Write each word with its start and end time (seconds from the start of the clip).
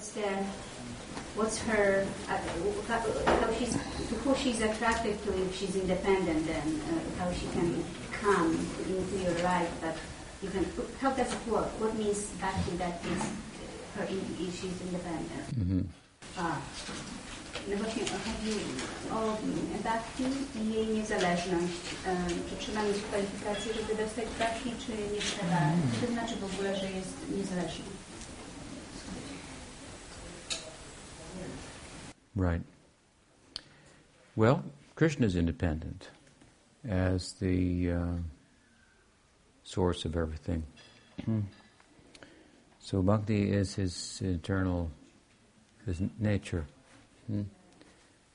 what's 0.00 0.12
the 0.12 0.32
what's 1.36 1.58
her 1.58 2.06
uh, 2.30 2.38
how 2.88 3.52
she's 3.52 3.76
who 4.24 4.34
she's 4.34 4.62
attracted 4.62 5.22
to 5.24 5.30
if 5.44 5.54
she's 5.54 5.76
independent 5.76 6.48
and 6.48 6.80
uh, 6.80 7.22
how 7.22 7.30
she 7.30 7.44
can 7.52 7.84
come 8.10 8.56
into 8.88 9.16
your 9.22 9.36
life 9.44 9.68
you 10.42 10.48
can 10.48 10.64
how 11.02 11.10
does 11.10 11.30
it 11.30 11.52
work 11.52 11.68
what 11.78 11.94
means 11.96 12.32
bhakti 12.40 12.72
that 12.78 12.96
is 13.12 13.22
her 13.94 14.06
if 14.08 14.52
she's 14.58 14.80
independent 14.88 15.46
mm-hmm. 15.60 15.82
uh, 16.38 16.56
no 17.68 17.76
właśnie 17.76 18.02
chodzi 18.24 18.54
o 19.12 19.36
bhakti 19.84 20.24
i 20.60 20.72
jej 20.72 20.86
niezależność. 20.86 21.82
Czy 22.50 22.56
trzeba 22.56 22.82
mieć 22.82 22.96
kwalifikacje, 23.02 23.74
żeby 23.74 24.02
dostać 24.02 24.24
bhakti, 24.38 24.70
czy 24.86 24.92
nie 25.14 25.20
trzeba? 25.20 25.60
Co 26.00 26.06
to 26.06 26.12
znaczy 26.12 26.36
w 26.36 26.54
ogóle, 26.54 26.76
że 26.76 26.90
jest 26.90 27.14
niezależna? 27.36 27.99
Right. 32.34 32.62
Well, 34.36 34.64
Krishna 34.94 35.26
is 35.26 35.36
independent 35.36 36.08
as 36.88 37.32
the 37.34 37.90
uh, 37.90 38.16
source 39.64 40.04
of 40.04 40.16
everything. 40.16 40.62
Mm. 41.26 41.44
So 42.78 43.02
bhakti 43.02 43.52
is 43.52 43.74
his 43.74 44.20
internal, 44.22 44.90
his 45.84 46.00
nature. 46.18 46.66
Mm. 47.30 47.46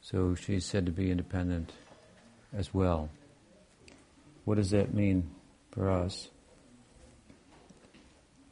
So 0.01 0.35
she's 0.35 0.65
said 0.65 0.85
to 0.85 0.91
be 0.91 1.09
independent 1.09 1.71
as 2.55 2.73
well. 2.73 3.09
What 4.43 4.55
does 4.55 4.69
that 4.71 4.93
mean 4.93 5.31
for 5.71 5.89
us? 5.89 6.29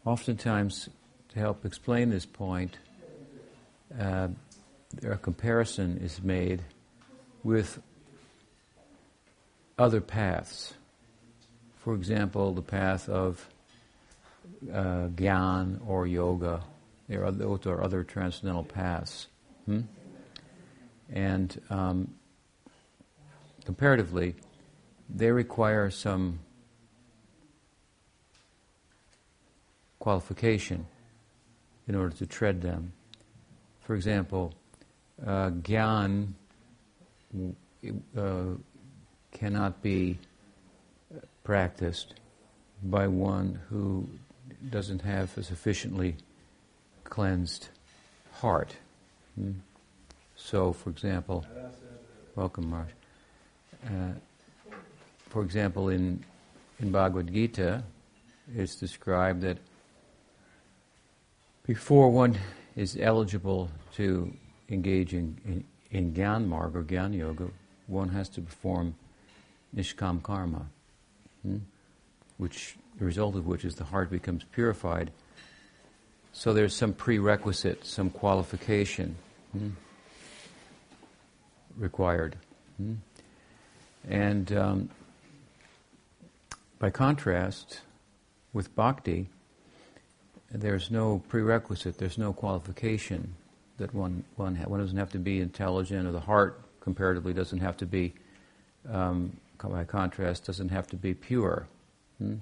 Oftentimes, 0.05 0.89
to 1.29 1.39
help 1.39 1.65
explain 1.65 2.09
this 2.09 2.25
point, 2.25 2.77
uh, 3.99 4.29
a 5.01 5.17
comparison 5.17 5.97
is 5.97 6.21
made 6.21 6.61
with 7.43 7.81
other 9.77 10.01
paths. 10.01 10.73
For 11.77 11.95
example, 11.95 12.53
the 12.53 12.61
path 12.61 13.09
of 13.09 13.47
uh, 14.71 15.07
Gyan 15.15 15.79
or 15.87 16.07
Yoga. 16.07 16.63
There 17.09 17.25
are, 17.25 17.31
those 17.31 17.65
are 17.65 17.83
other 17.83 18.03
transcendental 18.03 18.63
paths. 18.63 19.27
Hmm? 19.65 19.81
And 21.11 21.61
um, 21.69 22.13
comparatively, 23.65 24.35
they 25.09 25.31
require 25.31 25.89
some 25.89 26.39
qualification 29.99 30.85
in 31.87 31.95
order 31.95 32.15
to 32.15 32.25
tread 32.25 32.61
them. 32.61 32.93
For 33.81 33.95
example, 33.95 34.53
uh, 35.25 35.49
gyan 35.49 36.33
uh, 38.17 38.43
cannot 39.31 39.81
be 39.81 40.17
practiced 41.43 42.13
by 42.83 43.07
one 43.07 43.59
who 43.69 44.07
doesn't 44.69 45.01
have 45.01 45.37
a 45.37 45.43
sufficiently 45.43 46.15
cleansed 47.03 47.69
heart. 48.33 48.75
Hmm? 49.35 49.51
So, 50.35 50.73
for 50.73 50.89
example, 50.89 51.45
welcome, 52.35 52.69
Marsh. 52.69 52.91
Uh, 53.85 54.13
for 55.29 55.41
example, 55.41 55.89
in 55.89 56.23
in 56.79 56.91
Bhagavad 56.91 57.31
Gita, 57.33 57.83
it's 58.55 58.75
described 58.75 59.41
that 59.41 59.57
before 61.65 62.09
one 62.09 62.37
is 62.75 62.97
eligible 62.99 63.69
to 63.95 64.33
engage 64.73 65.13
in, 65.13 65.37
in, 65.45 65.63
in 65.91 66.13
Gyan 66.13 66.47
Marg 66.47 66.75
or 66.75 66.83
Gyan 66.83 67.15
Yoga, 67.17 67.49
one 67.87 68.09
has 68.09 68.27
to 68.29 68.41
perform 68.41 68.95
Nishkam 69.75 70.21
Karma, 70.21 70.65
hmm? 71.43 71.57
which 72.37 72.75
the 72.99 73.05
result 73.05 73.35
of 73.35 73.45
which 73.45 73.63
is 73.63 73.75
the 73.75 73.83
heart 73.83 74.09
becomes 74.09 74.43
purified. 74.43 75.11
So 76.33 76.53
there's 76.53 76.75
some 76.75 76.93
prerequisite, 76.93 77.85
some 77.85 78.09
qualification 78.09 79.15
hmm? 79.51 79.69
required. 81.77 82.35
Hmm? 82.77 82.95
And 84.09 84.51
um, 84.51 84.89
by 86.79 86.89
contrast, 86.89 87.81
with 88.51 88.75
bhakti, 88.75 89.29
there's 90.51 90.91
no 90.91 91.23
prerequisite, 91.29 91.97
there's 91.97 92.17
no 92.17 92.33
qualification 92.33 93.35
that 93.77 93.93
one 93.93 94.23
one 94.35 94.55
ha- 94.55 94.65
one 94.67 94.79
doesn't 94.79 94.97
have 94.97 95.11
to 95.11 95.19
be 95.19 95.39
intelligent, 95.39 96.07
or 96.07 96.11
the 96.11 96.19
heart 96.19 96.61
comparatively 96.79 97.33
doesn't 97.33 97.59
have 97.59 97.77
to 97.77 97.85
be, 97.85 98.13
um, 98.89 99.35
by 99.57 99.83
contrast, 99.85 100.45
doesn't 100.45 100.69
have 100.69 100.87
to 100.87 100.97
be 100.97 101.13
pure. 101.13 101.67
Hmm? 102.17 102.35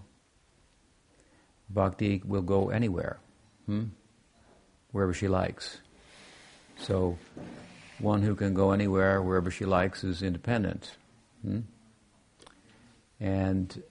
Bhakti 1.70 2.22
will 2.26 2.42
go 2.42 2.70
anywhere, 2.70 3.20
hmm? 3.66 3.86
wherever 4.92 5.14
she 5.14 5.28
likes. 5.28 5.78
So, 6.78 7.18
one 8.00 8.24
who 8.24 8.36
can 8.36 8.54
go 8.54 8.72
anywhere, 8.72 9.22
wherever 9.22 9.52
she 9.52 9.66
likes, 9.66 10.04
is 10.04 10.24
independent. 10.24 10.92
Hmm? 11.44 11.60
And 13.20 13.84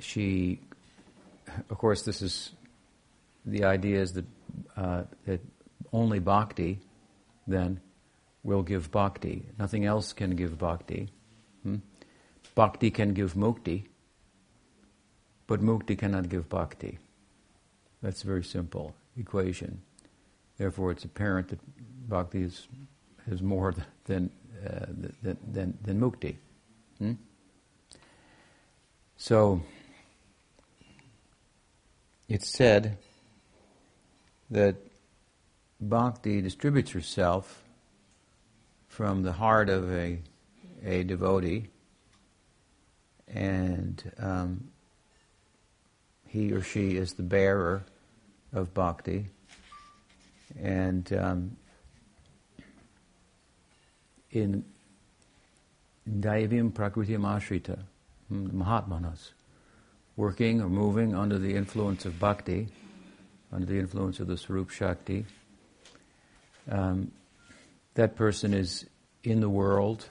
she, 0.00 0.60
of 1.70 1.78
course, 1.78 2.02
this 2.02 2.20
is 2.20 2.50
the 3.46 3.64
idea 3.64 4.02
is 4.02 4.12
that 4.14 4.24
uh, 4.76 5.02
that 5.24 5.40
only 5.92 6.18
bhakti, 6.18 6.80
then 7.46 7.80
will 8.42 8.62
give 8.62 8.90
bhakti. 8.90 9.46
Nothing 9.58 9.84
else 9.84 10.12
can 10.12 10.36
give 10.36 10.58
bhakti. 10.58 11.08
Hmm? 11.62 11.76
Bhakti 12.54 12.90
can 12.90 13.14
give 13.14 13.34
mukti, 13.34 13.84
but 15.46 15.60
mukti 15.60 15.96
cannot 15.96 16.28
give 16.28 16.48
bhakti. 16.48 16.98
That's 18.02 18.22
a 18.22 18.26
very 18.26 18.44
simple 18.44 18.94
equation. 19.16 19.82
Therefore, 20.56 20.90
it's 20.92 21.04
apparent 21.04 21.48
that 21.48 21.60
bhakti 22.08 22.42
is, 22.42 22.68
is 23.30 23.42
more 23.42 23.74
than, 24.06 24.30
uh, 24.64 24.86
than, 25.22 25.38
than, 25.52 25.78
than 25.82 26.00
mukti. 26.00 26.36
Hmm? 26.98 27.12
So, 29.16 29.62
it's 32.28 32.48
said 32.48 32.98
that 34.50 34.76
bhakti 35.80 36.40
distributes 36.40 36.90
herself 36.90 37.62
from 38.88 39.22
the 39.22 39.32
heart 39.32 39.68
of 39.68 39.92
a, 39.92 40.18
a 40.84 41.04
devotee, 41.04 41.68
and 43.28 44.10
um, 44.18 44.68
he 46.26 46.52
or 46.52 46.62
she 46.62 46.96
is 46.96 47.14
the 47.14 47.22
bearer 47.22 47.84
of 48.52 48.74
bhakti. 48.74 49.26
And 50.60 51.12
um, 51.12 51.56
in 54.30 54.64
Daivim 56.08 56.72
Prakritim 56.72 57.20
Ashrita, 57.20 57.78
hmm, 58.28 58.62
Mahatmanas, 58.62 59.30
working 60.16 60.60
or 60.60 60.68
moving 60.68 61.14
under 61.14 61.38
the 61.38 61.54
influence 61.54 62.04
of 62.04 62.18
bhakti, 62.18 62.68
under 63.52 63.66
the 63.66 63.78
influence 63.78 64.20
of 64.20 64.26
the 64.26 64.36
Swarup 64.36 64.70
Shakti, 64.70 65.26
um, 66.68 67.12
that 67.94 68.16
person 68.16 68.54
is 68.54 68.86
in 69.24 69.40
the 69.40 69.48
world, 69.48 70.08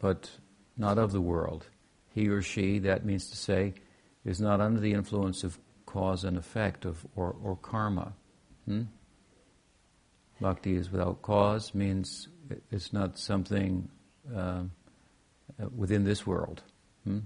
but 0.00 0.30
not 0.76 0.98
of 0.98 1.12
the 1.12 1.20
world. 1.20 1.66
He 2.14 2.28
or 2.28 2.42
she, 2.42 2.78
that 2.80 3.04
means 3.04 3.30
to 3.30 3.36
say, 3.36 3.74
is 4.24 4.40
not 4.40 4.60
under 4.60 4.80
the 4.80 4.92
influence 4.92 5.44
of 5.44 5.58
cause 5.86 6.24
and 6.24 6.36
effect 6.36 6.84
of 6.84 7.06
or, 7.16 7.34
or 7.42 7.56
karma. 7.56 8.12
Hmm? 8.66 8.82
Bhakti 10.40 10.76
is 10.76 10.90
without 10.90 11.22
cause 11.22 11.74
means 11.74 12.28
it's 12.70 12.92
not 12.92 13.18
something 13.18 13.88
uh, 14.34 14.62
within 15.76 16.04
this 16.04 16.26
world. 16.26 16.62
Hmm? 17.04 17.20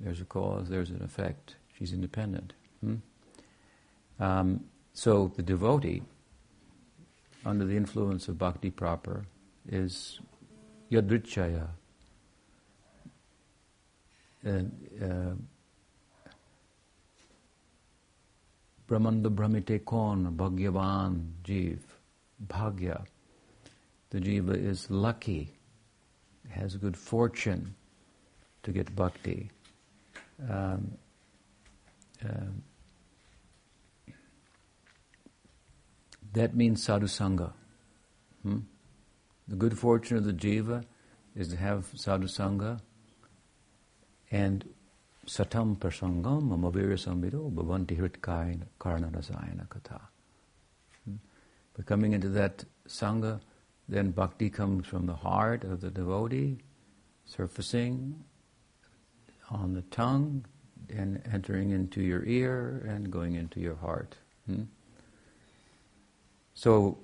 There's 0.00 0.20
a 0.20 0.24
cause, 0.24 0.68
there's 0.68 0.90
an 0.90 1.02
effect. 1.02 1.56
She's 1.78 1.92
independent. 1.92 2.52
Hmm? 2.80 2.96
Um, 4.18 4.64
so 4.92 5.32
the 5.36 5.42
devotee 5.42 6.02
under 7.46 7.64
the 7.64 7.76
influence 7.76 8.28
of 8.28 8.38
bhakti 8.38 8.70
proper 8.70 9.24
is 9.68 10.20
yadrichaya. 10.90 11.68
And, 14.42 14.72
uh, 15.02 15.34
Brahmanda 18.86 19.30
Brahmite 19.30 19.84
Kon, 19.84 20.36
Bhagyavan, 20.36 21.32
Jeev, 21.42 21.80
Bhagya. 22.46 23.04
The 24.10 24.20
jiva 24.20 24.54
is 24.54 24.88
lucky, 24.90 25.52
has 26.50 26.76
good 26.76 26.96
fortune 26.96 27.74
to 28.62 28.70
get 28.70 28.94
bhakti. 28.94 29.50
Um, 30.48 30.92
uh, 32.24 32.52
that 36.36 36.54
means 36.54 36.86
sadhusanga. 36.86 37.52
Hmm? 38.42 38.58
The 39.48 39.56
good 39.56 39.78
fortune 39.78 40.18
of 40.18 40.24
the 40.24 40.34
jiva 40.34 40.84
is 41.34 41.48
to 41.48 41.56
have 41.56 41.90
sadhusanga 41.94 42.80
and 44.30 44.68
satam 45.26 45.76
prasangam 45.78 46.50
amavira 46.56 46.98
samvido 47.04 47.50
bhavanti 47.52 47.98
hritkaya 47.98 48.60
karna 48.78 49.08
rasayana 49.08 49.66
katha. 49.68 50.00
Hmm? 51.04 51.16
But 51.74 51.86
coming 51.86 52.12
into 52.12 52.28
that 52.28 52.64
sangha, 52.86 53.40
then 53.88 54.10
bhakti 54.10 54.50
comes 54.50 54.86
from 54.86 55.06
the 55.06 55.14
heart 55.14 55.64
of 55.64 55.80
the 55.80 55.90
devotee, 55.90 56.58
surfacing 57.24 58.24
on 59.50 59.72
the 59.72 59.82
tongue, 59.82 60.44
and 60.90 61.22
entering 61.32 61.70
into 61.70 62.02
your 62.02 62.24
ear 62.24 62.86
and 62.86 63.10
going 63.10 63.36
into 63.36 63.58
your 63.58 63.76
heart. 63.76 64.16
Hmm? 64.46 64.64
So 66.56 66.96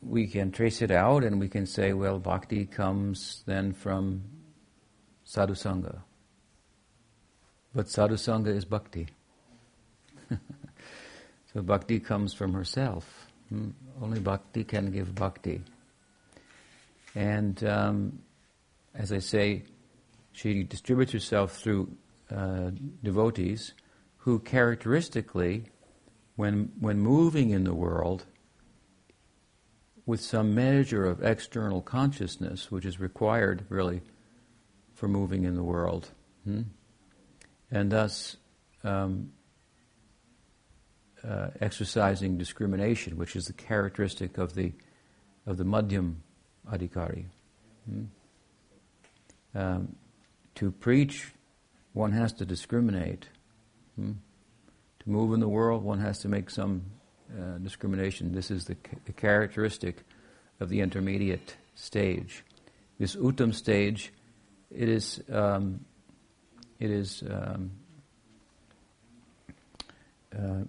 we 0.00 0.28
can 0.28 0.52
trace 0.52 0.82
it 0.82 0.92
out 0.92 1.24
and 1.24 1.40
we 1.40 1.48
can 1.48 1.66
say, 1.66 1.92
well, 1.92 2.20
bhakti 2.20 2.64
comes 2.64 3.42
then 3.44 3.72
from 3.72 4.22
sadhusanga. 5.26 5.98
But 7.74 7.86
sadhusanga 7.86 8.46
is 8.46 8.64
bhakti. 8.64 9.08
so 10.30 11.62
bhakti 11.62 11.98
comes 11.98 12.32
from 12.32 12.52
herself. 12.52 13.26
Hmm? 13.48 13.70
Only 14.00 14.20
bhakti 14.20 14.62
can 14.62 14.92
give 14.92 15.12
bhakti. 15.12 15.60
And 17.16 17.62
um, 17.64 18.20
as 18.94 19.10
I 19.10 19.18
say, 19.18 19.64
she 20.30 20.62
distributes 20.62 21.10
herself 21.10 21.56
through 21.56 21.96
uh, 22.30 22.70
devotees 23.02 23.74
who 24.18 24.38
characteristically, 24.38 25.64
when, 26.36 26.70
when 26.78 27.00
moving 27.00 27.50
in 27.50 27.64
the 27.64 27.74
world, 27.74 28.24
with 30.08 30.22
some 30.22 30.54
measure 30.54 31.04
of 31.04 31.22
external 31.22 31.82
consciousness, 31.82 32.70
which 32.70 32.86
is 32.86 32.98
required 32.98 33.62
really 33.68 34.00
for 34.94 35.06
moving 35.06 35.44
in 35.44 35.54
the 35.54 35.62
world. 35.62 36.08
Hmm? 36.44 36.62
And 37.70 37.92
thus 37.92 38.38
um, 38.82 39.32
uh, 41.22 41.48
exercising 41.60 42.38
discrimination, 42.38 43.18
which 43.18 43.36
is 43.36 43.48
the 43.48 43.52
characteristic 43.52 44.38
of 44.38 44.54
the, 44.54 44.72
of 45.44 45.58
the 45.58 45.64
madhyam 45.64 46.22
adhikari. 46.72 47.26
Hmm? 47.86 48.04
Um, 49.54 49.96
to 50.54 50.70
preach, 50.70 51.34
one 51.92 52.12
has 52.12 52.32
to 52.32 52.46
discriminate. 52.46 53.28
Hmm? 53.96 54.12
To 55.00 55.10
move 55.10 55.34
in 55.34 55.40
the 55.40 55.50
world, 55.50 55.84
one 55.84 56.00
has 56.00 56.18
to 56.20 56.28
make 56.28 56.48
some 56.48 56.84
uh, 57.36 57.58
discrimination. 57.58 58.32
This 58.32 58.50
is 58.50 58.64
the, 58.64 58.76
the, 59.04 59.12
characteristic 59.12 60.04
of 60.60 60.68
the 60.68 60.80
intermediate 60.80 61.56
stage. 61.74 62.44
This 62.98 63.16
uttam 63.16 63.54
stage, 63.54 64.12
it 64.70 64.88
is 64.88 65.20
um, 65.30 65.84
it 66.78 66.90
is 66.90 67.22
um, 67.28 67.70
uh, 70.36 70.64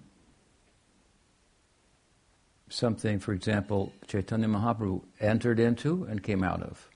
something, 2.68 3.18
for 3.18 3.32
example, 3.32 3.92
Chaitanya 4.06 4.48
Mahaprabhu 4.48 5.02
entered 5.20 5.60
into 5.60 6.04
and 6.04 6.22
came 6.22 6.42
out 6.42 6.62
of. 6.62 6.88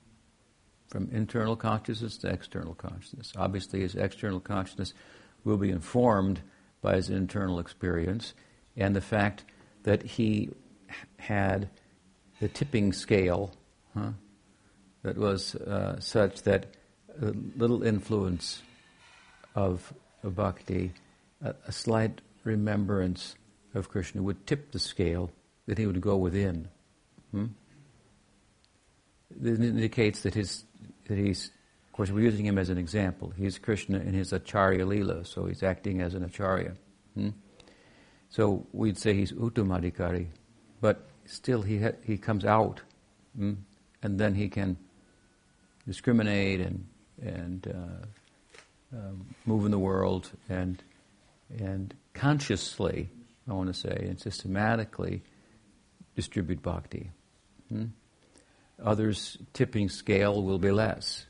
From 0.88 1.08
internal 1.10 1.56
consciousness 1.56 2.18
to 2.18 2.28
external 2.28 2.74
consciousness. 2.74 3.32
Obviously, 3.36 3.80
his 3.80 3.94
external 3.94 4.40
consciousness 4.40 4.94
will 5.42 5.56
be 5.56 5.70
informed 5.70 6.40
by 6.82 6.96
his 6.96 7.10
internal 7.10 7.58
experience 7.58 8.34
and 8.76 8.94
the 8.94 9.00
fact 9.00 9.44
that 9.84 10.02
he 10.02 10.50
had 11.18 11.68
the 12.40 12.48
tipping 12.48 12.92
scale 12.92 13.52
huh, 13.94 14.10
that 15.02 15.16
was 15.16 15.54
uh, 15.54 15.98
such 16.00 16.42
that 16.42 16.66
a 17.22 17.32
little 17.56 17.82
influence 17.82 18.62
of, 19.54 19.92
of 20.22 20.34
bhakti, 20.34 20.92
a, 21.42 21.54
a, 21.66 21.72
slight 21.72 22.20
remembrance 22.42 23.36
of 23.74 23.88
Krishna 23.88 24.22
would 24.22 24.46
tip 24.46 24.72
the 24.72 24.78
scale 24.78 25.30
that 25.66 25.78
he 25.78 25.86
would 25.86 26.00
go 26.00 26.16
within. 26.16 26.68
Hmm? 27.30 27.46
This 29.30 29.58
indicates 29.58 30.22
that 30.22 30.34
his 30.34 30.64
that 31.06 31.18
he's 31.18 31.50
of 31.86 31.92
course 31.92 32.10
we're 32.10 32.24
using 32.24 32.46
him 32.46 32.58
as 32.58 32.70
an 32.70 32.78
example. 32.78 33.32
He's 33.36 33.58
Krishna 33.58 33.98
in 33.98 34.14
his 34.14 34.32
acharya 34.32 34.86
lila, 34.86 35.24
so 35.24 35.46
he's 35.46 35.62
acting 35.62 36.00
as 36.00 36.14
an 36.14 36.24
acharya. 36.24 36.74
Hmm? 37.14 37.30
So 38.34 38.66
we'd 38.72 38.98
say 38.98 39.14
he's 39.14 39.30
Uttamadhikari, 39.30 40.26
but 40.80 41.06
still 41.24 41.62
he 41.62 41.78
ha- 41.78 42.00
he 42.02 42.18
comes 42.18 42.44
out, 42.44 42.80
mm, 43.38 43.56
and 44.02 44.18
then 44.18 44.34
he 44.34 44.48
can 44.48 44.76
discriminate 45.86 46.60
and 46.60 46.84
and 47.22 47.64
uh, 47.68 48.96
um, 48.96 49.24
move 49.46 49.64
in 49.66 49.70
the 49.70 49.78
world 49.78 50.32
and 50.48 50.82
and 51.60 51.94
consciously, 52.12 53.08
I 53.48 53.52
want 53.52 53.72
to 53.72 53.80
say, 53.80 54.04
and 54.08 54.18
systematically 54.18 55.22
distribute 56.16 56.60
bhakti. 56.60 57.12
Hmm? 57.68 57.84
Others' 58.82 59.38
tipping 59.52 59.88
scale 59.88 60.42
will 60.42 60.58
be 60.58 60.72
less. 60.72 61.24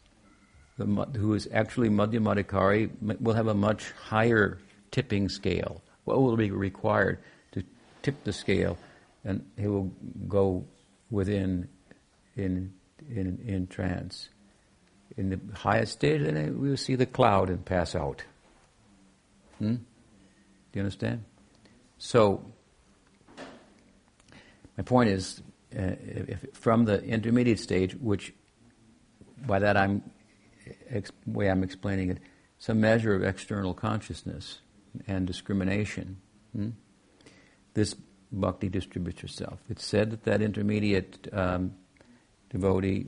The, 0.79 0.87
who 1.19 1.35
is 1.35 1.51
actually 1.53 1.91
Madhyamadhikari 1.91 3.21
will 3.21 3.35
have 3.35 3.49
a 3.49 3.55
much 3.55 3.93
higher 3.93 4.59
tipping 4.91 5.29
scale 5.29 5.83
what 6.05 6.21
will 6.21 6.37
be 6.37 6.51
required 6.51 7.19
to 7.53 7.63
tip 8.03 8.25
the 8.25 8.33
scale, 8.33 8.77
and 9.25 9.45
he 9.59 9.67
will 9.67 9.91
go 10.29 10.65
within 11.11 11.69
in 12.37 12.73
in 13.09 13.43
in 13.47 13.67
trance. 13.67 14.29
In 15.17 15.31
the 15.31 15.41
highest 15.55 15.93
state, 15.93 16.19
then 16.19 16.59
we 16.61 16.71
will 16.71 16.77
see 16.77 16.97
the 16.97 17.07
cloud 17.07 17.49
and 17.49 17.65
pass 17.65 17.95
out. 17.95 18.25
Hmm? 19.59 19.75
Do 19.75 19.85
you 20.73 20.81
understand? 20.81 21.25
So, 21.99 22.45
my 24.77 24.83
point 24.83 25.11
is, 25.11 25.41
uh, 25.73 25.95
if, 26.01 26.45
from 26.53 26.85
the 26.85 27.03
intermediate 27.05 27.61
stage, 27.61 27.95
which 27.95 28.33
by 29.47 29.61
that 29.61 29.77
I'm 29.77 30.03
ex- 30.91 31.13
way 31.27 31.49
I'm 31.49 31.63
explaining 31.63 32.11
it, 32.11 32.19
some 32.59 32.81
measure 32.81 33.15
of 33.15 33.23
external 33.23 33.75
consciousness 33.75 34.59
and 35.07 35.27
discrimination. 35.27 36.17
Hmm? 36.55 36.71
This 37.75 37.95
bhakti 38.31 38.69
distributes 38.69 39.21
herself. 39.21 39.61
It's 39.69 39.85
said 39.85 40.11
that 40.11 40.25
that 40.25 40.43
intermediate 40.43 41.29
um, 41.33 41.75
devotee 42.51 43.07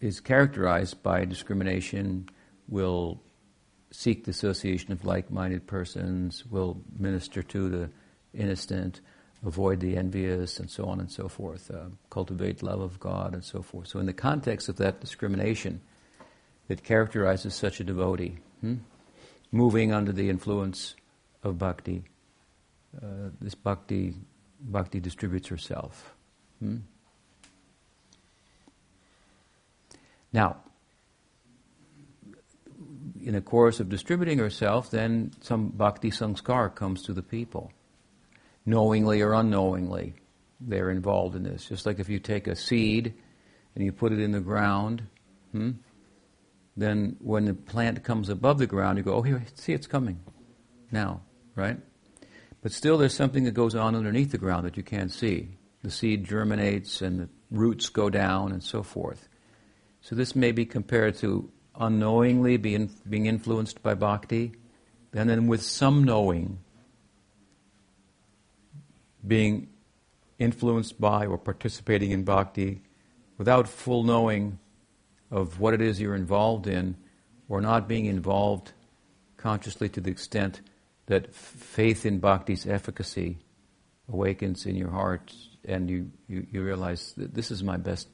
is 0.00 0.20
characterized 0.20 1.02
by 1.02 1.24
discrimination, 1.24 2.28
will 2.68 3.20
seek 3.90 4.24
the 4.24 4.30
association 4.30 4.92
of 4.92 5.04
like-minded 5.04 5.66
persons, 5.66 6.44
will 6.46 6.80
minister 6.96 7.42
to 7.42 7.68
the 7.68 7.90
innocent, 8.34 9.00
avoid 9.44 9.80
the 9.80 9.96
envious, 9.96 10.60
and 10.60 10.70
so 10.70 10.84
on 10.84 11.00
and 11.00 11.10
so 11.10 11.28
forth, 11.28 11.70
uh, 11.70 11.86
cultivate 12.10 12.62
love 12.62 12.80
of 12.80 13.00
God, 13.00 13.34
and 13.34 13.44
so 13.44 13.62
forth. 13.62 13.88
So, 13.88 13.98
in 13.98 14.06
the 14.06 14.12
context 14.12 14.68
of 14.68 14.76
that 14.76 15.00
discrimination 15.00 15.80
that 16.68 16.84
characterizes 16.84 17.54
such 17.54 17.80
a 17.80 17.84
devotee, 17.84 18.38
Hmm? 18.60 18.76
Moving 19.50 19.92
under 19.92 20.12
the 20.12 20.28
influence 20.28 20.94
of 21.42 21.58
bhakti. 21.58 22.04
Uh, 22.96 23.30
this 23.40 23.54
bhakti, 23.54 24.14
bhakti 24.60 25.00
distributes 25.00 25.48
herself. 25.48 26.14
Hmm? 26.60 26.78
Now, 30.32 30.56
in 33.24 33.34
the 33.34 33.40
course 33.40 33.80
of 33.80 33.88
distributing 33.88 34.38
herself, 34.38 34.90
then 34.90 35.32
some 35.40 35.68
bhakti 35.68 36.10
sanskar 36.10 36.74
comes 36.74 37.02
to 37.02 37.12
the 37.12 37.22
people. 37.22 37.72
Knowingly 38.66 39.22
or 39.22 39.32
unknowingly, 39.32 40.14
they're 40.60 40.90
involved 40.90 41.34
in 41.34 41.42
this. 41.42 41.66
Just 41.66 41.86
like 41.86 41.98
if 41.98 42.08
you 42.08 42.18
take 42.18 42.46
a 42.46 42.56
seed 42.56 43.14
and 43.74 43.84
you 43.84 43.92
put 43.92 44.12
it 44.12 44.20
in 44.20 44.32
the 44.32 44.40
ground, 44.40 45.02
hmm, 45.52 45.72
then 46.80 47.16
when 47.20 47.44
the 47.44 47.54
plant 47.54 48.04
comes 48.04 48.28
above 48.28 48.58
the 48.58 48.66
ground, 48.66 48.98
you 48.98 49.04
go, 49.04 49.14
oh, 49.14 49.22
here, 49.22 49.42
see, 49.54 49.72
it's 49.72 49.86
coming 49.86 50.20
now, 50.92 51.20
right? 51.56 51.78
But 52.62 52.72
still, 52.72 52.98
there's 52.98 53.14
something 53.14 53.44
that 53.44 53.54
goes 53.54 53.74
on 53.74 53.94
underneath 53.94 54.30
the 54.30 54.38
ground 54.38 54.64
that 54.64 54.76
you 54.76 54.82
can't 54.82 55.12
see. 55.12 55.48
The 55.82 55.90
seed 55.90 56.24
germinates 56.24 57.02
and 57.02 57.20
the 57.20 57.28
roots 57.50 57.88
go 57.88 58.10
down 58.10 58.52
and 58.52 58.62
so 58.62 58.82
forth. 58.82 59.28
So 60.00 60.14
this 60.14 60.36
may 60.36 60.52
be 60.52 60.64
compared 60.64 61.16
to 61.16 61.50
unknowingly 61.78 62.56
being, 62.56 62.90
being 63.08 63.26
influenced 63.26 63.82
by 63.82 63.94
bhakti, 63.94 64.52
and 65.12 65.28
then 65.28 65.46
with 65.46 65.62
some 65.62 66.04
knowing, 66.04 66.58
being 69.26 69.68
influenced 70.38 71.00
by 71.00 71.26
or 71.26 71.38
participating 71.38 72.12
in 72.12 72.24
bhakti 72.24 72.82
without 73.36 73.68
full 73.68 74.04
knowing 74.04 74.58
of 75.30 75.60
what 75.60 75.74
it 75.74 75.80
is 75.80 76.00
you're 76.00 76.14
involved 76.14 76.66
in 76.66 76.96
or 77.48 77.60
not 77.60 77.88
being 77.88 78.06
involved 78.06 78.72
consciously 79.36 79.88
to 79.88 80.00
the 80.00 80.10
extent 80.10 80.60
that 81.06 81.34
faith 81.34 82.04
in 82.04 82.18
bhakti's 82.18 82.66
efficacy 82.66 83.38
awakens 84.08 84.66
in 84.66 84.74
your 84.74 84.90
heart 84.90 85.32
and 85.64 85.90
you, 85.90 86.10
you, 86.28 86.46
you 86.50 86.62
realize 86.62 87.12
that 87.16 87.34
this 87.34 87.50
is 87.50 87.62
my 87.62 87.76
best 87.76 88.08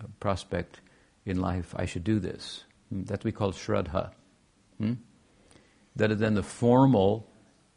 uh, 0.00 0.06
prospect 0.20 0.80
in 1.24 1.40
life, 1.40 1.74
I 1.76 1.86
should 1.86 2.04
do 2.04 2.18
this. 2.18 2.64
Hmm? 2.88 3.04
That 3.04 3.24
we 3.24 3.32
call 3.32 3.52
shraddha. 3.52 4.12
Hmm? 4.78 4.94
That 5.96 6.10
is 6.10 6.18
then 6.18 6.34
the 6.34 6.42
formal 6.42 7.28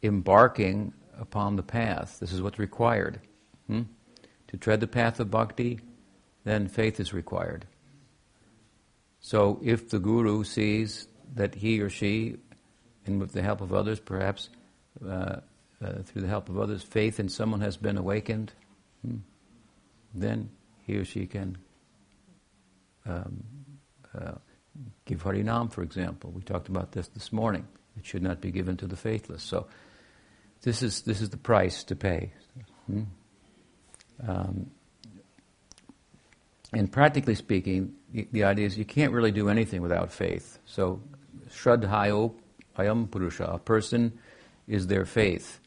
embarking 0.02 0.92
upon 1.18 1.56
the 1.56 1.62
path. 1.62 2.18
This 2.20 2.32
is 2.32 2.42
what's 2.42 2.58
required. 2.58 3.20
Hmm? 3.66 3.82
To 4.48 4.56
tread 4.56 4.80
the 4.80 4.86
path 4.86 5.20
of 5.20 5.30
bhakti, 5.30 5.80
then 6.44 6.68
faith 6.68 7.00
is 7.00 7.12
required. 7.12 7.66
So 9.26 9.58
if 9.60 9.88
the 9.88 9.98
guru 9.98 10.44
sees 10.44 11.08
that 11.34 11.56
he 11.56 11.80
or 11.80 11.90
she, 11.90 12.36
and 13.06 13.18
with 13.18 13.32
the 13.32 13.42
help 13.42 13.60
of 13.60 13.74
others 13.74 13.98
perhaps, 13.98 14.50
uh, 15.04 15.40
uh, 15.84 15.92
through 16.04 16.22
the 16.22 16.28
help 16.28 16.48
of 16.48 16.60
others, 16.60 16.84
faith 16.84 17.18
in 17.18 17.28
someone 17.28 17.60
has 17.60 17.76
been 17.76 17.98
awakened, 17.98 18.52
hmm, 19.04 19.16
then 20.14 20.50
he 20.86 20.94
or 20.94 21.04
she 21.04 21.26
can 21.26 21.58
um, 23.04 23.42
uh, 24.16 24.34
give 25.06 25.24
Harinam, 25.24 25.72
for 25.72 25.82
example. 25.82 26.30
We 26.30 26.42
talked 26.42 26.68
about 26.68 26.92
this 26.92 27.08
this 27.08 27.32
morning. 27.32 27.66
It 27.98 28.06
should 28.06 28.22
not 28.22 28.40
be 28.40 28.52
given 28.52 28.76
to 28.76 28.86
the 28.86 28.94
faithless. 28.96 29.42
So 29.42 29.66
this 30.62 30.84
is, 30.84 31.02
this 31.02 31.20
is 31.20 31.30
the 31.30 31.36
price 31.36 31.82
to 31.82 31.96
pay. 31.96 32.32
Hmm? 32.86 33.02
Um, 34.24 34.70
and 36.76 36.90
practically 36.90 37.34
speaking, 37.34 37.94
the, 38.12 38.44
idea 38.44 38.66
is 38.66 38.76
you 38.76 38.84
can't 38.84 39.12
really 39.12 39.32
do 39.32 39.48
anything 39.48 39.82
without 39.82 40.12
faith. 40.12 40.58
So, 40.64 41.00
Shraddhayo 41.48 42.34
Ayam 42.78 43.10
Purusha, 43.10 43.44
a 43.44 43.58
person 43.58 44.18
is 44.68 44.86
their 44.86 45.04
faith. 45.04 45.60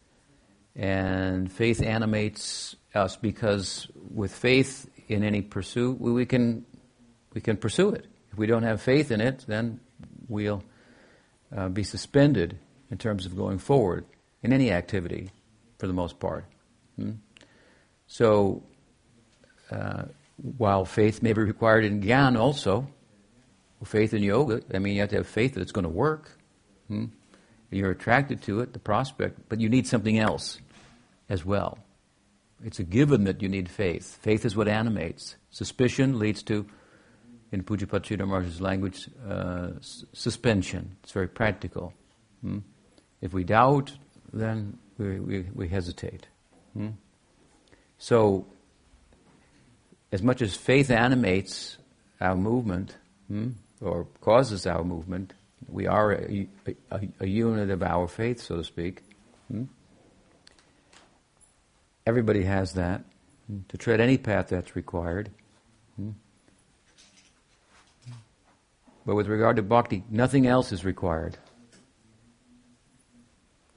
And 0.75 1.51
faith 1.51 1.81
animates 1.81 2.75
us 2.93 3.15
because 3.15 3.87
with 4.13 4.33
faith 4.33 4.89
in 5.07 5.23
any 5.23 5.41
pursuit, 5.41 5.99
we, 5.99 6.11
we 6.11 6.25
can, 6.25 6.65
we 7.33 7.41
can 7.41 7.57
pursue 7.57 7.89
it. 7.89 8.05
If 8.31 8.37
we 8.37 8.45
don't 8.45 8.63
have 8.63 8.81
faith 8.81 9.11
in 9.11 9.19
it, 9.19 9.45
then 9.47 9.79
we'll 10.27 10.63
uh, 11.55 11.69
be 11.69 11.83
suspended 11.83 12.57
in 12.91 12.97
terms 12.97 13.25
of 13.25 13.35
going 13.35 13.57
forward 13.57 14.05
in 14.43 14.53
any 14.53 14.71
activity 14.71 15.31
for 15.79 15.87
the 15.87 15.93
most 15.93 16.19
part. 16.19 16.45
Hmm? 16.95 17.13
So, 18.07 18.63
uh, 19.71 20.03
while 20.41 20.85
faith 20.85 21.21
may 21.21 21.33
be 21.33 21.41
required 21.41 21.85
in 21.85 22.01
Gyan 22.01 22.37
also, 22.37 22.87
faith 23.83 24.13
in 24.13 24.23
yoga, 24.23 24.61
I 24.73 24.79
mean, 24.79 24.95
you 24.95 25.01
have 25.01 25.09
to 25.09 25.17
have 25.17 25.27
faith 25.27 25.53
that 25.53 25.61
it's 25.61 25.71
going 25.71 25.83
to 25.83 25.89
work. 25.89 26.37
Hmm? 26.87 27.05
You're 27.71 27.91
attracted 27.91 28.41
to 28.43 28.61
it, 28.61 28.73
the 28.73 28.79
prospect, 28.79 29.47
but 29.47 29.59
you 29.59 29.69
need 29.69 29.87
something 29.87 30.17
else 30.17 30.59
as 31.29 31.45
well. 31.45 31.77
It's 32.63 32.79
a 32.79 32.83
given 32.83 33.23
that 33.25 33.41
you 33.41 33.47
need 33.47 33.69
faith. 33.69 34.17
Faith 34.21 34.43
is 34.43 34.55
what 34.55 34.67
animates. 34.67 35.35
Suspicion 35.51 36.19
leads 36.19 36.43
to, 36.43 36.65
in 37.51 37.63
Pujyapad 37.63 38.01
Sridhar 38.01 38.27
Maharaj's 38.27 38.59
language, 38.59 39.09
uh, 39.27 39.69
s- 39.77 40.03
suspension. 40.13 40.97
It's 41.03 41.11
very 41.11 41.27
practical. 41.27 41.93
Hmm? 42.41 42.59
If 43.21 43.33
we 43.33 43.43
doubt, 43.43 43.93
then 44.33 44.77
we, 44.97 45.19
we, 45.19 45.45
we 45.53 45.67
hesitate. 45.69 46.27
Hmm? 46.73 46.89
So, 47.97 48.47
as 50.11 50.21
much 50.21 50.41
as 50.41 50.55
faith 50.55 50.89
animates 50.89 51.77
our 52.19 52.35
movement 52.35 52.95
hmm, 53.27 53.49
or 53.81 54.07
causes 54.21 54.65
our 54.65 54.83
movement, 54.83 55.33
we 55.67 55.87
are 55.87 56.13
a, 56.13 56.47
a, 56.91 56.99
a, 57.19 57.27
unit 57.27 57.69
of 57.69 57.83
our 57.83 58.07
faith, 58.07 58.41
so 58.41 58.57
to 58.57 58.63
speak. 58.63 59.03
Hmm? 59.51 59.65
Everybody 62.05 62.43
has 62.43 62.73
that. 62.73 63.03
Hmm? 63.47 63.59
To 63.69 63.77
tread 63.77 64.01
any 64.01 64.17
path 64.17 64.47
that's 64.47 64.75
required. 64.75 65.29
Hmm? 65.95 66.11
But 69.05 69.15
with 69.15 69.27
regard 69.27 69.57
to 69.57 69.63
bhakti, 69.63 70.03
nothing 70.09 70.47
else 70.47 70.71
is 70.71 70.83
required. 70.83 71.37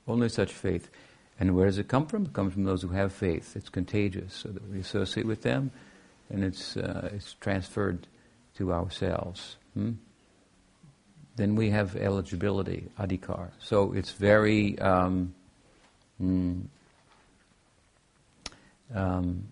Only 0.06 0.28
such 0.28 0.52
faith. 0.52 0.90
And 1.38 1.56
where 1.56 1.66
does 1.66 1.78
it 1.78 1.88
come 1.88 2.06
from? 2.06 2.26
It 2.26 2.32
comes 2.32 2.52
from 2.52 2.64
those 2.64 2.82
who 2.82 2.88
have 2.88 3.12
faith. 3.12 3.56
It's 3.56 3.68
contagious, 3.68 4.34
so 4.34 4.48
that 4.48 4.68
we 4.70 4.80
associate 4.80 5.26
with 5.26 5.42
them, 5.42 5.70
and 6.32 6.42
it's 6.42 6.76
uh, 6.76 7.10
it's 7.12 7.34
transferred 7.34 8.06
to 8.56 8.72
ourselves. 8.72 9.56
Hmm? 9.74 9.92
Then 11.36 11.54
we 11.54 11.70
have 11.70 11.96
eligibility, 11.96 12.88
adhikar. 12.98 13.50
So 13.58 13.92
it's 13.92 14.12
very 14.12 14.78
um, 14.78 15.34
mm, 16.20 16.62
um, 18.94 19.48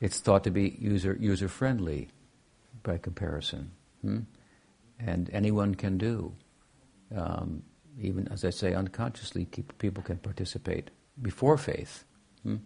it's 0.00 0.20
thought 0.20 0.44
to 0.44 0.50
be 0.50 0.76
user 0.78 1.16
user 1.18 1.48
friendly 1.48 2.08
by 2.82 2.98
comparison, 2.98 3.70
hmm? 4.02 4.20
and 4.98 5.30
anyone 5.32 5.74
can 5.74 5.96
do. 5.98 6.34
Um, 7.16 7.62
even 8.00 8.28
as 8.28 8.44
I 8.44 8.50
say, 8.50 8.74
unconsciously, 8.74 9.46
people 9.78 10.02
can 10.02 10.18
participate 10.18 10.90
before 11.22 11.56
faith. 11.56 12.04
Hmm? 12.42 12.56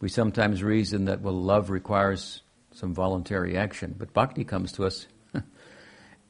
We 0.00 0.08
sometimes 0.08 0.62
reason 0.62 1.06
that, 1.06 1.22
well, 1.22 1.34
love 1.34 1.70
requires 1.70 2.42
some 2.72 2.92
voluntary 2.92 3.56
action, 3.56 3.94
but 3.98 4.12
bhakti 4.12 4.44
comes 4.44 4.72
to 4.72 4.84
us 4.84 5.06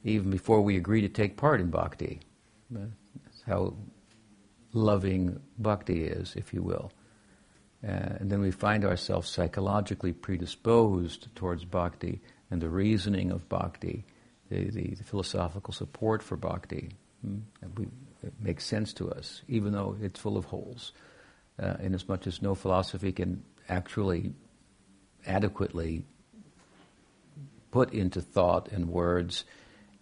even 0.04 0.30
before 0.30 0.60
we 0.60 0.76
agree 0.76 1.00
to 1.00 1.08
take 1.08 1.36
part 1.36 1.60
in 1.60 1.70
bhakti. 1.70 2.20
That's 2.70 3.42
how 3.46 3.74
loving 4.72 5.40
bhakti 5.58 6.04
is, 6.04 6.34
if 6.36 6.54
you 6.54 6.62
will. 6.62 6.92
Uh, 7.86 7.90
and 8.20 8.30
then 8.30 8.40
we 8.40 8.50
find 8.50 8.84
ourselves 8.84 9.28
psychologically 9.28 10.12
predisposed 10.12 11.34
towards 11.34 11.64
bhakti 11.64 12.20
and 12.50 12.60
the 12.60 12.68
reasoning 12.68 13.30
of 13.30 13.48
bhakti, 13.48 14.04
the, 14.48 14.70
the, 14.70 14.94
the 14.94 15.04
philosophical 15.04 15.72
support 15.72 16.22
for 16.22 16.36
bhakti. 16.36 16.90
Hmm? 17.24 17.38
We, 17.76 17.86
it 18.22 18.32
makes 18.40 18.64
sense 18.64 18.92
to 18.94 19.10
us, 19.10 19.42
even 19.48 19.72
though 19.72 19.96
it's 20.00 20.20
full 20.20 20.36
of 20.36 20.46
holes, 20.46 20.92
uh, 21.60 21.74
in 21.80 21.94
as 21.94 22.08
much 22.08 22.26
as 22.26 22.42
no 22.42 22.54
philosophy 22.54 23.12
can 23.12 23.42
actually 23.68 24.32
adequately 25.26 26.04
put 27.70 27.92
into 27.92 28.20
thought 28.20 28.68
and 28.72 28.88
words 28.88 29.44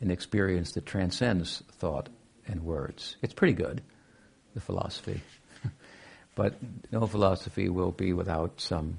an 0.01 0.11
experience 0.11 0.73
that 0.73 0.87
transcends 0.87 1.63
thought 1.73 2.09
and 2.47 2.63
words. 2.63 3.17
It's 3.23 3.35
pretty 3.35 3.55
good, 3.55 3.83
the 4.55 4.61
philosophy. 4.61 5.21
but 6.35 6.55
no 6.93 7.07
philosophy 7.07 7.69
will 7.69 7.91
be 7.91 8.13
without 8.13 8.61
some, 8.61 8.97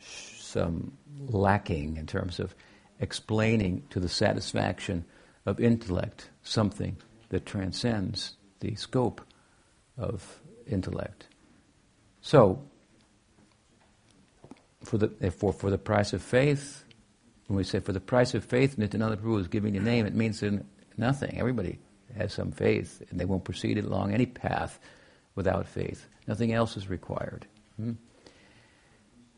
some 0.00 0.92
lacking 1.26 1.96
in 1.96 2.06
terms 2.06 2.38
of 2.38 2.54
explaining 3.00 3.82
to 3.90 4.00
the 4.00 4.08
satisfaction 4.08 5.04
of 5.46 5.58
intellect 5.58 6.28
something 6.42 6.96
that 7.30 7.46
transcends 7.46 8.36
the 8.60 8.74
scope 8.74 9.22
of 9.96 10.40
intellect. 10.66 11.26
So, 12.20 12.62
for 14.82 14.98
the, 14.98 15.30
for, 15.30 15.52
for 15.52 15.70
the 15.70 15.78
price 15.78 16.12
of 16.12 16.22
faith, 16.22 16.84
when 17.46 17.56
we 17.56 17.64
say 17.64 17.80
for 17.80 17.92
the 17.92 18.00
price 18.00 18.34
of 18.34 18.44
faith, 18.44 18.78
Nityananda 18.78 19.16
Prabhu 19.16 19.40
is 19.40 19.48
giving 19.48 19.76
a 19.76 19.80
name, 19.80 20.06
it 20.06 20.14
means 20.14 20.42
nothing. 20.96 21.38
Everybody 21.38 21.78
has 22.16 22.32
some 22.32 22.52
faith, 22.52 23.02
and 23.10 23.18
they 23.18 23.24
won't 23.24 23.44
proceed 23.44 23.78
along 23.78 24.14
any 24.14 24.26
path 24.26 24.78
without 25.34 25.66
faith. 25.66 26.06
Nothing 26.26 26.52
else 26.52 26.76
is 26.76 26.88
required. 26.88 27.46
Hmm? 27.76 27.92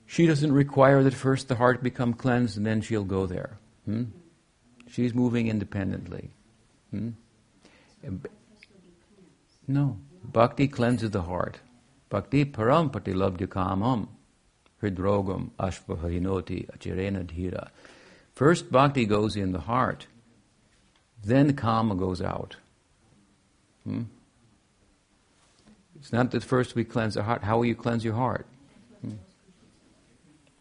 She 0.06 0.26
doesn't 0.26 0.52
require 0.52 1.02
that 1.02 1.14
first 1.14 1.48
the 1.48 1.54
heart 1.54 1.82
become 1.82 2.12
cleansed 2.12 2.58
and 2.58 2.66
then 2.66 2.82
she'll 2.82 3.04
go 3.04 3.24
there. 3.24 3.58
Hmm? 3.86 4.04
She's 4.88 5.14
moving 5.14 5.48
independently. 5.48 6.30
Hmm? 6.90 7.10
No. 9.66 9.96
Bhakti 10.22 10.68
cleanses 10.68 11.12
the 11.12 11.22
heart. 11.22 11.60
Bhakti 12.10 12.44
param 12.44 12.90
patilabdya 12.90 13.46
kamam 13.46 14.08
hridrogam 14.82 15.50
dhira. 17.24 17.68
First 18.34 18.72
bhakti 18.72 19.04
goes 19.04 19.36
in 19.36 19.52
the 19.52 19.60
heart, 19.60 20.06
then 21.24 21.54
kama 21.54 21.94
goes 21.94 22.20
out. 22.20 22.56
Hmm? 23.84 24.02
It's 25.96 26.12
not 26.12 26.32
that 26.32 26.42
first 26.42 26.74
we 26.74 26.84
cleanse 26.84 27.14
the 27.14 27.22
heart. 27.22 27.44
How 27.44 27.58
will 27.58 27.66
you 27.66 27.76
cleanse 27.76 28.04
your 28.04 28.14
heart? 28.14 28.46
Hmm? 29.02 29.10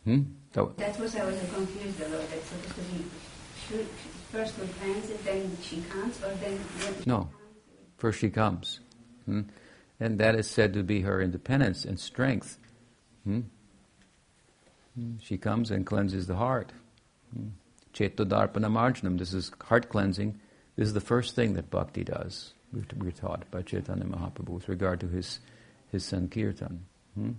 Hmm? 0.04 0.22
So, 0.54 0.74
that 0.78 1.00
was 1.00 1.16
I 1.16 1.26
was 1.26 1.40
confused 1.54 2.02
about. 2.02 2.22
It's 2.34 2.48
supposed 2.48 2.76
to 2.76 2.82
be 2.94 3.06
should, 3.68 3.88
first 4.32 4.60
we 4.60 4.68
cleanse 4.68 5.10
it, 5.10 5.24
then 5.24 5.58
she 5.62 5.82
comes, 5.82 6.22
or 6.24 6.34
then 6.36 6.60
no. 7.06 7.30
First 7.98 8.20
she 8.20 8.30
comes. 8.30 8.80
Hmm? 9.26 9.42
And 10.00 10.20
that 10.20 10.36
is 10.36 10.50
said 10.50 10.74
to 10.74 10.84
be 10.84 11.02
her 11.02 11.22
independence 11.22 11.86
and 11.86 12.00
strength. 12.00 12.58
Hmm? 13.24 13.42
She 15.22 15.38
comes 15.38 15.72
and 15.72 15.86
cleanses 15.86 16.28
the 16.28 16.36
heart. 16.36 16.72
Cheto 17.94 18.26
darpana 18.26 18.70
marjanam. 18.70 19.18
This 19.18 19.34
is 19.34 19.52
heart 19.62 19.90
cleansing. 19.90 20.40
This 20.76 20.88
is 20.88 20.94
the 20.94 21.02
first 21.02 21.36
thing 21.36 21.54
that 21.54 21.70
bhakti 21.70 22.04
does. 22.04 22.54
we're 22.74 23.12
taught 23.12 23.50
by 23.52 23.62
Chaitanya 23.62 24.06
Mahaprabhu 24.06 24.50
with 24.50 24.70
regard 24.70 25.00
to 25.02 25.08
his, 25.08 25.40
his 25.92 26.04
Sankirtan. 26.04 26.80
Hmm? 27.16 27.32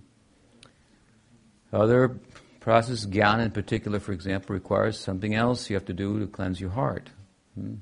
Other 1.71 2.19
process, 2.59 3.05
jnana 3.05 3.45
in 3.45 3.51
particular, 3.51 3.99
for 3.99 4.13
example, 4.13 4.53
requires 4.53 4.99
something 4.99 5.33
else 5.33 5.69
you 5.69 5.75
have 5.75 5.85
to 5.85 5.93
do 5.93 6.19
to 6.19 6.27
cleanse 6.27 6.61
your 6.61 6.69
heart. 6.69 7.09
Hmm? 7.55 7.75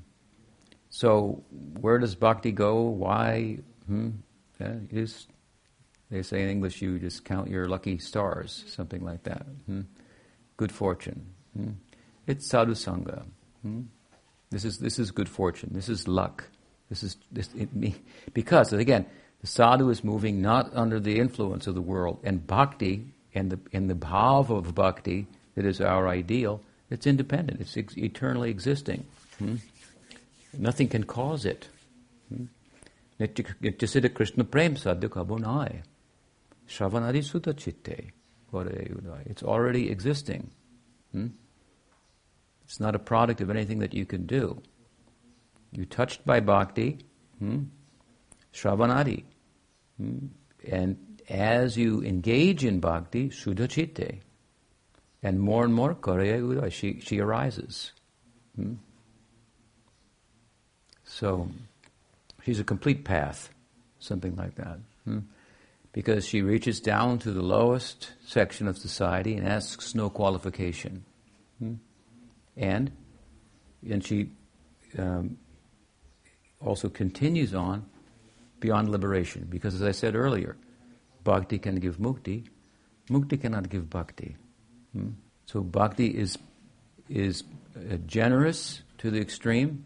So, 0.88 1.42
where 1.80 1.98
does 1.98 2.14
bhakti 2.14 2.52
go? 2.52 2.82
Why? 2.82 3.58
Hmm? 3.86 4.10
It 4.58 4.92
is, 4.92 5.26
they 6.12 6.22
say 6.22 6.42
in 6.42 6.50
English, 6.50 6.82
you 6.82 6.98
just 6.98 7.24
count 7.24 7.48
your 7.48 7.66
lucky 7.66 7.96
stars, 7.96 8.64
something 8.68 9.02
like 9.02 9.22
that. 9.22 9.46
Hmm? 9.64 9.80
Good 10.58 10.70
fortune. 10.70 11.24
Hmm? 11.56 11.70
It's 12.26 12.46
sadhu 12.46 12.74
sangha. 12.74 13.24
Hmm? 13.62 13.80
This 14.50 14.66
is 14.66 14.78
this 14.78 14.98
is 14.98 15.10
good 15.10 15.30
fortune. 15.30 15.70
This 15.72 15.88
is 15.88 16.06
luck. 16.06 16.44
This 16.90 17.02
is 17.02 17.16
this 17.32 17.48
it, 17.54 17.70
because 18.34 18.74
again, 18.74 19.06
the 19.40 19.46
sadhu 19.46 19.88
is 19.88 20.04
moving 20.04 20.42
not 20.42 20.70
under 20.74 21.00
the 21.00 21.18
influence 21.18 21.66
of 21.66 21.74
the 21.74 21.80
world, 21.80 22.20
and 22.22 22.46
bhakti 22.46 23.06
and 23.34 23.50
the 23.50 23.58
and 23.72 23.88
the 23.88 23.94
bhav 23.94 24.50
of 24.50 24.74
bhakti 24.74 25.26
that 25.54 25.64
is 25.64 25.80
our 25.80 26.08
ideal. 26.08 26.60
It's 26.90 27.06
independent. 27.06 27.62
It's 27.62 27.74
ex- 27.78 27.96
eternally 27.96 28.50
existing. 28.50 29.06
Hmm? 29.38 29.56
Nothing 30.52 30.88
can 30.88 31.04
cause 31.04 31.46
it. 31.46 31.68
Hmm? 32.28 32.44
Nityasiddha 33.18 34.12
Krishna 34.12 34.44
Prem 34.44 34.76
Sadhya 34.76 35.08
Kabunai. 35.08 35.84
Shravanadi 36.68 37.22
Sutta 37.22 37.56
Chitte. 37.56 38.12
It's 39.26 39.42
already 39.42 39.90
existing. 39.90 40.50
Hmm? 41.12 41.28
It's 42.64 42.80
not 42.80 42.94
a 42.94 42.98
product 42.98 43.40
of 43.40 43.50
anything 43.50 43.78
that 43.80 43.94
you 43.94 44.04
can 44.04 44.26
do. 44.26 44.62
You're 45.72 45.86
touched 45.86 46.24
by 46.26 46.40
bhakti, 46.40 46.98
hmm? 47.38 47.64
Shravanadi. 48.52 49.24
Hmm? 49.98 50.26
And 50.70 51.20
as 51.28 51.76
you 51.76 52.02
engage 52.02 52.64
in 52.64 52.80
bhakti, 52.80 53.30
Shuddha 53.30 53.68
Chitte. 53.68 54.20
And 55.22 55.40
more 55.40 55.64
and 55.64 55.72
more, 55.72 55.94
Karya 55.94 56.40
Uda, 56.40 56.70
she, 56.72 57.00
she 57.00 57.20
arises. 57.20 57.92
Hmm? 58.56 58.74
So, 61.04 61.48
she's 62.44 62.60
a 62.60 62.64
complete 62.64 63.04
path, 63.04 63.50
something 63.98 64.34
like 64.36 64.54
that. 64.56 64.78
Hmm? 65.04 65.20
Because 65.92 66.26
she 66.26 66.40
reaches 66.40 66.80
down 66.80 67.18
to 67.20 67.32
the 67.32 67.42
lowest 67.42 68.12
section 68.26 68.66
of 68.66 68.78
society 68.78 69.34
and 69.34 69.46
asks 69.46 69.94
no 69.94 70.08
qualification. 70.08 71.04
Hmm? 71.58 71.74
And, 72.56 72.92
and 73.88 74.04
she 74.04 74.30
um, 74.98 75.36
also 76.60 76.88
continues 76.88 77.54
on 77.54 77.84
beyond 78.60 78.88
liberation. 78.88 79.46
Because 79.50 79.74
as 79.74 79.82
I 79.82 79.92
said 79.92 80.14
earlier, 80.14 80.56
bhakti 81.24 81.58
can 81.58 81.76
give 81.76 81.98
mukti, 81.98 82.46
mukti 83.10 83.40
cannot 83.40 83.68
give 83.68 83.90
bhakti. 83.90 84.36
Hmm? 84.92 85.10
So 85.44 85.60
bhakti 85.60 86.06
is, 86.06 86.38
is 87.08 87.44
uh, 87.76 87.96
generous 88.06 88.82
to 88.98 89.10
the 89.10 89.20
extreme 89.20 89.84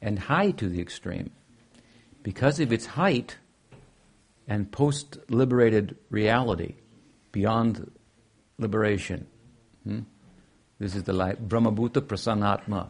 and 0.00 0.18
high 0.18 0.52
to 0.52 0.68
the 0.68 0.80
extreme. 0.80 1.30
Because 2.22 2.58
of 2.60 2.72
its 2.72 2.86
height 2.86 3.36
and 4.48 4.70
post 4.70 5.18
liberated 5.28 5.96
reality, 6.10 6.74
beyond 7.32 7.90
liberation. 8.58 9.26
Hmm? 9.84 10.00
This 10.78 10.94
is 10.94 11.02
the 11.04 11.12
life, 11.12 11.38
Brahmabhuta 11.38 12.00
Prasannatma. 12.00 12.88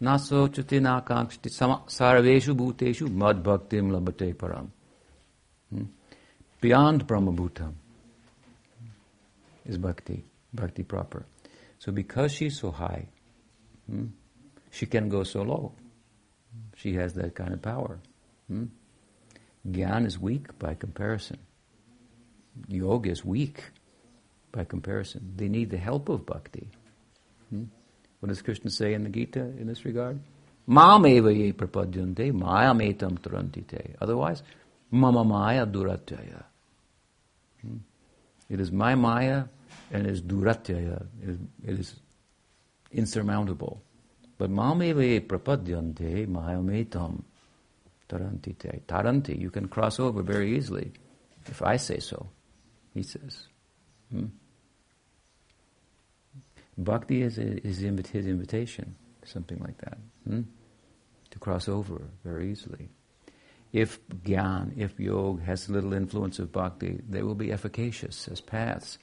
Nasochati 0.00 0.80
nakangshti 0.80 1.48
sarveshu 1.50 2.56
bhuteshu 2.56 3.08
mad 3.10 3.42
bhaktim 3.42 3.90
labate 3.90 4.34
param. 4.34 4.68
Hmm? 5.70 5.84
Beyond 6.60 7.06
Brahmabhuta 7.06 7.72
is 9.64 9.78
bhakti, 9.78 10.24
bhakti 10.52 10.82
proper. 10.82 11.24
So 11.78 11.92
because 11.92 12.32
she's 12.32 12.58
so 12.58 12.70
high, 12.70 13.06
hmm, 13.88 14.06
she 14.70 14.86
can 14.86 15.08
go 15.08 15.22
so 15.22 15.42
low. 15.42 15.72
She 16.76 16.94
has 16.94 17.14
that 17.14 17.34
kind 17.34 17.52
of 17.52 17.62
power. 17.62 17.98
Hmm? 18.48 18.66
Gyan 19.70 20.06
is 20.06 20.18
weak 20.18 20.58
by 20.58 20.74
comparison. 20.74 21.38
Yoga 22.68 23.10
is 23.10 23.24
weak 23.24 23.64
by 24.50 24.64
comparison. 24.64 25.32
They 25.36 25.48
need 25.48 25.70
the 25.70 25.78
help 25.78 26.08
of 26.08 26.26
bhakti. 26.26 26.68
Hmm? 27.50 27.64
What 28.20 28.28
does 28.28 28.42
Krishna 28.42 28.70
say 28.70 28.94
in 28.94 29.04
the 29.04 29.10
Gita 29.10 29.40
in 29.40 29.66
this 29.66 29.84
regard? 29.84 30.20
Mam 30.66 31.06
eva 31.06 31.32
ye 31.32 31.52
prapadyante 31.52 32.32
maya 32.32 32.72
metam. 32.72 33.18
Otherwise, 34.00 34.42
mama 34.90 35.24
maya 35.24 35.66
duratyaya. 35.66 36.44
Hmm? 37.62 37.78
It 38.48 38.60
is 38.60 38.70
my 38.70 38.94
maya 38.94 39.44
and 39.92 40.06
it 40.06 40.10
is 40.10 40.22
duratyaya. 40.22 41.06
It 41.22 41.28
is, 41.28 41.38
it 41.66 41.80
is 41.80 41.96
insurmountable. 42.92 43.80
But 44.38 44.50
mam 44.50 44.82
eva 44.82 45.04
ye 45.04 45.20
prapadyante 45.20 46.28
maya 46.28 46.58
tarantite. 48.12 48.86
Taranti, 48.86 49.36
you 49.36 49.50
can 49.50 49.68
cross 49.68 49.98
over 49.98 50.22
very 50.22 50.56
easily 50.56 50.92
if 51.48 51.62
I 51.62 51.76
say 51.76 51.98
so, 51.98 52.28
he 52.94 53.02
says. 53.02 53.46
Hmm? 54.10 54.26
Bhakti 56.78 57.22
is, 57.22 57.38
is 57.38 57.78
his 57.78 58.26
invitation, 58.26 58.96
something 59.24 59.58
like 59.58 59.78
that, 59.78 59.98
hmm? 60.26 60.42
to 61.30 61.38
cross 61.38 61.68
over 61.68 62.08
very 62.24 62.50
easily. 62.50 62.88
If 63.72 64.06
gyan, 64.08 64.76
if 64.76 65.00
yoga 65.00 65.42
has 65.44 65.70
little 65.70 65.94
influence 65.94 66.38
of 66.38 66.52
bhakti, 66.52 67.00
they 67.08 67.22
will 67.22 67.34
be 67.34 67.52
efficacious 67.52 68.28
as 68.28 68.40
paths. 68.40 68.98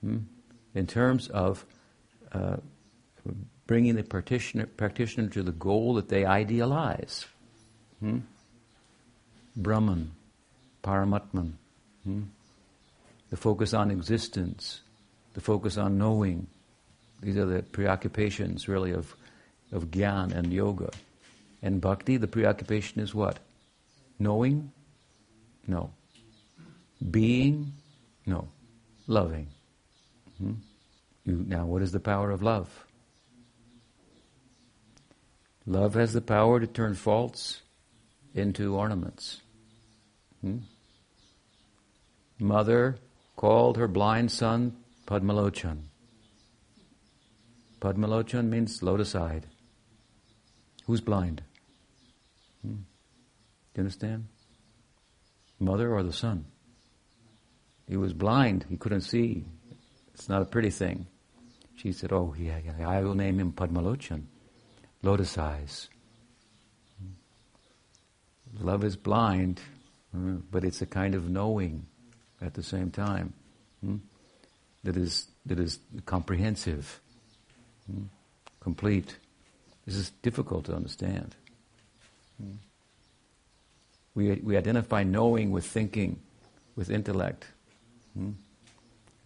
Hmm? 0.00 0.18
In 0.74 0.86
terms 0.86 1.28
of 1.28 1.64
uh, 2.32 2.56
bringing 3.66 3.96
the 3.96 4.02
practitioner, 4.02 4.66
practitioner 4.66 5.28
to 5.28 5.42
the 5.42 5.52
goal 5.52 5.94
that 5.94 6.08
they 6.08 6.24
idealize. 6.24 7.26
Hmm? 8.00 8.18
Brahman, 9.56 10.12
Paramatman. 10.82 11.52
Hmm? 12.04 12.22
The 13.30 13.36
focus 13.36 13.74
on 13.74 13.90
existence, 13.90 14.80
the 15.34 15.40
focus 15.40 15.76
on 15.76 15.98
knowing, 15.98 16.46
these 17.20 17.36
are 17.36 17.46
the 17.46 17.62
preoccupations 17.62 18.68
really 18.68 18.92
of, 18.92 19.14
of 19.72 19.90
gyan 19.90 20.32
and 20.32 20.52
yoga. 20.52 20.90
And 21.62 21.80
bhakti, 21.80 22.16
the 22.16 22.26
preoccupation 22.26 23.00
is 23.00 23.14
what? 23.14 23.38
Knowing? 24.18 24.72
No. 25.66 25.90
Being? 27.10 27.72
No. 28.26 28.48
Loving. 29.06 29.48
Hmm? 30.38 30.54
You, 31.24 31.44
now, 31.46 31.66
what 31.66 31.82
is 31.82 31.92
the 31.92 32.00
power 32.00 32.30
of 32.30 32.42
love? 32.42 32.86
Love 35.66 35.94
has 35.94 36.12
the 36.12 36.20
power 36.20 36.58
to 36.58 36.66
turn 36.66 36.94
faults 36.94 37.60
into 38.34 38.76
ornaments. 38.76 39.40
Hmm? 40.40 40.58
Mother 42.38 42.98
called 43.36 43.76
her 43.76 43.88
blind 43.88 44.30
son 44.30 44.76
Padmalochan. 45.06 45.82
Padmalochan 47.80 48.48
means 48.48 48.82
lotus-eyed. 48.82 49.46
Who's 50.86 51.00
blind? 51.00 51.42
Hmm. 52.62 52.72
Do 52.72 53.76
you 53.76 53.80
understand? 53.80 54.26
Mother 55.58 55.92
or 55.92 56.02
the 56.02 56.12
son? 56.12 56.46
He 57.86 57.96
was 57.96 58.12
blind. 58.12 58.66
He 58.68 58.76
couldn't 58.76 59.02
see. 59.02 59.44
It's 60.14 60.28
not 60.28 60.42
a 60.42 60.46
pretty 60.46 60.70
thing. 60.70 61.06
She 61.76 61.92
said, 61.92 62.12
"Oh, 62.12 62.34
yeah, 62.38 62.58
yeah 62.64 62.88
I 62.88 63.02
will 63.02 63.14
name 63.14 63.40
him 63.40 63.52
Padmalochan, 63.52 64.26
lotus 65.02 65.38
eyes." 65.38 65.88
Love 68.58 68.84
is 68.84 68.96
blind, 68.96 69.60
hmm, 70.12 70.38
but 70.50 70.64
it's 70.64 70.82
a 70.82 70.86
kind 70.86 71.14
of 71.14 71.30
knowing 71.30 71.86
at 72.40 72.54
the 72.54 72.62
same 72.62 72.90
time 72.90 73.32
hmm, 73.80 73.96
that 74.82 74.96
is 74.96 75.28
that 75.46 75.60
is 75.60 75.78
comprehensive. 76.06 77.00
Hmm? 77.90 78.04
complete. 78.60 79.16
This 79.86 79.96
is 79.96 80.10
difficult 80.22 80.66
to 80.66 80.74
understand. 80.74 81.34
Hmm? 82.40 82.52
We, 84.14 84.34
we 84.34 84.56
identify 84.56 85.02
knowing 85.02 85.50
with 85.50 85.66
thinking, 85.66 86.20
with 86.76 86.90
intellect. 86.90 87.46
Hmm? 88.14 88.32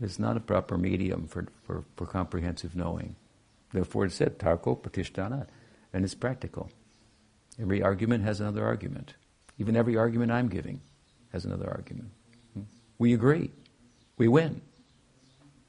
It's 0.01 0.19
not 0.19 0.37
a 0.37 0.41
proper 0.41 0.79
medium 0.79 1.27
for, 1.27 1.47
for, 1.67 1.85
for 1.97 2.07
comprehensive 2.07 2.75
knowing. 2.75 3.17
Therefore, 3.73 4.07
it 4.07 4.13
said 4.13 4.39
tarko 4.39 4.79
pratishtana, 4.79 5.47
and 5.93 6.05
it's 6.05 6.15
practical. 6.15 6.71
Every 7.61 7.83
argument 7.83 8.25
has 8.25 8.41
another 8.41 8.65
argument. 8.65 9.15
Even 9.59 9.77
every 9.77 9.97
argument 9.97 10.33
I'm 10.33 10.49
giving 10.49 10.81
has 11.33 11.45
another 11.45 11.71
argument. 11.71 12.11
We 12.99 13.15
agree. 13.15 13.51
We 14.17 14.29
win. 14.29 14.61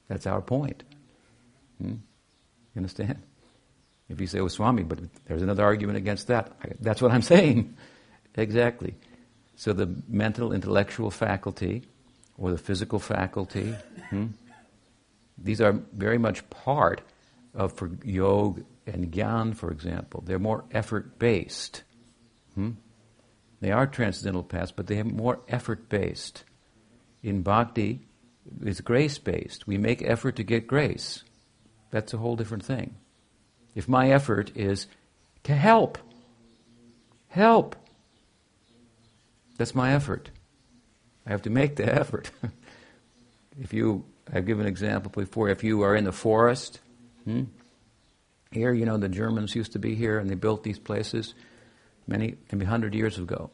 That's 0.07 0.27
our 0.27 0.41
point. 0.41 0.83
Hmm? 1.81 1.89
You 1.89 2.77
understand? 2.77 3.21
If 4.09 4.21
you 4.21 4.27
say, 4.27 4.39
oh, 4.39 4.47
Swami, 4.47 4.83
but 4.83 4.99
there's 5.25 5.41
another 5.41 5.63
argument 5.63 5.97
against 5.97 6.27
that, 6.27 6.51
that's 6.79 7.01
what 7.01 7.11
I'm 7.11 7.21
saying. 7.33 7.75
Exactly. 8.35 8.95
So 9.55 9.73
the 9.73 9.89
mental, 10.07 10.53
intellectual 10.53 11.09
faculty, 11.09 11.83
or 12.37 12.51
the 12.51 12.57
physical 12.57 12.99
faculty, 12.99 13.73
hmm, 14.09 14.27
these 15.37 15.61
are 15.61 15.73
very 15.93 16.17
much 16.17 16.47
part 16.49 17.01
of 17.53 17.73
for 17.73 17.89
yoga 18.03 18.63
and 18.85 19.11
gyan, 19.11 19.55
for 19.55 19.71
example. 19.71 20.23
They're 20.25 20.39
more 20.39 20.65
effort 20.71 21.17
based. 21.19 21.83
Hmm? 22.53 22.71
They 23.61 23.71
are 23.71 23.87
transcendental 23.87 24.43
paths, 24.43 24.71
but 24.71 24.87
they 24.87 24.99
are 24.99 25.03
more 25.05 25.39
effort 25.47 25.89
based. 25.89 26.43
In 27.23 27.41
bhakti, 27.41 28.01
it's 28.61 28.81
grace 28.81 29.17
based. 29.17 29.65
We 29.65 29.77
make 29.77 30.01
effort 30.01 30.35
to 30.35 30.43
get 30.43 30.67
grace. 30.67 31.23
That's 31.89 32.13
a 32.13 32.17
whole 32.17 32.35
different 32.35 32.63
thing. 32.63 32.95
If 33.73 33.87
my 33.87 34.11
effort 34.11 34.51
is 34.55 34.87
to 35.43 35.55
help, 35.55 35.97
help, 37.27 37.75
that's 39.57 39.75
my 39.75 39.93
effort. 39.93 40.29
I 41.25 41.31
have 41.31 41.41
to 41.43 41.49
make 41.49 41.75
the 41.75 41.91
effort. 41.99 42.31
if 43.59 43.73
you, 43.73 44.05
I've 44.31 44.45
given 44.45 44.65
an 44.65 44.71
example 44.71 45.11
before, 45.11 45.49
if 45.49 45.63
you 45.63 45.81
are 45.81 45.95
in 45.95 46.03
the 46.03 46.11
forest, 46.11 46.79
hmm, 47.23 47.43
here, 48.55 48.73
you 48.73 48.85
know, 48.85 48.97
the 48.97 49.09
Germans 49.09 49.55
used 49.55 49.73
to 49.73 49.79
be 49.79 49.93
here 49.93 50.17
and 50.17 50.29
they 50.29 50.35
built 50.35 50.63
these 50.63 50.79
places 50.79 51.35
many, 52.07 52.35
maybe 52.51 52.65
100 52.65 52.95
years 52.95 53.19
ago. 53.19 53.51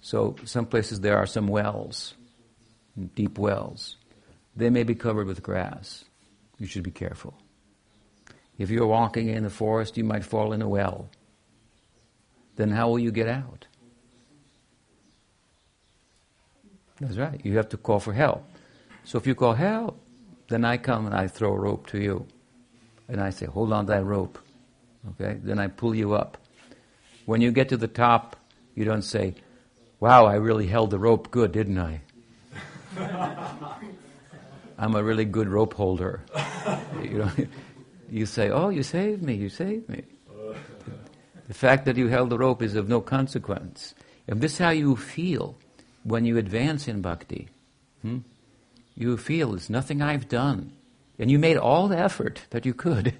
So, 0.00 0.36
some 0.44 0.66
places 0.66 1.00
there 1.00 1.16
are 1.16 1.26
some 1.26 1.48
wells, 1.48 2.14
deep 3.14 3.38
wells. 3.38 3.96
They 4.54 4.68
may 4.68 4.82
be 4.82 4.94
covered 4.94 5.26
with 5.26 5.42
grass. 5.42 6.04
You 6.58 6.66
should 6.66 6.82
be 6.82 6.90
careful. 6.90 7.34
If 8.58 8.70
you're 8.70 8.86
walking 8.86 9.28
in 9.28 9.42
the 9.42 9.50
forest, 9.50 9.96
you 9.96 10.04
might 10.04 10.24
fall 10.24 10.52
in 10.52 10.62
a 10.62 10.68
well. 10.68 11.08
Then 12.56 12.70
how 12.70 12.88
will 12.88 12.98
you 12.98 13.12
get 13.12 13.28
out? 13.28 13.66
That's 17.00 17.16
right. 17.16 17.40
You 17.44 17.56
have 17.56 17.68
to 17.70 17.76
call 17.76 18.00
for 18.00 18.12
help. 18.12 18.48
So 19.04 19.18
if 19.18 19.26
you 19.26 19.34
call 19.34 19.52
help, 19.52 20.00
then 20.48 20.64
I 20.64 20.78
come 20.78 21.06
and 21.06 21.14
I 21.14 21.28
throw 21.28 21.52
a 21.52 21.58
rope 21.58 21.86
to 21.88 21.98
you. 22.00 22.26
And 23.08 23.20
I 23.20 23.30
say, 23.30 23.46
hold 23.46 23.72
on 23.72 23.86
that 23.86 24.04
rope. 24.04 24.38
Okay? 25.10 25.38
Then 25.42 25.58
I 25.58 25.68
pull 25.68 25.94
you 25.94 26.14
up. 26.14 26.38
When 27.24 27.40
you 27.40 27.50
get 27.52 27.68
to 27.70 27.76
the 27.76 27.88
top, 27.88 28.36
you 28.74 28.84
don't 28.84 29.02
say, 29.02 29.34
wow, 30.00 30.26
I 30.26 30.34
really 30.34 30.66
held 30.66 30.90
the 30.90 30.98
rope 30.98 31.30
good, 31.30 31.52
didn't 31.52 31.78
I? 31.78 32.00
I'm 34.78 34.94
a 34.94 35.02
really 35.02 35.24
good 35.24 35.48
rope 35.48 35.74
holder. 35.74 36.22
you 37.02 37.30
you 38.10 38.26
say, 38.26 38.50
oh, 38.50 38.68
you 38.68 38.82
saved 38.82 39.22
me, 39.22 39.34
you 39.34 39.48
saved 39.48 39.88
me. 39.88 40.02
The 41.48 41.54
fact 41.54 41.84
that 41.84 41.96
you 41.96 42.08
held 42.08 42.30
the 42.30 42.38
rope 42.38 42.62
is 42.62 42.74
of 42.74 42.88
no 42.88 43.00
consequence. 43.00 43.94
If 44.26 44.40
this 44.40 44.52
is 44.54 44.58
how 44.58 44.70
you 44.70 44.96
feel, 44.96 45.56
when 46.02 46.24
you 46.24 46.38
advance 46.38 46.88
in 46.88 47.02
bhakti, 47.02 47.48
hmm, 48.02 48.18
you 48.94 49.16
feel 49.16 49.54
it's 49.54 49.70
nothing 49.70 50.02
I've 50.02 50.28
done. 50.28 50.72
And 51.18 51.30
you 51.30 51.38
made 51.38 51.56
all 51.56 51.88
the 51.88 51.98
effort 51.98 52.42
that 52.50 52.66
you 52.66 52.74
could. 52.74 53.14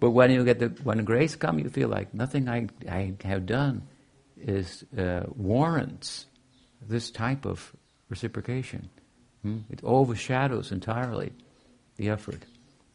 But 0.00 0.10
when 0.10 0.30
you 0.30 0.44
get 0.44 0.58
the, 0.58 0.68
when 0.82 1.04
grace 1.04 1.36
comes, 1.36 1.62
you 1.62 1.70
feel 1.70 1.88
like 1.88 2.12
nothing 2.14 2.48
I, 2.48 2.68
I 2.88 3.14
have 3.24 3.46
done 3.46 3.82
is 4.36 4.84
uh, 4.96 5.22
warrants 5.34 6.26
this 6.86 7.10
type 7.10 7.44
of 7.46 7.74
reciprocation. 8.08 8.90
Hmm? 9.42 9.58
It 9.70 9.80
overshadows 9.82 10.72
entirely 10.72 11.32
the 11.96 12.10
effort. 12.10 12.44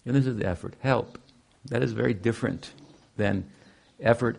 And 0.06 0.16
this 0.16 0.26
is 0.26 0.38
the 0.38 0.46
effort, 0.46 0.76
help. 0.80 1.18
That 1.66 1.84
is 1.84 1.94
very 1.94 2.14
different 2.14 2.72
than 3.18 3.50
effort 4.00 4.38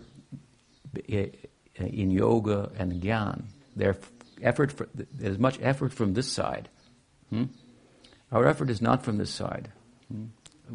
in 1.07 2.11
yoga 2.11 2.71
and 2.79 3.03
gyan. 3.03 3.43
They're 3.77 3.97
effort 4.43 4.73
for, 4.73 4.89
there's 4.95 5.39
much 5.39 5.59
effort 5.61 5.93
from 5.93 6.15
this 6.15 6.31
side. 6.31 6.69
Hmm? 7.31 7.45
Our 8.33 8.47
effort 8.47 8.71
is 8.71 8.81
not 8.81 9.05
from 9.05 9.19
this 9.19 9.31
side. 9.31 9.71
Hmm? 10.11 10.27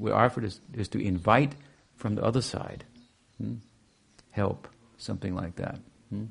Our 0.07 0.25
effort 0.25 0.43
is, 0.43 0.59
is 0.73 0.87
to 0.89 0.99
invite 0.99 1.55
from 1.95 2.15
the 2.15 2.23
other 2.23 2.41
side. 2.41 2.83
Hmm? 3.37 3.55
Help, 4.31 4.67
something 4.97 5.35
like 5.35 5.55
that. 5.55 5.79
Hmm? 6.09 6.25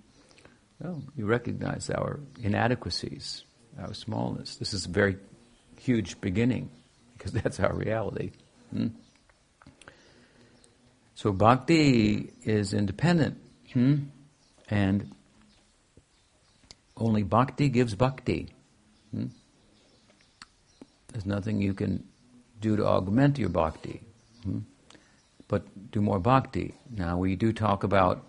Well, 0.81 1.03
you 1.17 1.27
recognize 1.27 1.89
our 1.91 2.21
inadequacies, 2.43 3.45
our 3.79 3.95
smallness. 3.95 4.57
This 4.57 4.75
is 4.75 4.87
a 4.87 4.91
very 4.91 5.17
huge 5.81 6.21
beginning 6.21 6.71
because 7.17 7.33
that's 7.43 7.61
our 7.61 7.75
reality. 7.75 8.33
Hmm? 8.71 8.89
So 11.15 11.33
bhakti 11.33 12.33
is 12.43 12.75
independent, 12.75 13.39
hmm? 13.73 13.95
and 14.69 15.11
only 16.97 17.23
bhakti 17.23 17.69
gives 17.69 17.95
bhakti. 17.95 18.49
Hmm? 19.13 19.27
There's 21.09 21.25
nothing 21.25 21.63
you 21.63 21.75
can 21.75 22.05
do 22.65 22.77
to 22.77 22.87
augment 22.87 23.39
your 23.39 23.51
bhakti, 23.51 24.01
hmm? 24.43 24.61
but 25.49 25.63
do 25.91 26.01
more 26.01 26.19
bhakti. 26.19 26.75
Now, 26.91 27.19
we 27.19 27.37
do 27.37 27.53
talk 27.53 27.85
about 27.85 28.25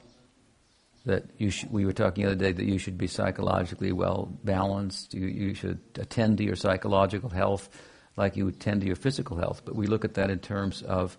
that 1.05 1.23
you 1.37 1.49
sh- 1.49 1.65
we 1.69 1.85
were 1.85 1.93
talking 1.93 2.23
the 2.23 2.31
other 2.31 2.43
day 2.45 2.51
that 2.51 2.65
you 2.65 2.77
should 2.77 2.97
be 2.97 3.07
psychologically 3.07 3.91
well 3.91 4.29
balanced. 4.43 5.13
You, 5.13 5.27
you 5.27 5.53
should 5.53 5.79
attend 5.99 6.37
to 6.39 6.43
your 6.43 6.55
psychological 6.55 7.29
health 7.29 7.69
like 8.17 8.35
you 8.35 8.45
would 8.45 8.59
tend 8.59 8.81
to 8.81 8.87
your 8.87 8.95
physical 8.95 9.37
health. 9.37 9.61
But 9.65 9.75
we 9.75 9.87
look 9.87 10.05
at 10.05 10.15
that 10.15 10.29
in 10.29 10.39
terms 10.39 10.81
of 10.81 11.17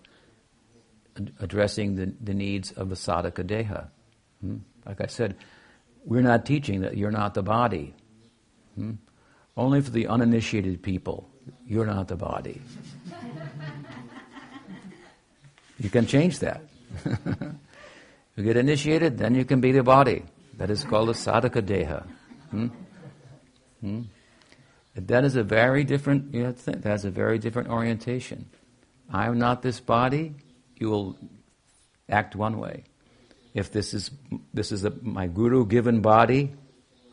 ad- 1.15 1.33
addressing 1.39 1.95
the, 1.95 2.13
the 2.21 2.33
needs 2.33 2.71
of 2.71 2.89
the 2.89 2.95
sadhaka 2.95 3.43
deha. 3.43 3.87
Hmm? 4.41 4.57
Like 4.85 5.01
I 5.01 5.07
said, 5.07 5.35
we're 6.05 6.21
not 6.21 6.45
teaching 6.45 6.81
that 6.81 6.97
you're 6.97 7.11
not 7.11 7.33
the 7.33 7.43
body. 7.43 7.93
Hmm? 8.75 8.93
Only 9.55 9.81
for 9.81 9.91
the 9.91 10.07
uninitiated 10.07 10.83
people, 10.83 11.29
you're 11.65 11.87
not 11.87 12.07
the 12.07 12.15
body. 12.15 12.61
You 15.79 15.89
can 15.89 16.05
change 16.05 16.39
that. 16.39 16.61
you 18.35 18.43
get 18.43 18.57
initiated, 18.57 19.17
then 19.17 19.35
you 19.35 19.45
can 19.45 19.61
be 19.61 19.71
the 19.71 19.83
body. 19.83 20.23
That 20.57 20.69
is 20.69 20.83
called 20.83 21.09
a 21.09 21.13
sadhaka 21.13 21.61
deha. 21.61 22.05
Hmm? 22.51 22.67
Hmm? 23.81 24.01
That 24.95 25.23
is 25.23 25.35
a 25.35 25.43
very 25.43 25.83
different, 25.83 26.33
you 26.33 26.43
know, 26.43 26.51
that 26.51 26.83
has 26.83 27.05
a 27.05 27.11
very 27.11 27.37
different 27.37 27.69
orientation. 27.69 28.49
I'm 29.11 29.37
not 29.37 29.61
this 29.61 29.79
body, 29.79 30.33
you 30.75 30.89
will 30.89 31.17
act 32.09 32.35
one 32.35 32.57
way 32.57 32.83
if 33.57 33.71
this 33.71 33.93
is 33.93 34.11
this 34.53 34.71
is 34.71 34.85
a, 34.85 34.93
my 35.01 35.25
guru 35.25 35.65
given 35.65 36.01
body 36.01 36.53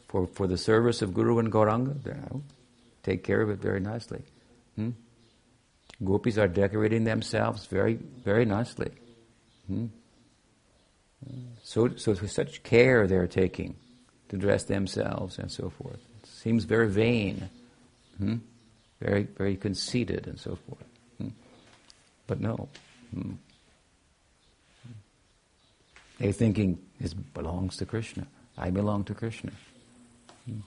for, 0.09 0.27
for 0.27 0.47
the 0.47 0.59
service 0.59 1.01
of 1.01 1.15
Guru 1.15 1.39
and 1.39 1.51
Gauranga, 1.51 2.01
then 2.05 2.23
I'll 2.31 2.43
take 3.03 3.25
care 3.25 3.41
of 3.41 3.49
it 3.49 3.61
very 3.61 3.81
nicely. 3.81 4.23
Hmm? 4.77 4.91
Gopis 6.03 6.39
are 6.39 6.49
decorating 6.49 7.05
themselves 7.05 7.67
very 7.67 7.95
very 7.95 8.45
nicely. 8.45 8.91
Hmm? 9.67 9.87
So, 11.63 11.89
so 11.97 12.15
such 12.15 12.63
care 12.63 13.07
they're 13.07 13.27
taking 13.27 13.77
to 14.29 14.37
dress 14.37 14.65
themselves 14.65 15.39
and 15.39 15.51
so 15.51 15.71
forth. 15.71 16.01
It 16.23 16.29
seems 16.29 16.65
very 16.65 16.89
vain, 16.89 17.49
hmm? 18.19 18.37
very 19.01 19.23
very 19.23 19.57
conceited 19.57 20.27
and 20.27 20.39
so 20.39 20.57
forth. 20.57 20.85
Hmm? 21.19 21.29
But 22.27 22.41
no. 22.41 22.69
Hmm. 23.15 23.33
They're 26.19 26.33
thinking 26.33 26.79
this 27.01 27.15
belongs 27.15 27.77
to 27.79 27.87
Krishna. 27.87 28.27
I 28.57 28.71
belong 28.71 29.05
to 29.05 29.15
Krishna. 29.15 29.53
Hmm. 30.47 30.61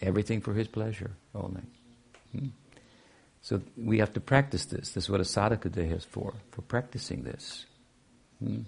Everything 0.00 0.40
for 0.40 0.54
his 0.54 0.68
pleasure 0.68 1.12
only. 1.34 1.62
So 3.46 3.62
we 3.76 3.98
have 3.98 4.12
to 4.14 4.20
practice 4.20 4.66
this. 4.66 4.90
This 4.90 5.04
is 5.04 5.08
what 5.08 5.20
a 5.20 5.22
sadhaka 5.22 5.70
day 5.70 5.86
is 5.90 6.04
for, 6.04 6.34
for 6.50 6.62
practicing 6.62 7.22
this. 7.22 7.64
Hmm. 8.40 8.62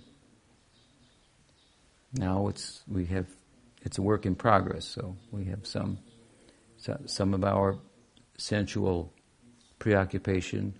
Now 2.13 2.47
it's 2.47 2.85
we 2.87 3.05
have 3.07 3.27
it's 3.83 3.99
a 3.99 4.03
work 4.03 4.25
in 4.25 4.37
progress. 4.37 4.85
So 4.85 5.17
we 5.33 5.47
have 5.47 5.67
some 5.67 5.99
some 7.07 7.35
of 7.35 7.43
our 7.43 7.77
sensual 8.37 9.13
preoccupation 9.81 10.75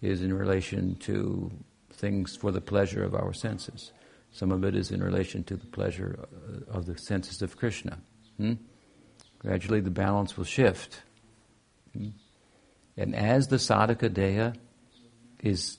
is 0.00 0.22
in 0.22 0.32
relation 0.32 0.94
to 1.00 1.50
things 1.92 2.34
for 2.34 2.52
the 2.52 2.62
pleasure 2.62 3.04
of 3.04 3.14
our 3.14 3.34
senses. 3.34 3.92
Some 4.30 4.50
of 4.50 4.64
it 4.64 4.74
is 4.74 4.90
in 4.90 5.02
relation 5.02 5.44
to 5.44 5.56
the 5.58 5.66
pleasure 5.66 6.20
uh, 6.22 6.78
of 6.78 6.86
the 6.86 6.96
senses 6.96 7.42
of 7.42 7.58
Krishna. 7.58 7.98
Hmm? 8.38 8.54
Gradually, 9.40 9.80
the 9.80 9.90
balance 9.90 10.38
will 10.38 10.46
shift. 10.46 11.02
Hmm? 11.92 12.12
And 13.02 13.16
as 13.16 13.48
the 13.48 13.56
sadhaka 13.56 14.08
deha 14.08 14.54
is, 15.42 15.76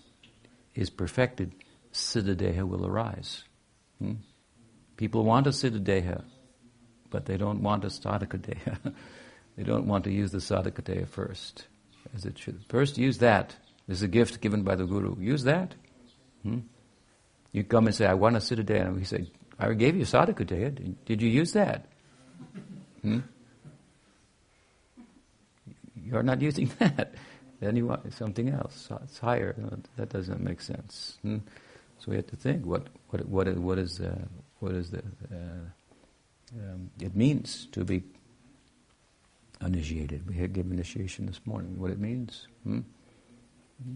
is 0.76 0.90
perfected, 0.90 1.56
siddha 1.94 2.36
deha 2.36 2.68
will 2.68 2.86
arise. 2.86 3.46
Hmm? 4.00 4.16
People 4.98 5.24
want 5.24 5.48
a 5.48 5.52
siddha 5.52 5.82
deha, 5.82 6.26
but 7.10 7.26
they 7.26 7.38
don't 7.38 7.64
want 7.64 7.86
a 7.86 7.88
sadhaka 7.88 8.38
deha. 8.40 8.94
they 9.56 9.64
don't 9.64 9.88
want 9.88 10.04
to 10.04 10.12
use 10.12 10.32
the 10.32 10.40
sadhaka 10.40 10.82
deha 10.82 11.08
first, 11.08 11.68
as 12.14 12.26
it 12.26 12.38
should. 12.38 12.60
First, 12.68 12.98
use 12.98 13.20
that. 13.20 13.56
This 13.88 14.00
is 14.00 14.04
a 14.04 14.10
gift 14.10 14.42
given 14.42 14.64
by 14.64 14.76
the 14.76 14.84
Guru. 14.86 15.16
Use 15.18 15.46
that. 15.46 15.76
Hmm? 16.42 16.60
You 17.54 17.64
come 17.64 17.86
and 17.88 17.96
say, 17.96 18.06
I 18.06 18.16
want 18.16 18.36
a 18.36 18.64
day, 18.64 18.80
and 18.80 18.98
we 18.98 19.06
say, 19.06 19.32
I 19.58 19.72
gave 19.76 19.96
you 19.96 20.04
sadhakadeha. 20.04 20.72
deha. 20.72 20.96
did 21.06 21.22
you 21.22 21.30
use 21.30 21.54
that? 21.54 21.86
Hmm? 23.02 23.20
You're 26.04 26.24
not 26.24 26.42
using 26.42 26.72
that. 26.80 27.16
Then 27.60 27.76
you 27.76 27.88
want 27.88 28.14
something 28.14 28.50
else. 28.50 28.90
It's 29.04 29.20
higher. 29.20 29.56
That 29.96 30.10
doesn't 30.10 30.42
make 30.42 30.62
sense. 30.62 31.18
Hmm? 31.22 31.38
So 32.00 32.12
we 32.12 32.18
have 32.18 32.28
to 32.28 32.36
think 32.36 32.66
what 32.66 32.88
what 33.10 33.26
what 33.28 33.48
what 33.58 33.78
is 33.78 34.02
uh, 34.02 34.26
what 34.60 34.74
is 34.74 34.92
the 34.92 35.00
uh, 35.00 35.64
um, 36.60 36.90
it 37.00 37.16
means 37.16 37.68
to 37.72 37.86
be 37.86 38.04
initiated. 39.66 40.28
We 40.28 40.36
had 40.36 40.52
given 40.52 40.74
initiation 40.74 41.26
this 41.26 41.40
morning. 41.46 41.80
What 41.80 41.92
it 41.92 42.00
means. 42.00 42.48
Hmm? 42.64 42.80
Hmm? 43.82 43.96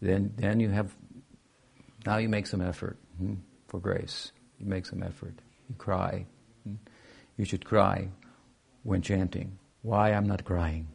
Then 0.00 0.32
then 0.36 0.60
you 0.60 0.70
have 0.70 0.94
now 2.06 2.16
you 2.16 2.28
make 2.28 2.46
some 2.46 2.62
effort 2.62 2.96
hmm, 3.18 3.34
for 3.68 3.80
grace. 3.80 4.32
You 4.58 4.66
make 4.66 4.86
some 4.86 5.02
effort. 5.02 5.34
You 5.68 5.74
cry. 5.76 6.26
Hmm? 6.62 6.76
You 7.36 7.44
should 7.44 7.64
cry 7.64 8.08
when 8.82 9.02
chanting. 9.02 9.58
Why 9.82 10.12
I'm 10.12 10.26
not 10.26 10.44
crying? 10.44 10.88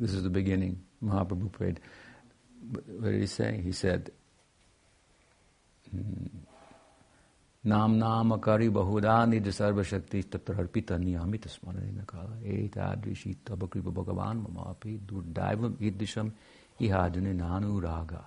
This 0.00 0.14
is 0.14 0.22
the 0.22 0.30
beginning. 0.30 0.80
Mahaprabhu 1.04 1.52
prayed. 1.52 1.80
What 2.72 3.12
did 3.12 3.20
he 3.20 3.26
say? 3.26 3.60
He 3.62 3.72
said, 3.72 4.10
hmm, 5.90 6.26
Nam 7.62 7.98
namakari 7.98 8.70
bahudani 8.70 9.42
sarva 9.42 9.84
shakti 9.84 10.22
tatra 10.22 10.56
harpita 10.56 10.98
niyamita 10.98 11.48
smarana 11.48 12.06
kala 12.06 12.30
etadrishi 12.42 13.36
tabakripa 13.44 13.92
bhagavan 13.92 14.42
mamapi 14.46 14.98
durdaivam 15.00 15.76
idisham 15.76 16.32
ihadane 16.80 17.36
nanuraga. 17.36 18.22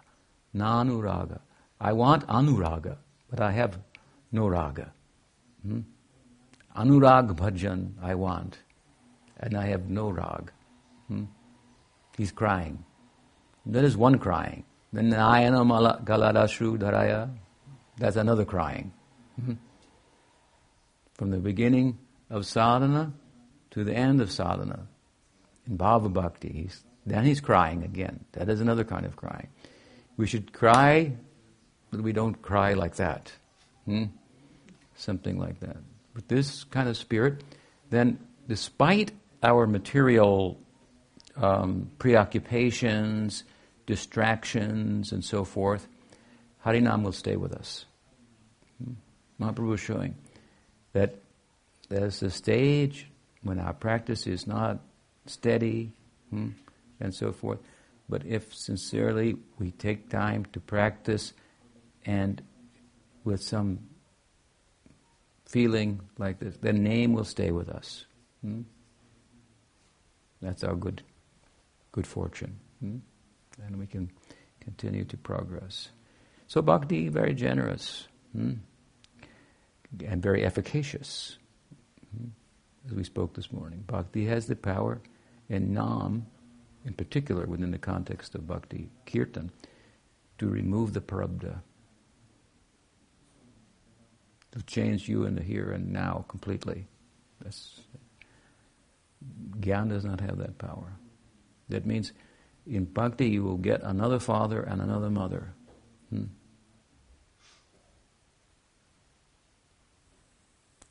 Nanuraga. 0.56 1.40
I 1.82 1.94
want 1.94 2.28
anuraga, 2.28 2.98
but 3.32 3.42
I 3.42 3.52
have 3.52 3.80
no 4.32 4.48
raga. 4.48 4.94
Hmm? 5.66 5.80
Anurag 6.78 7.36
bhajan 7.36 7.94
I 8.04 8.14
want, 8.14 8.60
and 9.40 9.58
I 9.58 9.66
have 9.66 9.90
no 9.90 10.12
rag. 10.12 10.52
Hmm? 11.08 11.24
He's 12.17 12.32
crying. 12.32 12.84
That 13.65 13.84
is 13.84 13.97
one 13.97 14.19
crying. 14.19 14.65
Then 14.91 15.12
Nayana 15.12 16.04
Galadashru 16.04 16.78
Dharaya, 16.78 17.30
that's 17.97 18.15
another 18.15 18.45
crying. 18.45 18.93
Mm-hmm. 19.41 19.54
From 21.15 21.32
the 21.32 21.38
beginning 21.38 21.97
of 22.30 22.45
sadhana 22.45 23.13
to 23.71 23.84
the 23.84 23.93
end 23.93 24.21
of 24.21 24.32
sadhana, 24.32 24.88
in 25.67 25.78
bhava 25.78 26.12
bhakti, 26.12 26.49
he's, 26.49 26.84
then 27.06 27.26
he's 27.26 27.41
crying 27.41 27.84
again. 27.84 28.26
That 28.34 28.49
is 28.49 28.62
another 28.62 28.84
kind 28.84 29.06
of 29.06 29.15
crying. 29.15 29.47
We 30.17 30.28
should 30.28 30.54
cry, 30.54 31.13
but 31.89 32.02
we 32.02 32.13
don't 32.13 32.39
cry 32.41 32.73
like 32.73 32.95
that. 32.95 33.32
Hmm? 33.86 34.06
Something 34.95 35.39
like 35.39 35.60
that. 35.62 35.78
With 36.13 36.28
this 36.28 36.63
kind 36.65 36.88
of 36.88 36.97
spirit, 36.97 37.43
then 37.89 38.19
despite 38.47 39.12
our 39.41 39.65
material 39.65 40.60
um, 41.36 41.89
preoccupations, 42.00 43.43
distractions, 43.86 45.12
and 45.12 45.24
so 45.24 45.43
forth, 45.43 45.88
Harinam 46.65 47.04
will 47.04 47.12
stay 47.12 47.36
with 47.36 47.54
us. 47.54 47.86
Mahaprabhu 49.39 49.74
is 49.74 49.80
showing 49.80 50.15
that 50.93 51.15
there's 51.89 52.22
a 52.24 52.30
stage 52.30 53.08
when 53.41 53.60
our 53.60 53.74
practice 53.74 54.26
is 54.26 54.48
not 54.48 54.80
steady 55.26 55.91
hmm, 56.30 56.50
and 57.00 57.13
so 57.13 57.32
forth. 57.32 57.60
But 58.10 58.26
if 58.26 58.54
sincerely 58.54 59.36
we 59.60 59.72
take 59.72 60.10
time 60.10 60.46
to 60.54 60.60
practice 60.60 61.34
and 62.06 62.41
with 63.24 63.41
some 63.41 63.80
feeling 65.46 66.02
like 66.17 66.39
this, 66.39 66.58
the 66.58 66.74
name 66.74 67.13
will 67.13 67.26
stay 67.26 67.52
with 67.52 67.69
us. 67.69 68.06
Hmm? 68.41 68.62
That's 70.41 70.63
our 70.63 70.76
good, 70.76 71.04
good 71.94 72.06
fortune. 72.06 72.60
Hmm? 72.82 72.98
And 73.66 73.78
we 73.78 73.88
can 73.88 74.12
continue 74.60 75.06
to 75.06 75.16
progress. 75.16 75.90
So 76.48 76.62
bhakti, 76.62 77.08
very 77.08 77.34
generous 77.34 78.08
hmm? 78.34 78.54
and 80.06 80.22
very 80.22 80.44
efficacious. 80.44 81.38
Hmm? 82.16 82.30
As 82.86 82.94
we 82.94 83.06
spoke 83.06 83.34
this 83.34 83.54
morning, 83.54 83.86
bhakti 83.88 84.26
has 84.26 84.48
the 84.48 84.58
power, 84.58 85.02
and 85.50 85.72
nam, 85.72 86.26
in 86.86 86.94
particular 86.94 87.46
within 87.46 87.72
the 87.72 87.78
context 87.78 88.36
of 88.36 88.46
bhakti 88.46 88.90
kirtan, 89.06 89.52
to 90.40 90.50
remove 90.50 90.94
the 90.94 91.00
prarabdha, 91.00 91.62
to 94.52 94.62
change 94.64 95.08
you 95.08 95.26
in 95.26 95.36
the 95.36 95.44
here 95.44 95.72
and 95.72 95.94
now 95.94 96.26
completely. 96.28 96.88
That's, 97.42 97.80
Gyan 99.60 99.90
does 99.90 100.04
not 100.04 100.20
have 100.20 100.38
that 100.40 100.58
power. 100.58 100.94
That 101.69 101.86
means 101.86 102.12
in 102.65 102.86
bhakti 102.86 103.30
you 103.30 103.43
will 103.43 103.58
get 103.58 103.82
another 103.84 104.19
father 104.19 104.62
and 104.62 104.82
another 104.82 105.10
mother. 105.10 105.54
Hmm? 106.10 106.26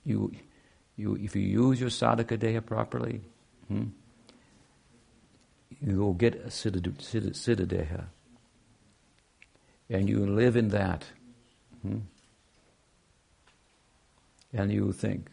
You, 0.04 0.32
you, 0.96 1.16
if 1.16 1.36
you 1.36 1.42
use 1.42 1.80
your 1.80 1.90
sadhaka 1.90 2.36
deha 2.36 2.64
properly, 2.64 3.20
hmm, 3.68 3.84
you 5.80 5.96
will 5.96 6.14
get 6.14 6.34
a 6.34 6.48
siddha 6.48 7.66
deha. 7.66 8.04
And 9.88 10.08
you 10.08 10.26
live 10.26 10.56
in 10.56 10.68
that. 10.68 11.04
Hmm, 11.82 11.98
and 14.52 14.72
you 14.72 14.92
think, 14.92 15.30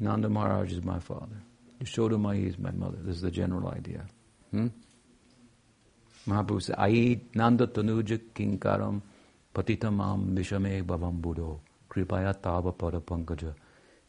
Nanda 0.00 0.28
Maharaj 0.28 0.72
is 0.72 0.84
my 0.84 0.98
father. 0.98 1.42
Yashoda 1.82 2.46
is 2.46 2.58
my 2.58 2.70
mother. 2.72 2.98
This 3.02 3.16
is 3.16 3.22
the 3.22 3.30
general 3.30 3.68
idea. 3.68 4.04
Hmm? 4.50 4.68
Mahaprabhu 6.26 6.62
said, 6.62 6.76
Ai 6.78 7.20
Nanda 7.34 7.66
Tanuja 7.66 8.20
Kinkaram 8.34 9.00
Patitamam 9.54 10.34
Vishame 10.34 10.82
Bhavam 10.82 11.20
Buddho 11.20 11.60
Kripaya 11.88 12.40
Tava 12.40 12.72
Pada 12.72 13.00
Pankaja 13.00 13.54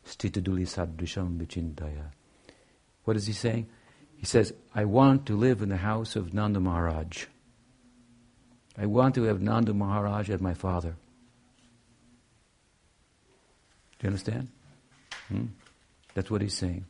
Stitaduli 0.05 0.63
Sadrisham 0.63 1.37
Vichintaya. 1.37 2.11
What 3.03 3.15
is 3.17 3.27
he 3.27 3.33
saying? 3.33 3.67
He 4.17 4.25
says, 4.25 4.53
I 4.75 4.85
want 4.85 5.27
to 5.27 5.37
live 5.37 5.61
in 5.61 5.69
the 5.69 5.77
house 5.77 6.15
of 6.15 6.33
Nanda 6.33 6.59
Maharaj. 6.59 7.25
I 8.77 8.85
want 8.85 9.15
to 9.15 9.23
have 9.23 9.41
Nanda 9.41 9.73
Maharaj 9.73 10.29
as 10.29 10.41
my 10.41 10.53
father. 10.53 10.95
Do 13.99 14.03
you 14.03 14.07
understand? 14.07 14.49
Hmm? 15.27 15.45
That's 16.15 16.29
what 16.31 16.41
he's 16.41 16.53
saying. 16.53 16.85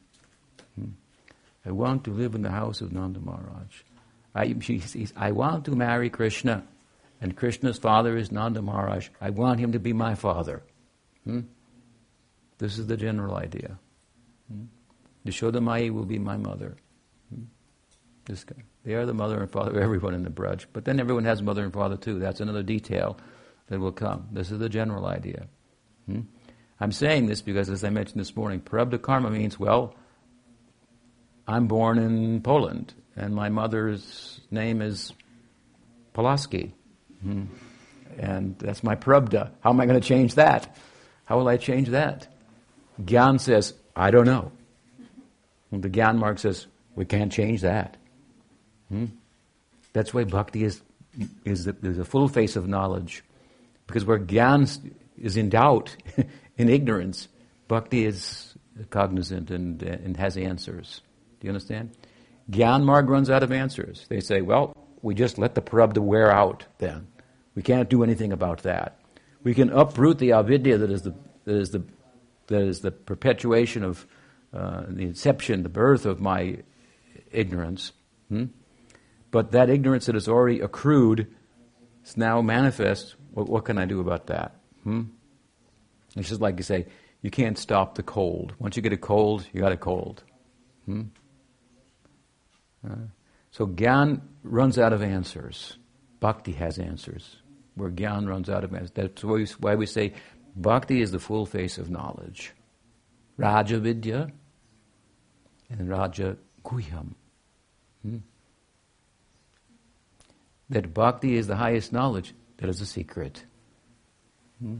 I 1.65 1.71
want 1.71 2.03
to 2.05 2.11
live 2.11 2.35
in 2.35 2.41
the 2.41 2.51
house 2.51 2.81
of 2.81 2.91
Nanda 2.91 3.19
Maharaj. 3.19 3.81
I, 4.35 4.55
I 5.17 5.31
want 5.31 5.65
to 5.65 5.71
marry 5.71 6.09
Krishna, 6.09 6.63
and 7.21 7.35
Krishna's 7.35 7.77
father 7.77 8.17
is 8.17 8.31
Nanda 8.31 8.61
Maharaj. 8.61 9.09
I 9.19 9.29
want 9.29 9.59
him 9.59 9.73
to 9.73 9.79
be 9.79 9.93
my 9.93 10.15
father. 10.15 10.63
Hmm? 11.25 11.41
This 12.57 12.77
is 12.77 12.87
the 12.87 12.97
general 12.97 13.35
idea. 13.35 13.77
Hmm? 14.51 14.65
Yashodamai 15.25 15.91
will 15.91 16.05
be 16.05 16.19
my 16.19 16.37
mother. 16.37 16.77
Hmm? 17.33 17.43
They 18.83 18.93
are 18.93 19.05
the 19.05 19.13
mother 19.13 19.41
and 19.41 19.51
father 19.51 19.71
of 19.71 19.77
everyone 19.77 20.13
in 20.13 20.23
the 20.23 20.29
Braj. 20.29 20.65
But 20.71 20.85
then 20.85 20.99
everyone 20.99 21.25
has 21.25 21.41
mother 21.41 21.63
and 21.63 21.73
father 21.73 21.97
too. 21.97 22.19
That's 22.19 22.39
another 22.39 22.63
detail 22.63 23.17
that 23.67 23.79
will 23.79 23.91
come. 23.91 24.27
This 24.31 24.51
is 24.51 24.59
the 24.59 24.69
general 24.69 25.05
idea. 25.05 25.47
Hmm? 26.05 26.21
I'm 26.79 26.91
saying 26.91 27.27
this 27.27 27.41
because, 27.41 27.69
as 27.69 27.83
I 27.83 27.89
mentioned 27.89 28.21
this 28.21 28.35
morning, 28.35 28.61
prarabdha 28.61 29.01
karma 29.01 29.29
means, 29.29 29.59
well, 29.59 29.95
I'm 31.49 31.65
born 31.65 31.97
in 31.97 32.41
Poland 32.41 32.93
and 33.15 33.33
my 33.33 33.49
mother's 33.49 34.39
name 34.51 34.83
is 34.83 35.13
Pulaski. 36.13 36.75
Hmm. 37.23 37.45
And 38.19 38.55
that's 38.59 38.83
my 38.83 38.95
prarabdha. 38.95 39.49
How 39.61 39.71
am 39.71 39.81
I 39.81 39.87
going 39.87 39.99
to 39.99 40.07
change 40.07 40.35
that? 40.35 40.77
How 41.25 41.39
will 41.39 41.47
I 41.47 41.57
change 41.57 41.89
that? 41.89 42.27
Gyan 43.01 43.39
says, 43.39 43.73
I 43.95 44.11
don't 44.11 44.27
know. 44.27 44.51
And 45.71 45.81
the 45.81 45.89
Gyan 45.89 46.17
Marg 46.17 46.37
says, 46.37 46.67
we 46.95 47.05
can't 47.05 47.31
change 47.31 47.61
that. 47.61 47.97
Hmm? 48.89 49.05
That's 49.91 50.13
why 50.13 50.25
bhakti 50.25 50.63
is, 50.63 50.81
is, 51.45 51.65
the, 51.65 51.75
is 51.81 51.97
a 51.97 52.05
full 52.05 52.27
face 52.27 52.57
of 52.57 52.67
knowledge. 52.67 53.23
Because 53.87 54.05
where 54.05 54.19
Gyan 54.19 54.93
is 55.17 55.35
in 55.35 55.49
doubt, 55.49 55.95
in 56.57 56.69
ignorance, 56.69 57.27
bhakti 57.67 58.05
is 58.05 58.53
cognizant 58.91 59.49
and, 59.49 59.81
and 59.81 60.15
has 60.15 60.37
answers. 60.37 61.01
Do 61.39 61.47
you 61.47 61.49
understand? 61.49 61.91
Gyan 62.51 62.83
Marg 62.83 63.09
runs 63.09 63.29
out 63.29 63.43
of 63.43 63.51
answers. 63.51 64.05
They 64.09 64.19
say, 64.19 64.41
well, 64.41 64.75
we 65.01 65.15
just 65.15 65.37
let 65.37 65.55
the 65.55 65.61
prarabdha 65.61 65.99
wear 65.99 66.31
out 66.31 66.65
then. 66.79 67.07
We 67.55 67.61
can't 67.61 67.89
do 67.89 68.03
anything 68.03 68.31
about 68.31 68.63
that. 68.63 68.99
We 69.43 69.53
can 69.53 69.69
uproot 69.69 70.17
the 70.17 70.33
avidya 70.33 70.77
that 70.77 70.91
is 70.91 71.03
the, 71.03 71.15
that 71.45 71.55
is 71.55 71.69
the, 71.69 71.83
that 72.47 72.61
is 72.61 72.81
the 72.81 72.91
perpetuation 72.91 73.83
of 73.83 74.05
uh, 74.53 74.83
the 74.87 75.03
inception, 75.03 75.63
the 75.63 75.69
birth 75.69 76.05
of 76.05 76.19
my 76.19 76.57
ignorance. 77.31 77.93
Hmm? 78.29 78.45
But 79.31 79.51
that 79.51 79.69
ignorance 79.69 80.07
that 80.07 80.15
has 80.15 80.27
already 80.27 80.59
accrued 80.59 81.33
is 82.03 82.17
now 82.17 82.41
manifest. 82.41 83.15
What, 83.33 83.47
what 83.47 83.65
can 83.65 83.77
I 83.77 83.85
do 83.85 83.99
about 83.99 84.27
that? 84.27 84.55
Hmm? 84.83 85.03
It's 86.15 86.29
just 86.29 86.41
like 86.41 86.57
you 86.57 86.63
say, 86.63 86.87
you 87.21 87.29
can't 87.29 87.57
stop 87.57 87.95
the 87.95 88.03
cold. 88.03 88.53
Once 88.59 88.75
you 88.75 88.81
get 88.81 88.93
a 88.93 88.97
cold, 88.97 89.45
you 89.53 89.61
got 89.61 89.71
a 89.71 89.77
cold. 89.77 90.23
Hmm? 90.85 91.03
Uh, 92.87 92.95
so 93.51 93.67
Gyan 93.67 94.21
runs 94.43 94.77
out 94.77 94.93
of 94.93 95.01
answers. 95.01 95.77
Bhakti 96.19 96.53
has 96.53 96.77
answers. 96.77 97.37
Where 97.75 97.89
Gyan 97.89 98.27
runs 98.27 98.49
out 98.49 98.63
of 98.63 98.73
answers. 98.73 98.91
That's 98.91 99.23
why 99.23 99.75
we, 99.75 99.85
say 99.85 100.13
Bhakti 100.55 101.01
is 101.01 101.11
the 101.11 101.19
full 101.19 101.45
face 101.45 101.77
of 101.77 101.89
knowledge. 101.89 102.53
Raja 103.37 103.79
Vidya 103.79 104.31
and 105.69 105.89
Raja 105.89 106.37
Guhyam. 106.63 107.13
Hmm? 108.01 108.17
That 110.69 110.93
Bhakti 110.93 111.35
is 111.35 111.47
the 111.47 111.55
highest 111.55 111.91
knowledge, 111.93 112.33
that 112.57 112.69
is 112.69 112.81
a 112.81 112.85
secret. 112.85 113.43
Hmm? 114.61 114.77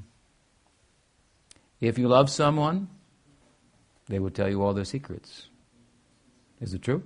If 1.79 1.97
you 1.97 2.07
love 2.07 2.29
someone, 2.29 2.89
they 4.07 4.19
will 4.19 4.29
tell 4.29 4.49
you 4.49 4.61
all 4.61 4.73
their 4.73 4.85
secrets. 4.85 5.47
Is 6.59 6.73
it 6.73 6.81
true? 6.81 7.03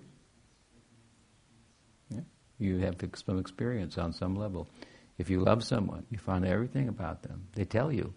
You 2.64 2.78
have 2.78 2.96
some 3.16 3.40
experience 3.40 3.98
on 3.98 4.14
some 4.14 4.38
level. 4.38 4.70
If 5.18 5.30
you 5.30 5.42
love 5.42 5.66
someone, 5.66 6.06
you 6.10 6.18
find 6.18 6.46
everything 6.46 6.88
about 6.88 7.24
them. 7.24 7.48
They 7.56 7.66
tell 7.66 7.92
you. 7.92 8.14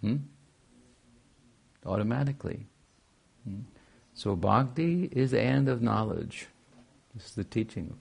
Hmm? 0.00 0.16
Automatically. 1.84 2.66
Hmm? 3.46 3.60
So 4.14 4.36
bhakti 4.36 5.10
is 5.12 5.32
the 5.32 5.42
end 5.42 5.68
of 5.68 5.82
knowledge. 5.82 6.46
This 7.14 7.26
is 7.26 7.34
the 7.34 7.44
teaching 7.44 7.90
of 7.90 7.98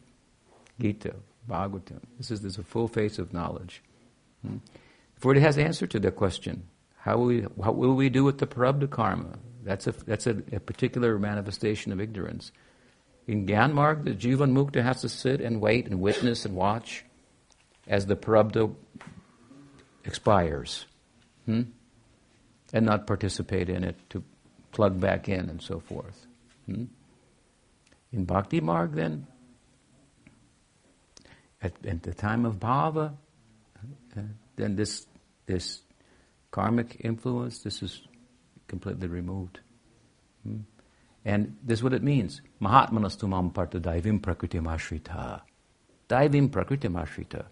Gita, 0.79 1.15
Bhagavatam. 1.49 1.99
This 2.17 2.31
is, 2.31 2.41
this 2.41 2.53
is 2.53 2.59
a 2.59 2.63
full 2.63 2.87
face 2.87 3.19
of 3.19 3.33
knowledge. 3.33 3.83
Hmm? 4.41 4.57
For 5.17 5.35
it 5.35 5.41
has 5.41 5.57
answer 5.57 5.85
to 5.87 5.99
the 5.99 6.11
question. 6.11 6.63
How 6.95 7.17
will 7.17 7.25
we, 7.25 7.41
what 7.41 7.75
will 7.75 7.93
we 7.93 8.07
do 8.07 8.23
with 8.23 8.37
the 8.37 8.47
prarabdha 8.47 8.89
karma? 8.89 9.37
That's 9.63 9.87
a, 9.87 9.91
that's 9.91 10.27
a, 10.27 10.41
a 10.53 10.61
particular 10.61 11.19
manifestation 11.19 11.91
of 11.91 11.99
ignorance. 11.99 12.53
In 13.27 13.45
Gyanmarg, 13.45 14.03
the 14.03 14.11
Jivan 14.11 14.51
Mukta 14.51 14.83
has 14.83 15.01
to 15.01 15.09
sit 15.09 15.39
and 15.39 15.61
wait 15.61 15.87
and 15.87 16.01
witness 16.01 16.45
and 16.45 16.55
watch 16.55 17.05
as 17.87 18.05
the 18.05 18.15
prarabdha 18.15 18.73
expires. 20.03 20.85
Hmm? 21.45 21.63
And 22.73 22.85
not 22.85 23.07
participate 23.07 23.69
in 23.69 23.83
it 23.83 23.95
to 24.09 24.23
plug 24.71 24.99
back 24.99 25.29
in 25.29 25.49
and 25.49 25.61
so 25.61 25.79
forth. 25.79 26.25
Hmm? 26.65 26.85
In 28.11 28.25
Bhakti 28.25 28.61
Marg, 28.61 28.93
then, 28.93 29.27
at, 31.61 31.73
at, 31.85 32.03
the 32.03 32.13
time 32.13 32.45
of 32.45 32.59
bhava, 32.59 33.13
uh, 34.17 34.21
then 34.55 34.75
this 34.75 35.07
this 35.45 35.81
karmic 36.51 36.97
influence, 36.99 37.59
this 37.59 37.81
is 37.81 38.01
completely 38.67 39.07
removed. 39.07 39.59
Hmm? 40.43 40.59
And 41.25 41.57
this 41.63 41.79
is 41.79 41.83
what 41.83 41.93
it 41.93 42.03
means. 42.03 42.41
Mahatmanastu 42.61 43.27
mam 43.27 43.51
partha 43.51 43.79
daivim 43.79 44.19
prakritim 44.19 44.63
ashrita. 44.63 45.41
Daivim 46.09 46.49
prakritim 46.49 47.01
ashrita. 47.01 47.45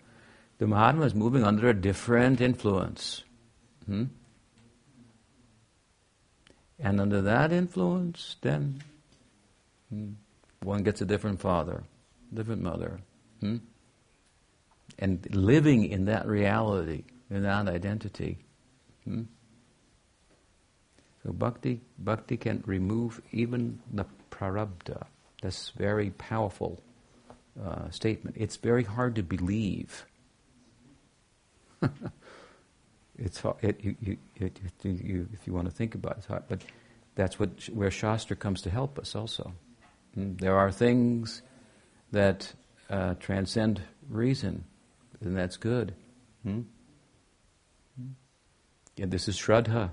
The 0.58 0.68
Mahatma 0.68 1.06
is 1.06 1.16
moving 1.16 1.44
under 1.44 1.70
a 1.70 1.74
different 1.74 2.40
influence. 2.40 3.24
Hmm? 3.86 4.06
And 6.80 7.02
under 7.02 7.22
that 7.22 7.52
influence, 7.52 8.36
then 8.42 8.84
hmm, 9.90 10.12
one 10.62 10.84
gets 10.84 11.02
a 11.02 11.06
different 11.06 11.40
father, 11.40 11.84
different 12.34 12.62
mother. 12.62 13.00
Hmm? 13.40 13.58
And 15.00 15.28
living 15.34 15.86
in 15.86 16.06
that 16.06 16.28
reality, 16.28 17.06
in 17.30 17.42
that 17.44 17.68
identity, 17.68 18.38
Hmm? 19.06 19.24
So 21.24 21.32
bhakti, 21.32 21.82
bhakti 22.00 22.38
can 22.38 22.64
remove 22.66 23.22
even 23.32 23.80
the 23.94 24.06
prarabdha. 24.32 25.06
That's 25.42 25.70
very 25.70 26.12
powerful 26.12 26.82
uh, 27.64 27.90
statement. 27.90 28.38
It's 28.40 28.56
very 28.56 28.84
hard 28.84 29.16
to 29.16 29.24
believe. 29.24 30.06
it's 33.18 33.42
it, 33.62 33.84
you, 33.84 33.96
you, 34.02 34.18
it, 34.36 34.60
you, 34.84 35.28
if 35.34 35.46
you 35.46 35.54
want 35.54 35.66
to 35.66 35.74
think 35.74 35.96
about 35.96 36.14
it, 36.14 36.18
it's 36.20 36.28
hard. 36.28 36.44
But 36.48 36.62
that's 37.16 37.40
what 37.40 37.70
where 37.70 37.92
Shastra 37.92 38.36
comes 38.36 38.62
to 38.64 38.70
help 38.70 38.98
us. 38.98 39.16
Also, 39.16 39.54
mm? 40.18 40.40
there 40.40 40.58
are 40.58 40.72
things 40.72 41.42
that 42.12 42.54
uh, 42.90 43.16
transcend 43.20 43.82
reason, 44.10 44.64
and 45.22 45.36
that's 45.36 45.58
good. 45.58 45.94
Hmm? 46.44 46.62
Yeah, 48.96 49.06
this 49.08 49.28
is 49.28 49.38
Shraddha. 49.38 49.92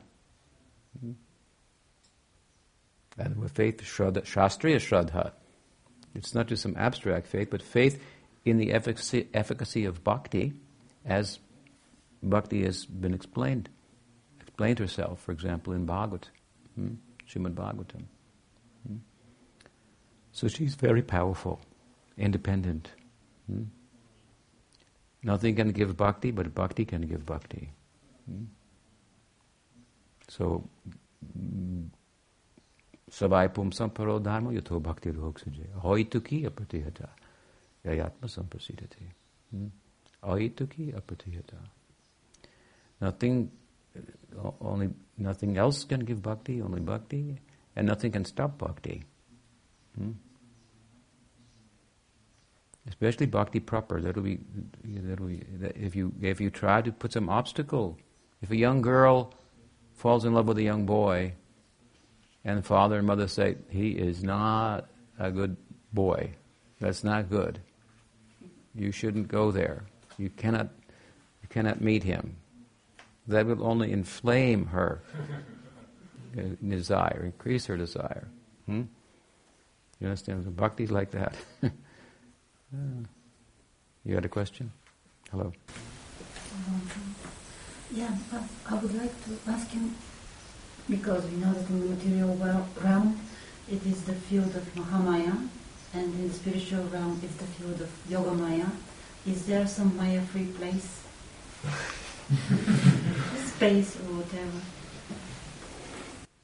And 3.18 3.36
with 3.36 3.52
faith, 3.52 3.82
Shraddha, 3.82 4.22
Shastriya 4.22 4.76
Shraddha. 4.76 5.32
It's 6.14 6.34
not 6.34 6.46
just 6.46 6.62
some 6.62 6.76
abstract 6.76 7.26
faith, 7.26 7.48
but 7.50 7.62
faith 7.62 8.00
in 8.44 8.56
the 8.58 8.72
efficacy, 8.72 9.28
efficacy 9.34 9.84
of 9.84 10.04
bhakti, 10.04 10.54
as 11.04 11.40
bhakti 12.22 12.64
has 12.64 12.86
been 12.86 13.12
explained, 13.14 13.68
explained 14.40 14.78
herself, 14.78 15.20
for 15.20 15.32
example, 15.32 15.72
in 15.72 15.84
Bhagavat, 15.84 16.28
hmm? 16.74 16.94
Bhagavatam. 17.26 18.04
Hmm? 18.86 18.96
So 20.32 20.48
she's 20.48 20.74
very 20.76 21.02
powerful, 21.02 21.60
independent. 22.16 22.90
Hmm? 23.46 23.64
Nothing 25.22 25.56
can 25.56 25.72
give 25.72 25.96
bhakti, 25.96 26.30
but 26.30 26.54
bhakti 26.54 26.84
can 26.84 27.02
give 27.02 27.26
bhakti. 27.26 27.70
Hmm? 28.28 28.44
So, 30.28 30.68
pumsam 33.10 33.90
paro 33.90 34.22
dharma 34.22 34.52
yato 34.52 34.80
bhakti 34.82 35.10
ruhoksuje. 35.10 35.66
Hoituki 35.82 36.46
apratihata. 36.46 37.08
Yayatma 37.84 38.28
samprasidati. 38.28 39.06
Aituki 40.22 40.92
apratihata. 40.94 41.56
Nothing, 43.00 43.50
only, 44.60 44.90
nothing 45.16 45.56
else 45.56 45.84
can 45.84 46.00
give 46.00 46.22
bhakti, 46.22 46.60
only 46.60 46.80
bhakti, 46.80 47.38
and 47.76 47.86
nothing 47.86 48.12
can 48.12 48.24
stop 48.24 48.58
bhakti. 48.58 49.04
Hmm? 49.96 50.10
Especially 52.88 53.26
bhakti 53.26 53.60
proper. 53.60 54.00
That'll 54.00 54.22
be, 54.22 54.40
that'll 54.84 55.26
be, 55.26 55.42
if 55.76 55.94
you, 55.94 56.12
if 56.20 56.40
you 56.40 56.50
try 56.50 56.82
to 56.82 56.90
put 56.90 57.12
some 57.12 57.28
obstacle, 57.28 57.98
if 58.42 58.50
a 58.50 58.56
young 58.56 58.82
girl 58.82 59.32
falls 59.98 60.24
in 60.24 60.32
love 60.32 60.46
with 60.46 60.58
a 60.58 60.62
young 60.62 60.86
boy, 60.86 61.32
and 62.44 62.64
father 62.64 62.98
and 62.98 63.06
mother 63.06 63.26
say, 63.26 63.56
he 63.68 63.90
is 63.90 64.22
not 64.22 64.88
a 65.18 65.30
good 65.30 65.56
boy. 65.92 66.30
That's 66.80 67.02
not 67.02 67.28
good. 67.28 67.58
You 68.74 68.92
shouldn't 68.92 69.26
go 69.26 69.50
there. 69.50 69.84
You 70.16 70.30
cannot, 70.30 70.68
you 71.42 71.48
cannot 71.48 71.80
meet 71.80 72.04
him. 72.04 72.36
That 73.26 73.46
will 73.46 73.66
only 73.66 73.90
inflame 73.92 74.66
her 74.66 75.02
desire, 76.66 77.24
increase 77.24 77.66
her 77.66 77.76
desire. 77.76 78.28
Hmm? 78.66 78.82
You 79.98 80.06
understand? 80.06 80.56
Bhakti 80.56 80.84
is 80.84 80.92
like 80.92 81.10
that. 81.10 81.34
you 84.04 84.14
had 84.14 84.24
a 84.24 84.28
question? 84.28 84.70
Hello. 85.32 85.52
Um, 86.54 86.82
yeah, 87.90 88.14
I 88.68 88.74
would 88.74 88.94
like 88.94 89.12
to 89.24 89.50
ask 89.50 89.74
you, 89.74 89.90
because 90.88 91.24
we 91.24 91.36
know 91.38 91.52
that 91.52 91.68
in 91.68 91.80
the 91.80 91.86
material 91.94 92.36
realm 92.82 93.20
it 93.70 93.84
is 93.86 94.04
the 94.04 94.14
field 94.14 94.54
of 94.56 94.74
Mahamaya, 94.74 95.48
and 95.94 96.14
in 96.14 96.28
the 96.28 96.34
spiritual 96.34 96.84
realm 96.84 97.20
it's 97.22 97.36
the 97.36 97.44
field 97.44 97.80
of 97.80 97.90
Yogamaya. 98.08 98.70
Is 99.26 99.46
there 99.46 99.66
some 99.66 99.96
Maya-free 99.96 100.46
place? 100.58 101.02
Space 103.46 103.96
or 103.96 104.14
whatever? 104.16 104.60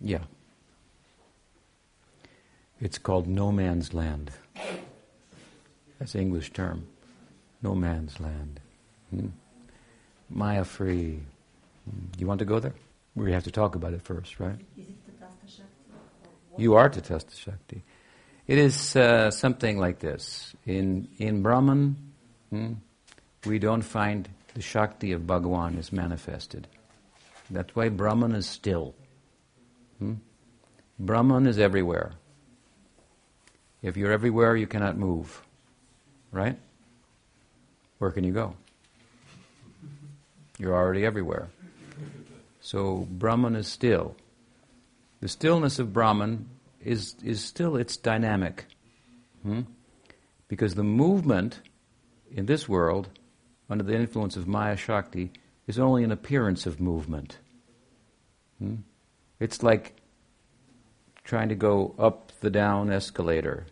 Yeah. 0.00 0.24
It's 2.80 2.98
called 2.98 3.26
no 3.28 3.52
man's 3.52 3.94
land. 3.94 4.32
That's 5.98 6.14
an 6.14 6.20
English 6.20 6.52
term. 6.52 6.86
No 7.62 7.74
man's 7.74 8.20
land. 8.20 8.60
Hmm? 9.10 9.28
Maya 10.28 10.64
free, 10.64 11.20
you 12.18 12.26
want 12.26 12.38
to 12.38 12.44
go 12.44 12.58
there? 12.58 12.74
We 13.14 13.32
have 13.32 13.44
to 13.44 13.50
talk 13.50 13.74
about 13.74 13.92
it 13.92 14.02
first, 14.02 14.40
right? 14.40 14.58
Is 14.76 14.88
it 14.88 15.06
Tatastha 15.06 15.56
Shakti? 15.56 16.62
You 16.62 16.74
are 16.74 16.90
Tatastha 16.90 17.36
Shakti. 17.36 17.82
It 18.46 18.58
is 18.58 18.96
uh, 18.96 19.30
something 19.30 19.78
like 19.78 20.00
this. 20.00 20.54
In, 20.66 21.08
in 21.18 21.42
Brahman, 21.42 21.96
hmm, 22.50 22.72
we 23.46 23.58
don't 23.58 23.82
find 23.82 24.28
the 24.54 24.62
Shakti 24.62 25.12
of 25.12 25.22
Bhagavan 25.22 25.78
is 25.78 25.92
manifested. 25.92 26.68
That's 27.50 27.74
why 27.74 27.88
Brahman 27.88 28.32
is 28.34 28.46
still. 28.46 28.94
Hmm? 29.98 30.14
Brahman 30.98 31.46
is 31.46 31.58
everywhere. 31.58 32.12
If 33.82 33.96
you're 33.96 34.12
everywhere, 34.12 34.56
you 34.56 34.66
cannot 34.66 34.96
move. 34.96 35.42
Right? 36.32 36.58
Where 37.98 38.10
can 38.10 38.24
you 38.24 38.32
go? 38.32 38.54
You're 40.58 40.74
already 40.74 41.04
everywhere. 41.04 41.48
So 42.64 43.06
Brahman 43.10 43.56
is 43.56 43.68
still. 43.68 44.16
The 45.20 45.28
stillness 45.28 45.78
of 45.78 45.92
Brahman 45.92 46.48
is, 46.80 47.14
is 47.22 47.44
still, 47.44 47.76
it's 47.76 47.98
dynamic. 47.98 48.64
Hmm? 49.42 49.60
Because 50.48 50.74
the 50.74 50.82
movement 50.82 51.60
in 52.34 52.46
this 52.46 52.66
world, 52.66 53.10
under 53.68 53.84
the 53.84 53.94
influence 53.94 54.34
of 54.36 54.48
Maya 54.48 54.78
Shakti, 54.78 55.30
is 55.66 55.78
only 55.78 56.04
an 56.04 56.10
appearance 56.10 56.64
of 56.64 56.80
movement. 56.80 57.36
Hmm? 58.58 58.76
It's 59.38 59.62
like 59.62 60.00
trying 61.22 61.50
to 61.50 61.54
go 61.54 61.94
up 61.98 62.32
the 62.40 62.48
down 62.48 62.90
escalator. 62.90 63.66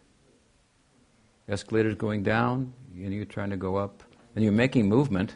Escalator's 1.48 1.94
going 1.94 2.24
down, 2.24 2.74
and 2.94 3.14
you're 3.14 3.24
trying 3.24 3.50
to 3.50 3.56
go 3.56 3.76
up, 3.76 4.02
and 4.34 4.44
you're 4.44 4.52
making 4.52 4.86
movement, 4.86 5.34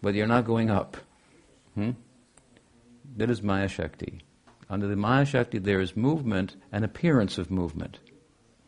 but 0.00 0.14
you're 0.14 0.26
not 0.26 0.46
going 0.46 0.70
up. 0.70 0.96
Hmm? 1.74 1.90
That 3.16 3.30
is 3.30 3.42
Maya 3.42 3.68
Shakti. 3.68 4.22
Under 4.68 4.86
the 4.86 4.96
Maya 4.96 5.24
Shakti, 5.24 5.58
there 5.58 5.80
is 5.80 5.96
movement, 5.96 6.56
an 6.70 6.84
appearance 6.84 7.38
of 7.38 7.50
movement. 7.50 7.98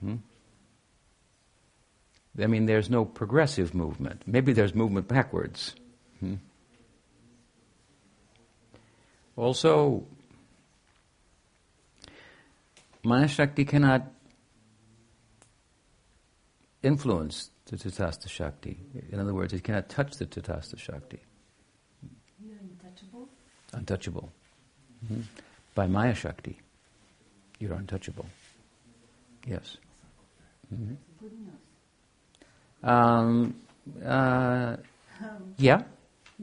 Hmm? 0.01 0.17
I 2.41 2.47
mean, 2.47 2.67
there's 2.67 2.91
no 2.91 3.05
progressive 3.05 3.75
movement. 3.75 4.23
Maybe 4.27 4.53
there's 4.53 4.75
movement 4.75 5.07
backwards. 5.07 5.75
Hmm? 6.21 6.37
Also, 9.37 10.07
Maya 13.05 13.29
Shakti 13.29 13.65
cannot 13.65 14.11
influence 16.83 17.51
the 17.67 17.77
Tatastha 17.77 18.29
Shakti. 18.29 18.79
In 19.11 19.21
other 19.21 19.35
words, 19.35 19.53
it 19.53 19.63
cannot 19.63 19.89
touch 19.89 20.17
the 20.17 20.27
Tatastha 20.27 20.79
Shakti. 20.79 21.21
Untouchable? 23.73 24.31
Mm-hmm. 25.05 25.23
By 25.75 25.87
Maya 25.87 26.15
Shakti, 26.15 26.59
you're 27.59 27.75
untouchable. 27.75 28.27
Yes. 29.47 29.77
Mm-hmm. 30.73 30.95
Um, 32.89 33.55
uh, 34.05 34.77
yeah, 35.57 35.83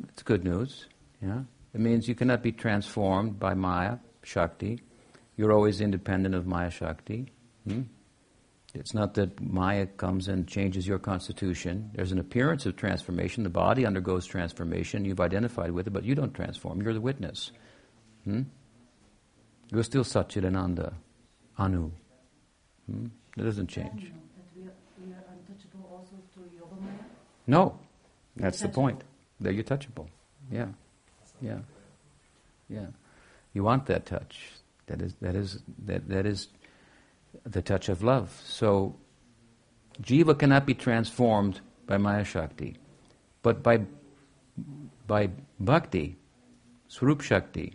it's 0.07 0.23
good 0.23 0.43
news. 0.43 0.87
Yeah, 1.21 1.41
it 1.73 1.79
means 1.79 2.07
you 2.07 2.15
cannot 2.15 2.41
be 2.41 2.51
transformed 2.51 3.39
by 3.39 3.53
Maya 3.53 3.97
Shakti. 4.23 4.81
You're 5.37 5.53
always 5.53 5.81
independent 5.81 6.35
of 6.35 6.47
Maya 6.47 6.69
Shakti. 6.71 7.27
Hmm? 7.67 7.83
It's 8.75 8.93
not 8.93 9.15
that 9.15 9.41
Maya 9.41 9.87
comes 9.87 10.27
and 10.27 10.47
changes 10.47 10.87
your 10.87 10.99
constitution. 10.99 11.89
There's 11.95 12.11
an 12.11 12.19
appearance 12.19 12.65
of 12.67 12.75
transformation. 12.75 13.43
The 13.43 13.49
body 13.49 13.85
undergoes 13.85 14.27
transformation. 14.27 15.05
You've 15.05 15.19
identified 15.19 15.71
with 15.71 15.87
it, 15.87 15.91
but 15.91 16.03
you 16.03 16.13
don't 16.13 16.33
transform. 16.33 16.81
You're 16.81 16.93
the 16.93 17.01
witness. 17.01 17.51
Hmm? 18.25 18.43
You're 19.71 19.83
still 19.83 20.03
Satchidananda, 20.03 20.93
Anu. 21.57 21.91
Hmm? 22.89 23.07
It 23.37 23.43
doesn't 23.43 23.67
change. 23.67 24.11
We 24.55 24.63
are, 24.63 24.73
we 25.03 25.13
are 25.13 25.23
untouchable 25.31 25.89
also 25.91 26.15
through 26.33 26.49
Yoga 26.55 26.75
Maya? 26.81 26.93
no, 27.47 27.79
that's 28.35 28.59
the 28.59 28.69
point. 28.69 29.03
That 29.41 29.53
you're 29.53 29.63
touchable. 29.63 30.07
Yeah, 30.51 30.67
yeah, 31.41 31.59
yeah. 32.67 32.87
You 33.53 33.63
want 33.63 33.85
that 33.85 34.05
touch. 34.05 34.49
That 34.87 35.01
is 35.01 35.15
that 35.21 35.35
is 35.35 35.61
that 35.85 36.09
that 36.09 36.25
is 36.25 36.49
the 37.45 37.61
touch 37.61 37.89
of 37.89 38.03
love. 38.03 38.41
So, 38.45 38.95
jiva 40.01 40.37
cannot 40.37 40.65
be 40.65 40.73
transformed 40.73 41.61
by 41.85 41.97
Maya 41.97 42.23
Shakti, 42.23 42.77
but 43.41 43.63
by 43.63 43.81
by 45.07 45.29
bhakti, 45.59 46.17
Swarup 46.87 47.21
Shakti, 47.21 47.73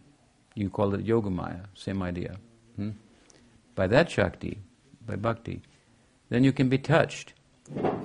you 0.54 0.70
call 0.70 0.94
it 0.94 1.00
Yoga 1.04 1.30
Maya, 1.30 1.60
same 1.74 2.02
idea. 2.02 2.36
Hmm? 2.76 2.90
By 3.74 3.86
that 3.88 4.10
Shakti, 4.10 4.58
by 5.06 5.16
bhakti, 5.16 5.62
then 6.28 6.44
you 6.44 6.52
can 6.52 6.68
be 6.68 6.78
touched, 6.78 7.34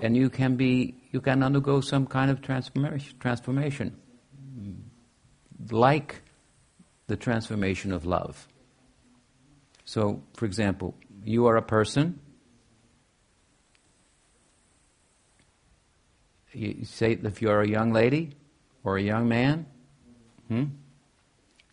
and 0.02 0.16
you 0.16 0.30
can 0.30 0.56
be 0.56 0.96
you 1.12 1.22
can 1.22 1.44
undergo 1.44 1.82
some 1.82 2.06
kind 2.06 2.32
of 2.32 2.42
transformation, 2.42 3.18
transformation 3.20 3.96
like 5.72 6.22
the 7.08 7.16
transformation 7.16 7.92
of 7.92 8.06
love. 8.06 8.48
So, 9.86 10.22
for 10.36 10.46
example, 10.46 10.96
you 11.24 11.48
are 11.48 11.58
a 11.58 11.62
person. 11.62 12.20
You 16.52 16.86
say 16.86 17.18
if 17.24 17.42
you 17.42 17.50
are 17.50 17.62
a 17.62 17.68
young 17.68 17.94
lady 17.94 18.32
or 18.84 18.98
a 18.98 19.02
young 19.02 19.28
man, 19.28 19.66
hmm? 20.48 20.66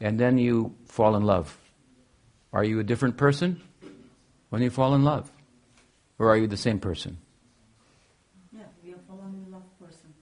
and 0.01 0.21
then 0.21 0.39
you 0.39 0.75
fall 0.87 1.17
in 1.17 1.23
love. 1.23 1.57
Are 2.53 2.65
you 2.65 2.81
a 2.81 2.85
different 2.85 3.17
person 3.17 3.61
when 4.51 4.63
you 4.63 4.71
fall 4.71 4.95
in 4.95 5.03
love? 5.03 5.31
Or 6.19 6.31
are 6.31 6.37
you 6.37 6.47
the 6.47 6.57
same 6.57 6.79
person? 6.79 7.19
Yeah, 8.53 8.63
we 8.85 8.93
are 8.93 8.99
falling 9.07 9.45
in 9.47 9.53
love 9.53 9.63
person. 9.79 10.15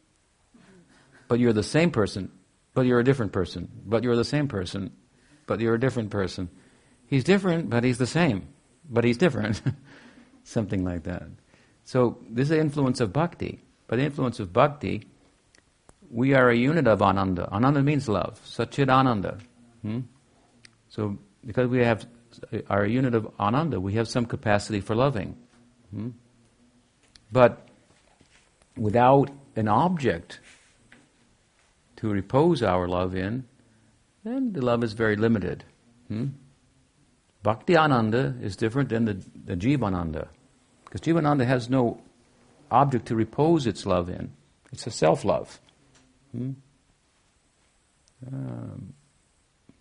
but 1.28 1.38
you're 1.38 1.52
the 1.52 1.62
same 1.62 1.90
person, 1.90 2.30
but 2.74 2.86
you're 2.86 3.00
a 3.00 3.04
different 3.04 3.32
person, 3.32 3.68
but 3.86 4.02
you're 4.02 4.16
the 4.16 4.24
same 4.24 4.48
person, 4.48 4.92
but 5.46 5.60
you're 5.60 5.74
a 5.74 5.80
different 5.80 6.10
person. 6.10 6.48
He's 7.06 7.24
different, 7.24 7.70
but 7.70 7.84
he's 7.84 7.98
the 7.98 8.06
same, 8.06 8.48
but 8.88 9.04
he's 9.04 9.18
different. 9.18 9.62
Something 10.44 10.84
like 10.84 11.04
that. 11.04 11.24
So 11.84 12.18
this 12.28 12.44
is 12.44 12.48
the 12.50 12.60
influence 12.60 13.00
of 13.00 13.12
bhakti. 13.12 13.60
By 13.86 13.96
the 13.96 14.02
influence 14.02 14.40
of 14.40 14.52
bhakti, 14.52 15.06
we 16.10 16.34
are 16.34 16.48
a 16.48 16.56
unit 16.56 16.86
of 16.86 17.02
ananda. 17.02 17.50
Ananda 17.52 17.82
means 17.82 18.08
love. 18.08 18.40
Satchid 18.44 18.90
ananda. 18.90 19.38
Hmm? 19.82 20.00
So 20.88 21.18
because 21.44 21.68
we 21.68 21.80
have 21.80 22.06
our 22.68 22.86
unit 22.86 23.14
of 23.14 23.28
ananda, 23.38 23.80
we 23.80 23.94
have 23.94 24.08
some 24.08 24.26
capacity 24.26 24.80
for 24.80 24.94
loving. 24.94 25.36
Hmm? 25.90 26.10
But 27.32 27.68
without 28.76 29.30
an 29.56 29.68
object 29.68 30.40
to 31.96 32.08
repose 32.08 32.62
our 32.62 32.88
love 32.88 33.14
in, 33.14 33.44
then 34.24 34.52
the 34.52 34.62
love 34.62 34.82
is 34.84 34.92
very 34.92 35.16
limited. 35.16 35.64
Hmm? 36.08 36.28
Bhakti 37.44 37.76
Ananda 37.76 38.34
is 38.40 38.56
different 38.56 38.88
than 38.88 39.04
the, 39.04 39.22
the 39.44 39.54
Jivananda. 39.54 40.28
Because 40.86 41.02
Jivananda 41.02 41.44
has 41.44 41.68
no 41.68 42.00
object 42.70 43.04
to 43.08 43.14
repose 43.14 43.66
its 43.66 43.84
love 43.84 44.08
in. 44.08 44.32
It's 44.72 44.86
a 44.86 44.90
self 44.90 45.26
love. 45.26 45.60
Hmm? 46.32 46.52
Um, 48.26 48.94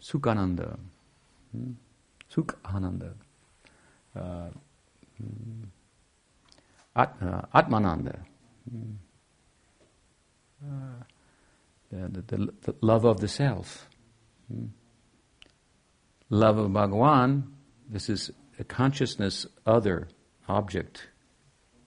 Sukhananda. 0.01 0.77
Hmm? 1.55 1.71
Sukhananda. 2.35 3.13
Uh, 4.13 4.49
hmm. 5.17 5.63
At, 6.97 7.15
uh, 7.21 7.41
Atmananda. 7.55 8.19
Hmm? 8.69 8.91
Uh, 10.67 11.03
the, 11.89 12.21
the, 12.21 12.53
the 12.61 12.75
love 12.81 13.05
of 13.05 13.21
the 13.21 13.29
self. 13.29 13.87
Hmm? 14.51 14.65
Love 16.29 16.57
of 16.57 16.71
Bhagawan, 16.71 17.52
this 17.93 18.09
is 18.09 18.31
a 18.59 18.63
consciousness 18.63 19.45
other 19.65 20.07
object 20.47 21.07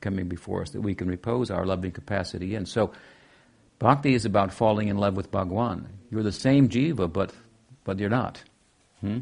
coming 0.00 0.28
before 0.28 0.62
us 0.62 0.70
that 0.70 0.80
we 0.80 0.94
can 0.94 1.08
repose 1.08 1.50
our 1.50 1.66
loving 1.66 1.90
capacity 1.90 2.54
in. 2.54 2.64
So, 2.64 2.92
bhakti 3.78 4.14
is 4.14 4.24
about 4.24 4.52
falling 4.52 4.88
in 4.88 4.98
love 4.98 5.16
with 5.16 5.30
Bhagwan. 5.30 5.88
You're 6.10 6.22
the 6.22 6.32
same 6.32 6.68
jiva, 6.68 7.12
but, 7.12 7.32
but 7.84 7.98
you're 7.98 8.08
not. 8.08 8.42
Hmm? 9.00 9.18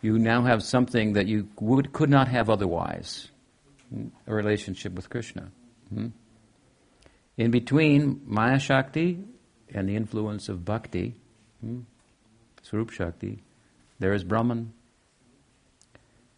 You 0.00 0.18
now 0.18 0.42
have 0.42 0.62
something 0.62 1.12
that 1.12 1.26
you 1.26 1.48
would, 1.60 1.92
could 1.92 2.10
not 2.10 2.28
have 2.28 2.48
otherwise 2.48 3.28
hmm? 3.92 4.08
a 4.26 4.34
relationship 4.34 4.94
with 4.94 5.10
Krishna. 5.10 5.50
Hmm? 5.92 6.08
In 7.36 7.50
between 7.50 8.22
Maya 8.24 8.58
Shakti 8.58 9.18
and 9.74 9.88
the 9.88 9.96
influence 9.96 10.48
of 10.48 10.64
bhakti, 10.64 11.14
hmm, 11.60 11.80
Shakti, 12.90 13.42
there 13.98 14.14
is 14.14 14.24
Brahman. 14.24 14.72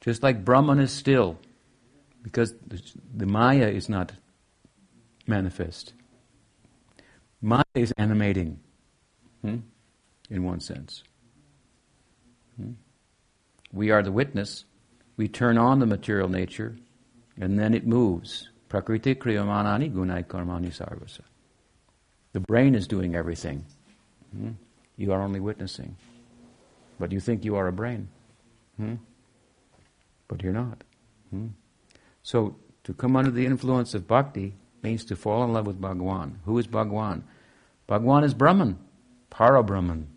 Just 0.00 0.22
like 0.22 0.44
Brahman 0.44 0.78
is 0.78 0.92
still, 0.92 1.38
because 2.22 2.54
the, 2.66 3.26
Maya 3.26 3.68
is 3.68 3.88
not 3.88 4.12
manifest. 5.26 5.92
Maya 7.42 7.64
is 7.74 7.92
animating, 7.98 8.60
hmm, 9.42 9.58
in 10.30 10.44
one 10.44 10.60
sense. 10.60 11.02
Hmm. 12.56 12.72
We 13.72 13.90
are 13.90 14.02
the 14.02 14.12
witness. 14.12 14.64
We 15.16 15.28
turn 15.28 15.58
on 15.58 15.78
the 15.80 15.86
material 15.86 16.28
nature, 16.28 16.76
and 17.40 17.58
then 17.58 17.74
it 17.74 17.86
moves. 17.86 18.48
Prakriti 18.68 19.14
kriyamanani 19.14 19.92
gunai 19.92 20.24
karmani 20.24 20.70
sarvasa. 20.70 21.22
The 22.32 22.40
brain 22.40 22.74
is 22.74 22.86
doing 22.86 23.14
everything. 23.14 23.64
Hmm? 24.32 24.50
You 24.96 25.12
are 25.12 25.22
only 25.22 25.40
witnessing. 25.40 25.96
But 26.98 27.12
you 27.12 27.20
think 27.20 27.44
you 27.44 27.56
are 27.56 27.68
a 27.68 27.72
brain. 27.72 28.08
But 30.28 30.42
you're 30.42 30.52
not. 30.52 30.84
Hmm? 31.30 31.48
So, 32.22 32.56
to 32.84 32.94
come 32.94 33.16
under 33.16 33.30
the 33.30 33.46
influence 33.46 33.94
of 33.94 34.06
bhakti 34.06 34.54
means 34.82 35.04
to 35.06 35.16
fall 35.16 35.42
in 35.44 35.52
love 35.52 35.66
with 35.66 35.80
Bhagwan. 35.80 36.40
Who 36.44 36.58
is 36.58 36.66
Bhagwan? 36.66 37.24
Bhagwan 37.86 38.24
is 38.24 38.34
Brahman, 38.34 38.78
Para 39.30 39.62
Brahman. 39.62 40.08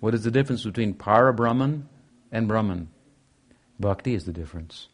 What 0.00 0.14
is 0.14 0.24
the 0.24 0.30
difference 0.30 0.64
between 0.64 0.94
para 0.94 1.32
Brahman 1.32 1.88
and 2.30 2.48
Brahman? 2.48 2.88
Bhakti 3.80 4.14
is 4.14 4.24
the 4.24 4.32
difference. 4.32 4.88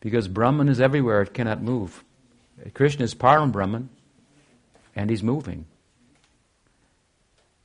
Because 0.00 0.28
Brahman 0.28 0.68
is 0.68 0.80
everywhere, 0.80 1.22
it 1.22 1.34
cannot 1.34 1.62
move. 1.62 2.04
Krishna 2.74 3.04
is 3.04 3.14
Param 3.14 3.52
Brahman, 3.52 3.88
and 4.94 5.10
he's 5.10 5.22
moving. 5.22 5.66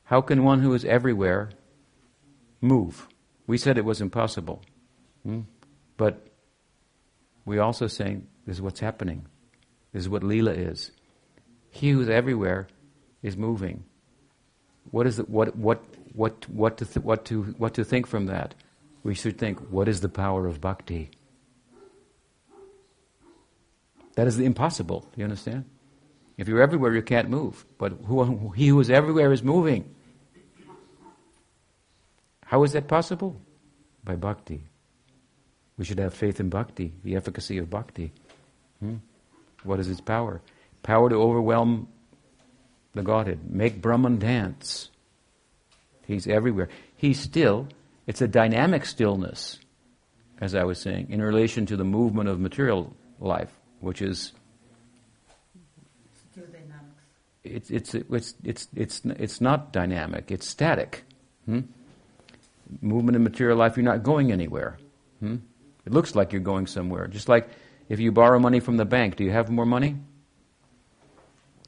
How 0.06 0.22
can 0.22 0.44
one 0.44 0.62
who 0.62 0.74
is 0.74 0.84
everywhere 0.84 1.52
move? 2.60 3.08
We 3.52 3.58
said 3.58 3.78
it 3.78 3.84
was 3.84 4.00
impossible. 4.00 4.62
Hmm? 5.24 5.42
But 5.98 6.26
we 7.44 7.60
also 7.60 7.88
saying 7.88 8.26
this 8.46 8.56
is 8.56 8.62
what's 8.62 8.80
happening. 8.80 9.26
This 9.92 10.04
is 10.04 10.08
what 10.08 10.22
Leela 10.22 10.56
is. 10.58 10.92
He 11.70 11.90
who's 11.90 12.08
everywhere 12.08 12.68
is 13.22 13.36
moving. 13.36 13.84
What 14.92 15.06
is 15.06 15.18
the, 15.18 15.24
what 15.24 15.54
what 15.58 15.84
what 16.14 16.50
what 16.50 16.78
to 16.78 16.86
th- 16.86 17.04
what 17.04 17.26
to 17.26 17.44
what 17.58 17.74
to 17.74 17.84
think 17.84 18.08
from 18.08 18.28
that? 18.28 18.56
We 19.04 19.16
should 19.16 19.38
think 19.38 19.60
what 19.70 19.90
is 19.90 20.00
the 20.00 20.08
power 20.08 20.48
of 20.48 20.62
bhakti? 20.62 21.10
That 24.16 24.28
is 24.28 24.38
the 24.38 24.46
impossible. 24.46 25.02
Do 25.02 25.16
you 25.18 25.26
understand? 25.26 25.66
If 26.38 26.48
you're 26.48 26.62
everywhere, 26.62 26.94
you 26.96 27.02
can't 27.02 27.30
move. 27.30 27.66
But 27.78 27.92
who, 28.06 28.54
he 28.56 28.70
who 28.70 28.80
is 28.80 28.90
everywhere 28.90 29.34
is 29.34 29.44
moving. 29.44 29.94
How 32.52 32.64
is 32.64 32.74
that 32.74 32.90
possible? 32.90 33.40
By 34.04 34.18
bhakti. 34.18 34.62
We 35.78 35.86
should 35.86 36.00
have 36.00 36.14
faith 36.14 36.42
in 36.42 36.50
bhakti, 36.50 36.92
the 37.02 37.16
efficacy 37.16 37.58
of 37.58 37.70
bhakti. 37.70 38.12
Hmm? 38.82 38.98
What 39.64 39.80
is 39.80 39.88
its 39.88 40.02
power? 40.02 40.42
Power 40.84 41.10
to 41.10 41.16
overwhelm 41.16 41.88
the 42.94 43.04
Godhead. 43.04 43.50
Make 43.50 43.82
Brahman 43.82 44.20
dance. 44.20 44.90
He's 46.06 46.28
everywhere. 46.28 46.68
He's 46.98 47.22
still, 47.22 47.70
it's 48.06 48.22
a 48.22 48.28
dynamic 48.28 48.86
stillness, 48.86 49.60
as 50.42 50.54
I 50.54 50.66
was 50.66 50.78
saying, 50.78 51.08
in 51.10 51.22
relation 51.22 51.66
to 51.68 51.78
the 51.78 51.86
movement 51.86 52.28
of 52.28 52.38
material 52.38 52.94
life 53.22 53.62
which 53.80 54.02
is 54.02 54.34
it's 57.44 57.72
it's 57.72 57.96
it's 57.96 58.36
it's 58.44 58.68
it's 58.76 59.02
it's 59.06 59.42
not 59.42 59.74
dynamic. 59.74 60.32
It's 60.32 60.48
static. 60.48 61.04
Hmm? 61.46 61.62
Movement 62.80 63.16
in 63.16 63.24
material 63.24 63.58
life, 63.58 63.76
you're 63.76 63.84
not 63.84 64.04
going 64.04 64.32
anywhere. 64.32 64.78
Hmm? 65.20 65.38
It 65.86 65.92
looks 65.92 66.16
like 66.16 66.32
you're 66.32 66.42
going 66.42 66.68
somewhere. 66.68 67.08
Just 67.08 67.28
like 67.28 67.50
if 67.90 68.00
you 68.00 68.12
borrow 68.12 68.40
money 68.40 68.60
from 68.60 68.78
the 68.78 68.86
bank, 68.86 69.16
do 69.18 69.24
you 69.24 69.32
have 69.32 69.50
more 69.50 69.66
money? 69.66 69.98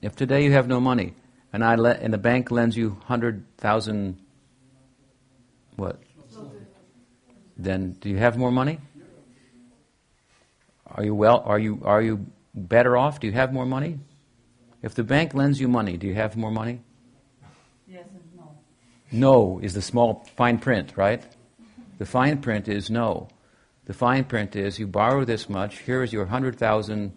If 0.02 0.16
today 0.16 0.44
you 0.46 0.52
have 0.52 0.68
no 0.68 0.80
money, 0.80 1.14
and 1.52 1.64
I 1.64 1.76
let, 1.76 2.02
and 2.02 2.14
the 2.14 2.18
bank 2.18 2.52
lends 2.52 2.78
you 2.78 2.98
hundred 3.06 3.46
thousand, 3.58 4.20
what? 5.76 6.00
Then 7.58 7.92
do 7.94 8.10
you 8.10 8.18
have 8.18 8.38
more 8.38 8.52
money? 8.52 8.80
Are 10.88 11.04
you 11.04 11.16
well? 11.16 11.42
Are 11.46 11.60
you 11.60 11.82
are 11.86 12.02
you 12.02 12.26
better 12.54 12.98
off? 12.98 13.20
Do 13.20 13.28
you 13.28 13.34
have 13.34 13.54
more 13.54 13.66
money? 13.66 14.00
If 14.82 14.96
the 14.96 15.04
bank 15.04 15.34
lends 15.34 15.60
you 15.60 15.68
money, 15.68 15.98
do 15.98 16.08
you 16.08 16.16
have 16.16 16.36
more 16.36 16.52
money? 16.52 16.82
No. 19.14 19.60
Is 19.60 19.74
the 19.74 19.82
small 19.82 20.28
fine 20.36 20.58
print, 20.58 20.94
right? 20.98 21.24
The 22.00 22.06
fine 22.06 22.42
print 22.42 22.68
is 22.68 22.90
no. 22.90 23.30
The 23.86 23.94
fine 23.94 24.24
print 24.26 24.56
is 24.56 24.80
you 24.80 24.88
borrow 24.88 25.24
this 25.26 25.50
much. 25.50 25.80
Here 25.80 26.04
is 26.04 26.12
your 26.12 26.26
hundred 26.26 26.58
thousand, 26.58 27.14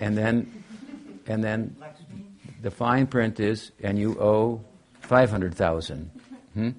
and 0.00 0.16
then, 0.16 0.64
and 1.26 1.42
then, 1.44 1.76
the 2.62 2.70
fine 2.70 3.06
print 3.06 3.38
is, 3.38 3.70
and 3.82 3.98
you 3.98 4.18
owe 4.20 4.64
five 5.00 5.30
hundred 5.30 5.54
thousand. 5.54 6.10
Hmm? 6.54 6.70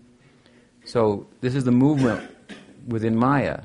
So 0.85 1.27
this 1.41 1.55
is 1.55 1.63
the 1.63 1.71
movement 1.71 2.29
within 2.87 3.15
Maya. 3.15 3.61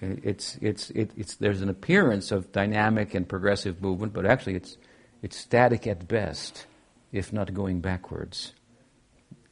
It's, 0.00 0.58
it's, 0.60 0.90
it, 0.90 1.10
it's, 1.16 1.36
there's 1.36 1.62
an 1.62 1.70
appearance 1.70 2.30
of 2.30 2.52
dynamic 2.52 3.14
and 3.14 3.26
progressive 3.26 3.80
movement, 3.80 4.12
but 4.12 4.26
actually 4.26 4.56
it's, 4.56 4.76
it's 5.22 5.36
static 5.36 5.86
at 5.86 6.06
best, 6.06 6.66
if 7.14 7.32
not 7.32 7.54
going 7.54 7.80
backwards, 7.80 8.52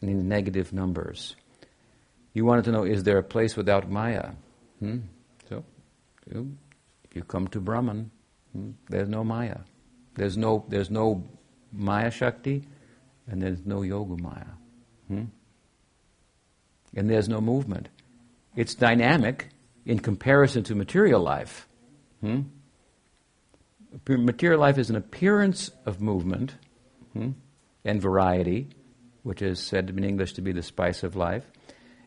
in 0.00 0.28
negative 0.28 0.72
numbers. 0.72 1.36
You 2.34 2.44
wanted 2.44 2.64
to 2.64 2.72
know, 2.72 2.82
is 2.82 3.04
there 3.04 3.18
a 3.18 3.22
place 3.22 3.56
without 3.56 3.88
Maya? 3.88 4.32
Hmm? 4.80 4.98
So, 5.48 5.64
you, 6.28 6.56
you 7.14 7.22
come 7.22 7.46
to 7.48 7.60
Brahman, 7.60 8.10
hmm, 8.52 8.70
there's 8.88 9.08
no 9.08 9.22
Maya. 9.22 9.58
There's 10.16 10.36
no, 10.36 10.64
there's 10.68 10.90
no 10.90 11.22
Maya 11.72 12.10
Shakti, 12.10 12.64
and 13.28 13.40
there's 13.40 13.64
no 13.64 13.82
Yoga 13.82 14.20
Maya. 14.20 14.52
Hmm? 15.06 15.24
And 16.96 17.08
there's 17.08 17.28
no 17.28 17.40
movement. 17.40 17.90
It's 18.56 18.74
dynamic, 18.74 19.50
in 19.86 20.00
comparison 20.00 20.64
to 20.64 20.74
material 20.74 21.20
life. 21.20 21.68
Hmm? 22.20 22.40
Material 24.08 24.58
life 24.58 24.78
is 24.78 24.90
an 24.90 24.96
appearance 24.96 25.70
of 25.86 26.00
movement 26.00 26.56
hmm, 27.12 27.30
and 27.84 28.00
variety, 28.00 28.68
which 29.22 29.42
is 29.42 29.60
said 29.60 29.90
in 29.90 30.04
English 30.04 30.34
to 30.34 30.42
be 30.42 30.52
the 30.52 30.62
spice 30.62 31.02
of 31.02 31.16
life. 31.16 31.44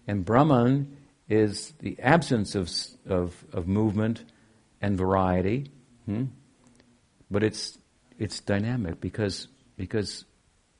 And 0.07 0.23
Brahman 0.23 0.97
is 1.27 1.73
the 1.79 1.99
absence 1.99 2.55
of, 2.55 2.69
of, 3.07 3.43
of 3.51 3.67
movement 3.67 4.23
and 4.81 4.97
variety, 4.97 5.71
hmm? 6.05 6.25
but 7.31 7.43
it's, 7.43 7.77
it's 8.19 8.39
dynamic 8.39 9.01
because, 9.01 9.47
because 9.77 10.25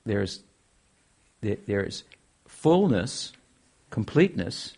there's, 0.06 0.44
there's 1.42 2.04
fullness, 2.48 3.34
completeness, 3.90 4.76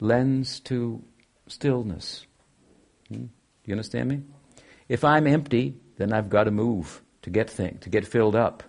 lends 0.00 0.60
to 0.60 1.02
stillness. 1.46 2.26
Hmm? 3.08 3.24
Do 3.24 3.66
you 3.66 3.74
understand 3.74 4.08
me? 4.08 4.22
If 4.88 5.04
I'm 5.04 5.26
empty, 5.26 5.74
then 5.96 6.12
I've 6.12 6.28
got 6.28 6.44
to 6.44 6.50
move 6.50 7.00
to 7.22 7.30
get 7.30 7.48
thing, 7.48 7.78
to 7.82 7.88
get 7.88 8.06
filled 8.06 8.34
up. 8.34 8.62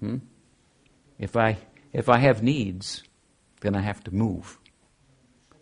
Hmm? 0.00 0.16
If 1.18 1.36
I 1.36 1.58
if 1.92 2.08
I 2.08 2.18
have 2.18 2.42
needs, 2.42 3.02
then 3.60 3.76
I 3.76 3.80
have 3.80 4.02
to 4.04 4.14
move. 4.14 4.58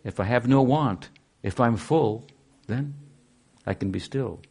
If 0.03 0.19
I 0.19 0.23
have 0.23 0.47
no 0.47 0.61
want, 0.61 1.09
if 1.43 1.59
I'm 1.59 1.75
full, 1.75 2.25
then 2.67 2.95
I 3.65 3.73
can 3.73 3.91
be 3.91 3.99
still. 3.99 4.41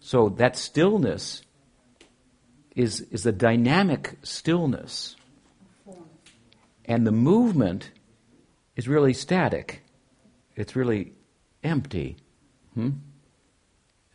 So 0.00 0.30
that 0.30 0.56
stillness 0.56 1.42
is 2.74 3.02
is 3.10 3.26
a 3.26 3.32
dynamic 3.32 4.18
stillness. 4.22 5.16
And 6.88 7.06
the 7.06 7.12
movement 7.12 7.90
is 8.76 8.86
really 8.86 9.12
static. 9.12 9.82
It's 10.54 10.76
really 10.76 11.12
empty. 11.64 12.16
Hmm? 12.74 12.90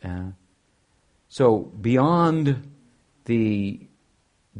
Uh, 0.02 0.30
so 1.28 1.58
beyond 1.58 2.70
the 3.26 3.86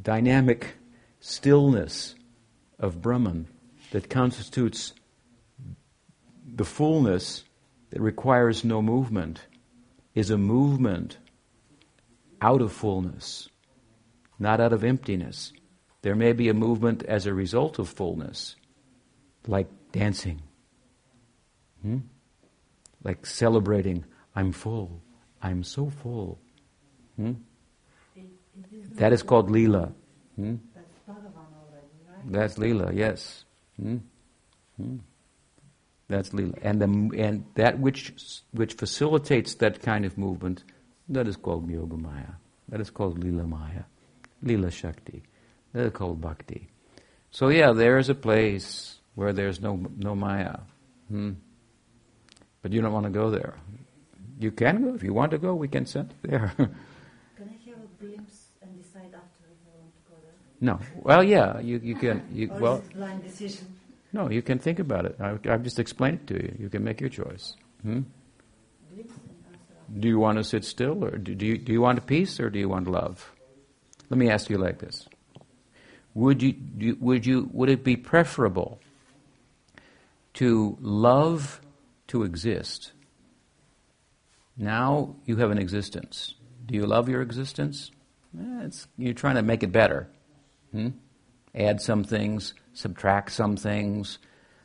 dynamic 0.00 0.76
stillness 1.20 2.14
of 2.78 3.00
Brahman 3.02 3.48
that 3.90 4.08
constitutes 4.08 4.92
the 6.54 6.64
fullness 6.64 7.44
that 7.90 8.00
requires 8.00 8.64
no 8.64 8.82
movement 8.82 9.46
is 10.14 10.30
a 10.30 10.38
movement 10.38 11.18
out 12.40 12.60
of 12.60 12.72
fullness, 12.72 13.48
not 14.38 14.60
out 14.60 14.72
of 14.72 14.84
emptiness. 14.84 15.52
There 16.02 16.16
may 16.16 16.32
be 16.32 16.48
a 16.48 16.54
movement 16.54 17.04
as 17.04 17.26
a 17.26 17.34
result 17.34 17.78
of 17.78 17.88
fullness, 17.88 18.56
like 19.46 19.68
dancing. 19.92 20.42
Hmm? 21.82 21.98
like 23.04 23.26
celebrating, 23.26 24.04
I'm 24.34 24.52
full, 24.52 25.02
I'm 25.42 25.62
so 25.64 25.90
full. 25.90 26.38
Hmm? 27.16 27.32
That 28.96 29.12
is 29.12 29.22
called 29.22 29.50
lila. 29.50 29.92
Hmm? 30.36 30.56
That's 32.24 32.58
lila, 32.58 32.92
yes. 32.92 33.44
Hmm? 33.80 33.98
Hmm? 34.76 34.96
That's 36.08 36.34
lila, 36.34 36.52
and 36.62 36.80
the 36.80 37.18
and 37.18 37.44
that 37.54 37.78
which 37.78 38.12
which 38.52 38.74
facilitates 38.74 39.54
that 39.56 39.80
kind 39.82 40.04
of 40.04 40.18
movement, 40.18 40.64
that 41.08 41.26
is 41.26 41.36
called 41.36 41.70
yoga 41.70 41.96
maya. 41.96 42.34
That 42.68 42.80
is 42.80 42.90
called 42.90 43.22
lila 43.24 43.44
maya, 43.44 43.84
lila 44.42 44.70
shakti. 44.70 45.22
That 45.72 45.86
is 45.86 45.92
called 45.92 46.20
bhakti. 46.20 46.68
So 47.30 47.48
yeah, 47.48 47.72
there 47.72 47.96
is 47.98 48.10
a 48.10 48.14
place 48.14 48.98
where 49.14 49.32
there's 49.32 49.60
no 49.60 49.76
no 49.96 50.14
maya. 50.14 50.58
Hmm? 51.08 51.32
But 52.60 52.72
you 52.72 52.82
don't 52.82 52.92
want 52.92 53.06
to 53.06 53.10
go 53.10 53.30
there. 53.30 53.54
You 54.38 54.50
can 54.52 54.82
go. 54.84 54.94
If 54.94 55.02
you 55.02 55.14
want 55.14 55.32
to 55.32 55.38
go, 55.38 55.54
we 55.54 55.68
can 55.68 55.86
send 55.86 56.14
you 56.22 56.30
there. 56.30 56.52
can 56.56 56.68
I 57.40 57.70
have 57.70 57.78
a 57.78 58.04
glimpse 58.04 58.52
and 58.60 58.76
decide 58.76 59.14
after 59.14 59.48
if 59.48 59.60
I 59.64 59.80
want 59.80 59.94
to 59.96 60.02
go 60.10 60.16
there? 60.22 60.36
No. 60.62 60.78
Well, 60.94 61.24
yeah, 61.24 61.58
you, 61.58 61.80
you 61.82 61.96
can. 61.96 62.22
You, 62.32 62.48
or 62.52 62.60
well, 62.60 62.84
blind 62.94 63.24
decision? 63.24 63.66
No, 64.12 64.30
you 64.30 64.42
can 64.42 64.60
think 64.60 64.78
about 64.78 65.04
it. 65.06 65.16
I, 65.20 65.36
I've 65.52 65.64
just 65.64 65.80
explained 65.80 66.20
it 66.20 66.26
to 66.28 66.34
you. 66.34 66.56
You 66.56 66.68
can 66.68 66.84
make 66.84 67.00
your 67.00 67.10
choice. 67.10 67.56
Hmm? 67.82 68.02
Glimpse 68.94 69.14
and 69.14 69.34
answer 69.48 69.98
Do 69.98 70.08
you 70.08 70.20
want 70.20 70.38
to 70.38 70.44
sit 70.44 70.64
still, 70.64 71.04
or 71.04 71.18
do, 71.18 71.34
do, 71.34 71.46
you, 71.46 71.58
do 71.58 71.72
you 71.72 71.80
want 71.80 72.06
peace, 72.06 72.38
or 72.38 72.48
do 72.48 72.60
you 72.60 72.68
want 72.68 72.86
love? 72.86 73.32
Let 74.08 74.18
me 74.18 74.30
ask 74.30 74.48
you 74.50 74.56
like 74.56 74.78
this. 74.78 75.08
Would 76.14 76.42
you, 76.42 76.54
would 77.00 77.26
you, 77.26 77.50
would 77.52 77.68
it 77.68 77.82
be 77.82 77.96
preferable 77.96 78.78
to 80.34 80.78
love 80.80 81.60
to 82.06 82.22
exist? 82.22 82.92
Now 84.56 85.16
you 85.26 85.36
have 85.38 85.50
an 85.50 85.58
existence. 85.58 86.34
Do 86.66 86.76
you 86.76 86.86
love 86.86 87.08
your 87.08 87.20
existence? 87.20 87.90
Eh, 88.38 88.68
you're 88.96 89.14
trying 89.14 89.34
to 89.34 89.42
make 89.42 89.64
it 89.64 89.72
better. 89.72 90.08
Hmm? 90.72 90.88
Add 91.54 91.80
some 91.80 92.02
things, 92.02 92.54
subtract 92.72 93.32
some 93.32 93.56
things. 93.56 94.18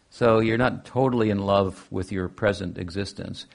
So 0.10 0.40
you're 0.40 0.58
not 0.58 0.86
totally 0.86 1.30
in 1.30 1.40
love 1.40 1.86
with 1.92 2.12
your 2.12 2.30
present 2.30 2.78
existence. 2.78 3.46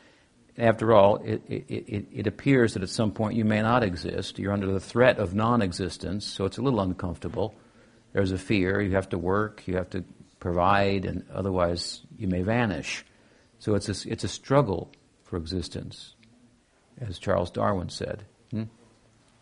After 0.58 0.92
all, 0.92 1.16
it, 1.16 1.42
it, 1.48 1.64
it, 1.68 2.06
it 2.12 2.26
appears 2.26 2.74
that 2.74 2.82
at 2.82 2.90
some 2.90 3.10
point 3.10 3.36
you 3.36 3.44
may 3.44 3.62
not 3.62 3.82
exist. 3.82 4.38
You're 4.38 4.52
under 4.52 4.70
the 4.70 4.80
threat 4.80 5.18
of 5.18 5.34
non 5.34 5.62
existence, 5.62 6.26
so 6.26 6.44
it's 6.44 6.58
a 6.58 6.62
little 6.62 6.80
uncomfortable. 6.80 7.54
There's 8.12 8.32
a 8.32 8.38
fear. 8.38 8.82
You 8.82 8.92
have 8.92 9.08
to 9.10 9.18
work, 9.18 9.62
you 9.66 9.76
have 9.76 9.88
to 9.90 10.04
provide, 10.40 11.06
and 11.06 11.24
otherwise 11.32 12.02
you 12.18 12.28
may 12.28 12.42
vanish. 12.42 13.06
So 13.58 13.74
it's 13.74 13.88
a, 13.88 14.10
it's 14.10 14.24
a 14.24 14.28
struggle 14.28 14.92
for 15.22 15.38
existence, 15.38 16.14
as 17.00 17.18
Charles 17.18 17.50
Darwin 17.50 17.88
said. 17.88 18.26
Hmm? 18.50 18.64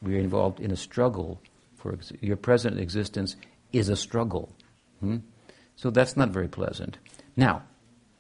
We 0.01 0.17
are 0.17 0.21
involved 0.21 0.61
in 0.61 0.71
a 0.71 0.77
struggle 0.77 1.41
for 1.81 1.95
ex- 1.95 2.13
your 2.21 2.37
present 2.37 2.79
existence 2.79 3.37
is 3.73 3.89
a 3.89 3.97
struggle. 3.97 4.55
Hmm? 5.01 5.19
So 5.77 5.91
that's 5.91 6.17
not 6.17 6.31
very 6.31 6.49
pleasant. 6.49 6.99
Now, 7.37 7.63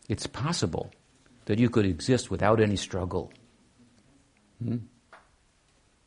it's 0.09 0.27
possible 0.27 0.91
that 1.45 1.59
you 1.59 1.69
could 1.69 1.85
exist 1.85 2.31
without 2.31 2.61
any 2.61 2.77
struggle. 2.77 3.33
Hmm? 4.63 4.79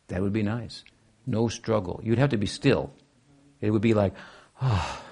That 0.08 0.22
would 0.22 0.34
be 0.34 0.44
nice. 0.44 0.84
No 1.26 1.48
struggle. 1.48 2.02
You'd 2.04 2.20
have 2.20 2.32
to 2.32 2.38
be 2.38 2.48
still. 2.48 2.92
It 3.62 3.72
would 3.72 3.82
be 3.82 3.94
like, 3.94 4.14
ah, 4.62 5.02
oh, 5.02 5.06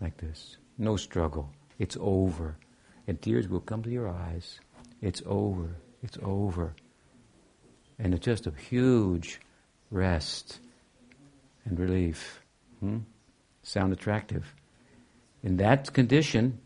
like 0.00 0.16
this. 0.16 0.56
No 0.78 0.96
struggle. 0.96 1.52
It's 1.78 1.96
over. 2.00 2.56
And 3.06 3.20
tears 3.20 3.48
will 3.48 3.60
come 3.60 3.82
to 3.82 3.90
your 3.90 4.08
eyes. 4.08 4.58
It's 5.00 5.22
over. 5.26 5.76
It's 6.02 6.18
over. 6.22 6.74
And 7.98 8.14
it's 8.14 8.24
just 8.24 8.46
a 8.46 8.52
huge 8.52 9.40
rest 9.90 10.58
and 11.64 11.78
relief. 11.78 12.40
Hmm? 12.80 12.98
Sound 13.62 13.92
attractive. 13.92 14.54
In 15.42 15.56
that 15.58 15.92
condition, 15.92 16.58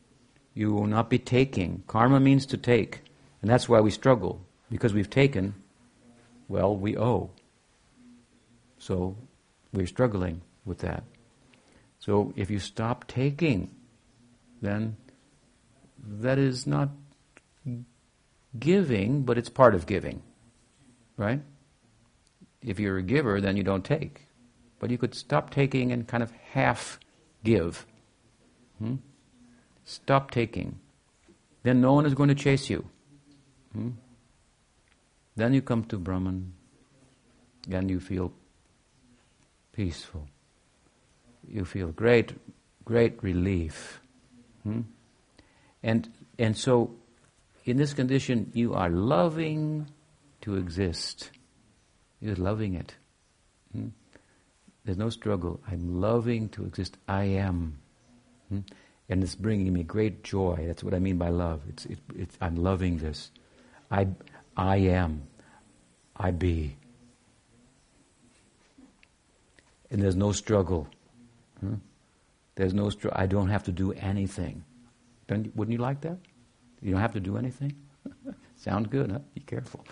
you 0.54 0.72
will 0.72 0.86
not 0.86 1.10
be 1.10 1.18
taking. 1.18 1.82
Karma 1.86 2.20
means 2.20 2.46
to 2.46 2.56
take. 2.56 3.02
And 3.42 3.50
that's 3.50 3.68
why 3.68 3.80
we 3.80 3.90
struggle. 3.90 4.40
Because 4.70 4.94
we've 4.94 5.10
taken, 5.10 5.54
well, 6.48 6.76
we 6.76 6.96
owe. 6.96 7.30
So 8.78 9.16
we're 9.72 9.86
struggling 9.86 10.42
with 10.64 10.78
that. 10.78 11.04
So 11.98 12.32
if 12.36 12.50
you 12.50 12.58
stop 12.58 13.06
taking, 13.06 13.70
then 14.62 14.96
that 16.02 16.38
is 16.38 16.66
not 16.66 16.90
giving, 18.58 19.22
but 19.22 19.38
it's 19.38 19.48
part 19.48 19.74
of 19.74 19.86
giving. 19.86 20.22
Right? 21.16 21.40
If 22.62 22.80
you're 22.80 22.98
a 22.98 23.02
giver, 23.02 23.40
then 23.40 23.56
you 23.56 23.62
don't 23.62 23.84
take. 23.84 24.25
But 24.78 24.90
you 24.90 24.98
could 24.98 25.14
stop 25.14 25.50
taking 25.50 25.92
and 25.92 26.06
kind 26.06 26.22
of 26.22 26.30
half 26.52 27.00
give. 27.44 27.86
Hmm? 28.78 28.96
Stop 29.84 30.30
taking. 30.30 30.78
Then 31.62 31.80
no 31.80 31.94
one 31.94 32.06
is 32.06 32.14
going 32.14 32.28
to 32.28 32.34
chase 32.34 32.68
you. 32.68 32.86
Hmm? 33.72 33.90
Then 35.36 35.54
you 35.54 35.62
come 35.62 35.84
to 35.84 35.98
Brahman 35.98 36.52
and 37.70 37.90
you 37.90 38.00
feel 38.00 38.32
peaceful. 39.72 40.28
You 41.48 41.64
feel 41.64 41.88
great, 41.88 42.32
great 42.84 43.22
relief. 43.22 44.00
Hmm? 44.62 44.82
And, 45.82 46.08
and 46.38 46.56
so, 46.56 46.94
in 47.64 47.76
this 47.76 47.94
condition, 47.94 48.50
you 48.54 48.74
are 48.74 48.90
loving 48.90 49.86
to 50.40 50.56
exist. 50.56 51.30
You're 52.20 52.36
loving 52.36 52.74
it. 52.74 52.94
There's 54.86 54.96
no 54.96 55.10
struggle. 55.10 55.60
I'm 55.68 56.00
loving 56.00 56.48
to 56.50 56.64
exist. 56.64 56.96
I 57.08 57.24
am. 57.24 57.78
Hmm? 58.48 58.60
And 59.08 59.22
it's 59.22 59.34
bringing 59.34 59.72
me 59.72 59.82
great 59.82 60.22
joy. 60.22 60.62
That's 60.64 60.84
what 60.84 60.94
I 60.94 61.00
mean 61.00 61.18
by 61.18 61.28
love. 61.28 61.60
It's, 61.68 61.86
it, 61.86 61.98
it's, 62.14 62.38
I'm 62.40 62.54
loving 62.54 62.98
this. 62.98 63.32
I, 63.90 64.06
I 64.56 64.76
am. 64.76 65.24
I 66.16 66.30
be. 66.30 66.76
And 69.90 70.00
there's 70.00 70.16
no 70.16 70.30
struggle. 70.30 70.86
Hmm? 71.58 71.74
There's 72.54 72.72
no 72.72 72.88
struggle. 72.90 73.20
I 73.20 73.26
don't 73.26 73.48
have 73.48 73.64
to 73.64 73.72
do 73.72 73.92
anything. 73.92 74.64
Don't, 75.26 75.54
wouldn't 75.56 75.72
you 75.72 75.82
like 75.82 76.00
that? 76.02 76.18
You 76.80 76.92
don't 76.92 77.00
have 77.00 77.14
to 77.14 77.20
do 77.20 77.36
anything? 77.36 77.74
Sound 78.56 78.88
good, 78.90 79.10
huh? 79.10 79.18
Be 79.34 79.40
careful. 79.40 79.84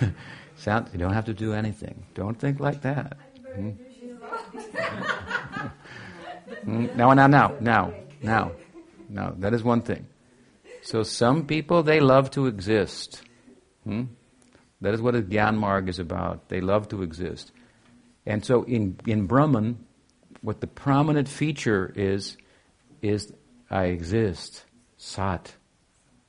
Sound, 0.56 0.88
you 0.92 0.98
don't 0.98 1.12
have 1.12 1.26
to 1.26 1.34
do 1.34 1.52
anything. 1.52 2.04
Don't 2.14 2.36
think 2.36 2.58
like 2.58 2.82
that. 2.82 3.16
Hmm? 3.54 3.70
Hmm? 6.64 6.86
now, 6.96 7.12
now, 7.14 7.26
now, 7.26 7.54
now, 7.60 7.92
now, 8.22 8.52
now. 9.08 9.34
That 9.38 9.54
is 9.54 9.62
one 9.62 9.82
thing. 9.82 10.06
So 10.82 11.02
some 11.02 11.46
people, 11.46 11.82
they 11.82 12.00
love 12.00 12.30
to 12.32 12.46
exist. 12.46 13.22
Hmm? 13.84 14.04
That 14.80 14.94
is 14.94 15.00
what 15.00 15.14
a 15.14 15.22
Gyan 15.22 15.88
is 15.88 15.98
about. 15.98 16.48
They 16.48 16.60
love 16.60 16.88
to 16.88 17.02
exist. 17.02 17.52
And 18.26 18.44
so 18.44 18.64
in, 18.64 18.98
in 19.06 19.26
Brahman, 19.26 19.84
what 20.42 20.60
the 20.60 20.66
prominent 20.66 21.28
feature 21.28 21.92
is, 21.94 22.36
is 23.00 23.32
I 23.70 23.84
exist. 23.84 24.64
Sat. 24.96 25.54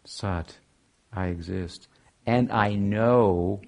Sat. 0.06 0.58
I 1.12 1.28
exist. 1.28 1.88
And 2.26 2.52
I 2.52 2.76
know 2.76 3.62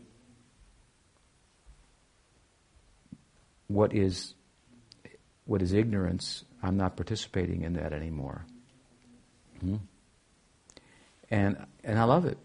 what 3.68 3.94
is 3.94 4.34
what 5.50 5.64
is 5.64 5.74
ignorance. 5.74 6.46
I'm 6.62 6.78
not 6.78 6.96
participating 6.96 7.64
in 7.64 7.74
that 7.74 7.92
anymore. 7.92 8.46
Hmm? 9.62 9.78
And 11.32 11.66
and 11.84 11.98
I 11.98 12.04
love 12.04 12.26
it. 12.26 12.38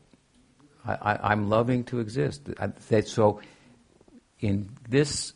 I, 0.87 1.33
am 1.33 1.49
loving 1.49 1.85
to 1.85 2.01
exist. 2.01 2.49
I, 2.59 2.67
that, 2.89 3.09
so, 3.09 3.41
in 4.41 4.71
this 4.89 5.33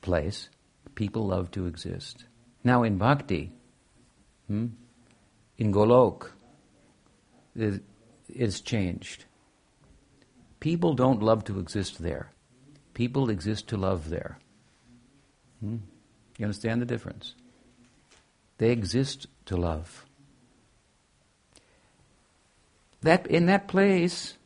place, 0.00 0.48
people 0.94 1.26
love 1.26 1.50
to 1.52 1.66
exist. 1.66 2.24
Now, 2.64 2.84
in 2.84 2.96
bhakti, 2.96 3.52
hmm, 4.46 4.68
in 5.58 5.72
Golok, 5.72 6.30
it, 7.54 7.82
it's 8.28 8.62
changed. 8.62 9.26
People 10.60 10.94
don't 10.94 11.22
love 11.22 11.44
to 11.44 11.58
exist 11.58 12.02
there. 12.02 12.32
People 12.94 13.28
exist 13.28 13.68
to 13.68 13.76
love 13.76 14.08
there. 14.08 14.38
Hmm? 15.60 15.76
You 16.38 16.44
understand 16.46 16.80
the 16.80 16.86
difference? 16.86 17.34
They 18.56 18.70
exist 18.70 19.26
to 19.46 19.56
love. 19.56 20.06
That 23.02 23.26
in 23.26 23.46
that 23.46 23.68
place, 23.68 24.36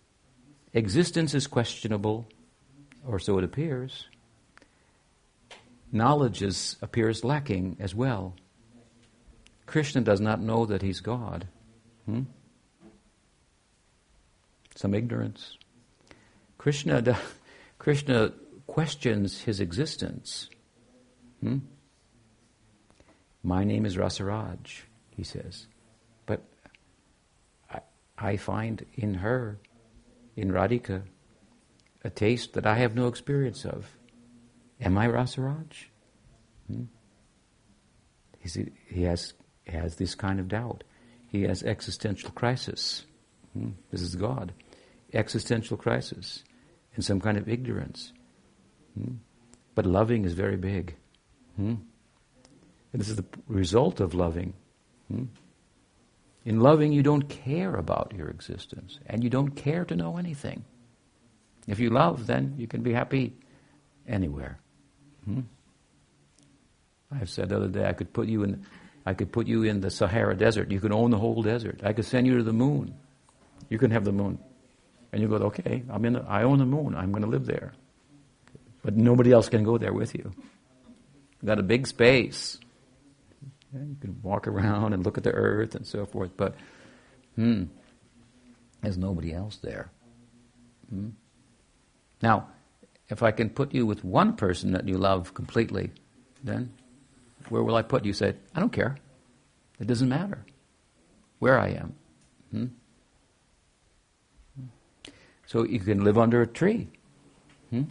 existence 0.72 1.34
is 1.34 1.46
questionable, 1.46 2.28
or 3.06 3.18
so 3.18 3.38
it 3.38 3.44
appears. 3.44 4.08
Knowledge 5.90 6.42
is, 6.42 6.76
appears 6.82 7.24
lacking 7.24 7.76
as 7.78 7.94
well. 7.94 8.34
Krishna 9.66 10.00
does 10.00 10.20
not 10.20 10.40
know 10.40 10.66
that 10.66 10.82
he's 10.82 11.00
God. 11.00 11.46
Hmm? 12.06 12.22
Some 14.74 14.94
ignorance. 14.94 15.56
Krishna, 16.58 17.18
Krishna 17.78 18.32
questions 18.66 19.42
his 19.42 19.60
existence. 19.60 20.48
Hmm? 21.40 21.58
My 23.42 23.64
name 23.64 23.84
is 23.84 23.96
Rasaraj, 23.96 24.82
he 25.10 25.24
says. 25.24 25.66
But 26.26 26.42
I, 27.70 27.80
I 28.16 28.36
find 28.36 28.84
in 28.94 29.14
her, 29.14 29.58
in 30.36 30.50
Radhika, 30.50 31.02
a 32.04 32.10
taste 32.10 32.52
that 32.54 32.66
I 32.66 32.76
have 32.76 32.94
no 32.94 33.08
experience 33.08 33.64
of. 33.64 33.86
Am 34.80 34.96
I 34.98 35.08
Rasaraj? 35.08 35.72
Hmm? 36.68 36.84
He 38.88 39.02
has 39.02 39.34
has 39.66 39.96
this 39.96 40.14
kind 40.14 40.40
of 40.40 40.48
doubt. 40.48 40.82
He 41.28 41.42
has 41.42 41.62
existential 41.62 42.30
crisis. 42.30 43.04
Hmm? 43.52 43.70
This 43.90 44.02
is 44.02 44.16
God. 44.16 44.52
Existential 45.12 45.76
crisis 45.76 46.42
and 46.94 47.04
some 47.04 47.20
kind 47.20 47.38
of 47.38 47.48
ignorance. 47.48 48.12
Hmm? 48.98 49.16
But 49.74 49.86
loving 49.86 50.24
is 50.24 50.34
very 50.34 50.56
big. 50.56 50.96
This 52.92 53.08
is 53.08 53.16
the 53.16 53.24
result 53.46 54.00
of 54.00 54.14
loving. 54.14 54.54
Hmm? 55.08 55.24
In 56.44 56.60
loving, 56.60 56.92
you 56.92 57.02
don't 57.02 57.28
care 57.28 57.74
about 57.74 58.12
your 58.16 58.28
existence, 58.28 58.98
and 59.06 59.22
you 59.22 59.30
don't 59.30 59.50
care 59.50 59.84
to 59.84 59.94
know 59.94 60.16
anything. 60.16 60.64
If 61.66 61.78
you 61.78 61.90
love, 61.90 62.26
then 62.26 62.54
you 62.58 62.66
can 62.66 62.82
be 62.82 62.92
happy 62.92 63.34
anywhere. 64.06 64.58
Hmm? 65.24 65.40
I've 67.10 67.30
said 67.30 67.50
the 67.50 67.56
other 67.56 67.68
day 67.68 67.86
I 67.86 67.92
could 67.92 68.12
put 68.12 68.28
you 68.28 68.42
in 68.42 68.66
I 69.04 69.14
could 69.14 69.32
put 69.32 69.46
you 69.46 69.64
in 69.64 69.80
the 69.80 69.90
Sahara 69.90 70.36
Desert. 70.36 70.70
You 70.70 70.80
could 70.80 70.92
own 70.92 71.10
the 71.10 71.18
whole 71.18 71.42
desert. 71.42 71.80
I 71.82 71.92
could 71.92 72.04
send 72.04 72.26
you 72.26 72.36
to 72.36 72.42
the 72.42 72.52
moon. 72.52 72.94
You 73.68 73.78
can 73.78 73.90
have 73.90 74.04
the 74.04 74.12
moon. 74.12 74.38
And 75.12 75.20
you 75.20 75.28
go, 75.28 75.36
okay, 75.36 75.82
I'm 75.90 76.04
in 76.04 76.14
the, 76.14 76.24
I 76.28 76.44
own 76.44 76.58
the 76.58 76.66
moon. 76.66 76.94
I'm 76.94 77.10
going 77.10 77.24
to 77.24 77.28
live 77.28 77.46
there. 77.46 77.72
But 78.84 78.96
nobody 78.96 79.32
else 79.32 79.48
can 79.48 79.64
go 79.64 79.76
there 79.76 79.92
with 79.92 80.14
you. 80.14 80.32
You've 80.32 81.46
got 81.46 81.58
a 81.58 81.64
big 81.64 81.86
space. 81.86 82.58
Yeah, 83.72 83.80
you 83.80 83.96
can 84.00 84.20
walk 84.22 84.46
around 84.46 84.92
and 84.92 85.04
look 85.04 85.16
at 85.16 85.24
the 85.24 85.32
earth 85.32 85.74
and 85.74 85.86
so 85.86 86.04
forth, 86.04 86.30
but 86.36 86.54
hmm, 87.36 87.64
there's 88.82 88.98
nobody 88.98 89.32
else 89.32 89.56
there. 89.56 89.90
Hmm? 90.90 91.10
Now, 92.22 92.48
if 93.08 93.22
I 93.22 93.30
can 93.30 93.50
put 93.50 93.72
you 93.72 93.86
with 93.86 94.04
one 94.04 94.34
person 94.36 94.72
that 94.72 94.86
you 94.86 94.98
love 94.98 95.34
completely, 95.34 95.90
then 96.44 96.72
where 97.48 97.62
will 97.62 97.76
I 97.76 97.82
put 97.82 98.04
you? 98.04 98.12
Say, 98.12 98.34
I 98.54 98.60
don't 98.60 98.72
care. 98.72 98.96
It 99.80 99.86
doesn't 99.86 100.08
matter 100.08 100.44
where 101.38 101.58
I 101.58 101.68
am. 101.70 101.94
Hmm? 102.50 102.66
So 105.46 105.64
you 105.64 105.80
can 105.80 106.04
live 106.04 106.16
under 106.16 106.40
a 106.40 106.46
tree. 106.46 106.88
Hmm? 107.70 107.82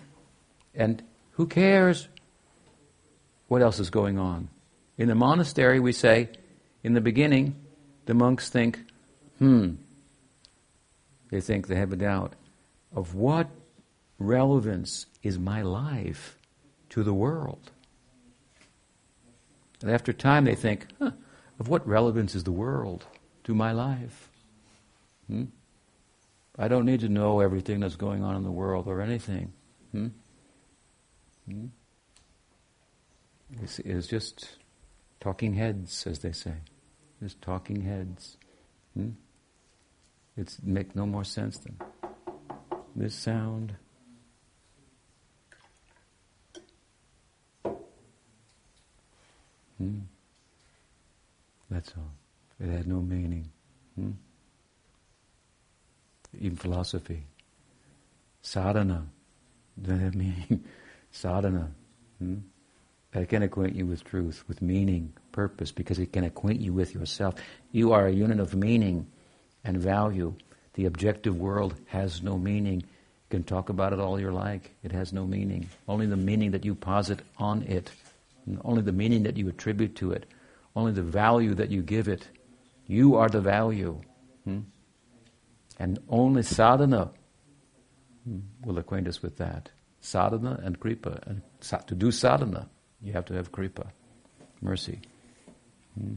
And 0.74 1.04
who 1.32 1.48
cares 1.48 2.08
what 3.50 3.62
else 3.62 3.80
is 3.80 3.90
going 3.90 4.18
on? 4.18 4.48
In 5.02 5.08
the 5.08 5.16
monastery, 5.16 5.80
we 5.80 5.94
say, 5.94 6.30
in 6.84 6.94
the 6.94 7.02
beginning, 7.02 7.56
the 8.06 8.14
monks 8.14 8.50
think, 8.50 8.78
hmm, 9.40 9.72
they 11.32 11.42
think 11.42 11.66
they 11.66 11.76
have 11.76 11.92
a 11.92 11.96
doubt 11.96 12.34
of 12.96 13.16
what 13.16 13.50
relevance 14.20 15.08
is 15.24 15.40
my 15.40 15.64
life 15.64 16.38
to 16.90 17.02
the 17.02 17.16
world? 17.16 17.72
And 19.82 19.90
after 19.90 20.14
time, 20.14 20.46
they 20.46 20.54
think, 20.54 20.86
huh, 21.00 21.14
of 21.60 21.68
what 21.68 21.88
relevance 21.88 22.36
is 22.36 22.44
the 22.44 22.52
world 22.52 23.08
to 23.46 23.56
my 23.56 23.72
life? 23.72 24.30
Hmm? 25.26 25.46
I 26.60 26.68
don't 26.68 26.86
need 26.86 27.00
to 27.00 27.10
know 27.10 27.40
everything 27.40 27.80
that's 27.80 27.96
going 27.96 28.24
on 28.24 28.36
in 28.36 28.44
the 28.44 28.52
world 28.52 28.86
or 28.86 29.02
anything. 29.02 29.52
Hmm? 29.94 30.08
Hmm? 31.50 31.66
It's, 33.64 33.80
it's, 33.80 34.06
just 34.06 34.58
talking 35.22 35.54
heads, 35.54 36.06
as 36.08 36.20
they 36.20 36.34
say. 36.34 36.56
Just 37.22 37.42
talking 37.42 37.82
heads. 37.84 38.38
Hmm? 38.96 39.12
It's 40.36 40.58
make 40.64 40.96
no 40.96 41.06
more 41.06 41.24
sense 41.24 41.60
than 41.60 41.80
this 42.96 43.16
sound. 43.16 43.76
Hmm? 49.78 50.00
That's 51.70 51.94
all. 51.96 52.12
It 52.60 52.70
had 52.70 52.88
no 52.88 53.02
meaning. 53.02 53.50
Hmm? 53.96 54.12
Even 56.40 56.58
philosophy. 56.58 57.28
Sadhana. 58.42 59.06
Doesn't 59.80 60.00
have 60.00 60.16
meaning. 60.16 60.64
Sadhana. 61.12 61.72
Hmm? 62.18 62.38
That 63.12 63.28
can 63.28 63.44
acquaint 63.44 63.76
you 63.76 63.86
with 63.86 64.04
truth, 64.04 64.44
with 64.48 64.62
meaning, 64.62 65.14
purpose, 65.32 65.72
because 65.72 66.00
it 66.00 66.14
can 66.14 66.24
acquaint 66.24 66.62
you 66.62 66.74
with 66.74 66.94
yourself. 66.94 67.36
You 67.72 67.92
are 67.92 68.08
a 68.08 68.12
unit 68.12 68.40
of 68.40 68.56
meaning 68.56 69.08
and 69.64 69.78
value. 69.78 70.36
The 70.76 70.86
objective 70.86 71.36
world 71.36 71.76
has 71.88 72.24
no 72.24 72.38
meaning. 72.38 72.82
You 72.82 73.30
can 73.30 73.44
talk 73.44 73.68
about 73.68 73.92
it 73.92 74.00
all 74.00 74.20
you 74.20 74.32
like. 74.32 74.74
It 74.82 74.94
has 74.94 75.12
no 75.12 75.26
meaning. 75.26 75.70
Only 75.90 76.06
the 76.06 76.16
meaning 76.16 76.52
that 76.52 76.64
you 76.64 76.74
posit 76.74 77.20
on 77.38 77.64
it 77.64 77.92
only 78.64 78.82
the 78.82 78.92
meaning 78.92 79.24
that 79.24 79.38
you 79.38 79.48
attribute 79.48 79.96
to 79.98 80.12
it, 80.12 80.26
only 80.76 80.92
the 80.92 81.02
value 81.02 81.54
that 81.56 81.70
you 81.70 81.82
give 81.82 82.08
it. 82.08 82.28
You 82.88 83.16
are 83.16 83.30
the 83.30 83.42
value. 83.42 84.02
Hmm? 84.44 84.62
And 85.80 86.00
only 86.10 86.44
sadhana 86.44 87.12
hmm, 88.24 88.40
will 88.64 88.78
acquaint 88.78 89.08
us 89.08 89.22
with 89.22 89.38
that. 89.38 89.70
Sadhana 90.02 90.60
and 90.64 90.80
kripa. 90.80 91.22
And 91.28 91.42
to 91.88 91.96
do 91.96 92.12
sadhana, 92.12 92.70
you 93.02 93.14
have 93.14 93.26
to 93.26 93.34
have 93.34 93.52
kripa, 93.52 93.88
mercy. 94.62 95.00
Hmm. 96.00 96.16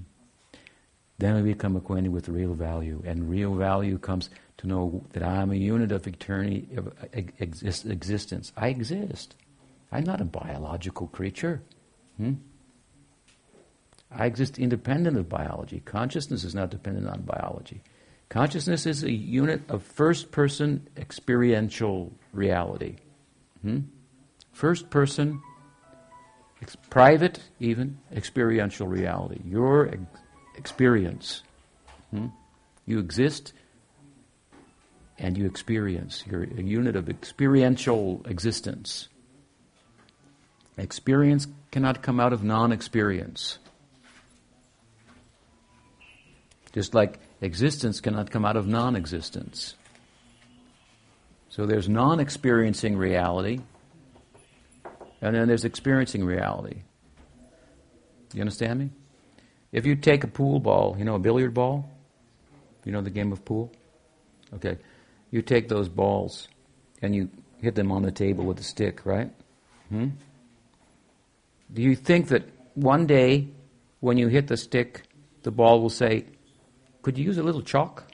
Then 1.18 1.36
we 1.36 1.52
become 1.52 1.76
acquainted 1.76 2.12
with 2.12 2.28
real 2.28 2.54
value. 2.54 3.02
And 3.06 3.30
real 3.30 3.54
value 3.54 3.98
comes 3.98 4.30
to 4.58 4.66
know 4.66 5.04
that 5.12 5.22
I'm 5.22 5.52
a 5.52 5.56
unit 5.56 5.92
of 5.92 6.06
eternity, 6.06 6.68
of 6.76 6.92
existence. 7.12 8.52
I 8.56 8.68
exist. 8.68 9.36
I'm 9.92 10.04
not 10.04 10.20
a 10.20 10.24
biological 10.24 11.06
creature. 11.06 11.62
Hmm? 12.16 12.34
I 14.10 14.26
exist 14.26 14.58
independent 14.58 15.16
of 15.16 15.28
biology. 15.28 15.80
Consciousness 15.80 16.44
is 16.44 16.54
not 16.54 16.70
dependent 16.70 17.08
on 17.08 17.22
biology. 17.22 17.82
Consciousness 18.28 18.86
is 18.86 19.02
a 19.02 19.12
unit 19.12 19.62
of 19.68 19.82
first 19.82 20.32
person 20.32 20.88
experiential 20.96 22.12
reality. 22.32 22.96
Hmm? 23.62 23.80
First 24.52 24.90
person, 24.90 25.42
ex- 26.64 26.76
private 26.88 27.40
even, 27.60 27.98
experiential 28.12 28.86
reality. 28.88 29.40
Your 29.44 29.88
ex- 29.88 30.00
experience. 30.56 31.42
Hmm? 32.10 32.28
You 32.86 32.98
exist 32.98 33.52
and 35.18 35.36
you 35.36 35.46
experience. 35.46 36.24
You're 36.26 36.44
a 36.44 36.62
unit 36.62 36.96
of 36.96 37.08
experiential 37.08 38.22
existence. 38.26 39.08
Experience 40.76 41.46
cannot 41.70 42.02
come 42.02 42.18
out 42.18 42.32
of 42.32 42.42
non 42.42 42.72
experience. 42.72 43.58
Just 46.72 46.94
like 46.94 47.20
existence 47.40 48.00
cannot 48.00 48.30
come 48.30 48.44
out 48.44 48.56
of 48.56 48.66
non 48.66 48.96
existence. 48.96 49.74
So 51.48 51.66
there's 51.66 51.88
non 51.88 52.18
experiencing 52.18 52.96
reality, 52.96 53.60
and 55.24 55.34
then 55.34 55.48
there's 55.48 55.64
experiencing 55.64 56.22
reality. 56.22 56.82
You 58.34 58.42
understand 58.42 58.78
me? 58.78 58.90
If 59.72 59.86
you 59.86 59.96
take 59.96 60.22
a 60.22 60.26
pool 60.26 60.60
ball, 60.60 60.96
you 60.98 61.04
know, 61.04 61.14
a 61.14 61.18
billiard 61.18 61.54
ball, 61.54 61.90
you 62.84 62.92
know 62.92 63.00
the 63.00 63.08
game 63.08 63.32
of 63.32 63.42
pool? 63.42 63.72
Okay. 64.52 64.76
You 65.30 65.40
take 65.40 65.68
those 65.68 65.88
balls 65.88 66.48
and 67.00 67.14
you 67.14 67.30
hit 67.62 67.74
them 67.74 67.90
on 67.90 68.02
the 68.02 68.12
table 68.12 68.44
with 68.44 68.60
a 68.60 68.62
stick, 68.62 69.06
right? 69.06 69.30
Hmm? 69.88 70.08
Do 71.72 71.80
you 71.80 71.96
think 71.96 72.28
that 72.28 72.42
one 72.74 73.06
day 73.06 73.48
when 74.00 74.18
you 74.18 74.28
hit 74.28 74.48
the 74.48 74.58
stick, 74.58 75.04
the 75.42 75.50
ball 75.50 75.80
will 75.80 75.88
say, 75.88 76.26
Could 77.00 77.16
you 77.16 77.24
use 77.24 77.38
a 77.38 77.42
little 77.42 77.62
chalk? 77.62 78.04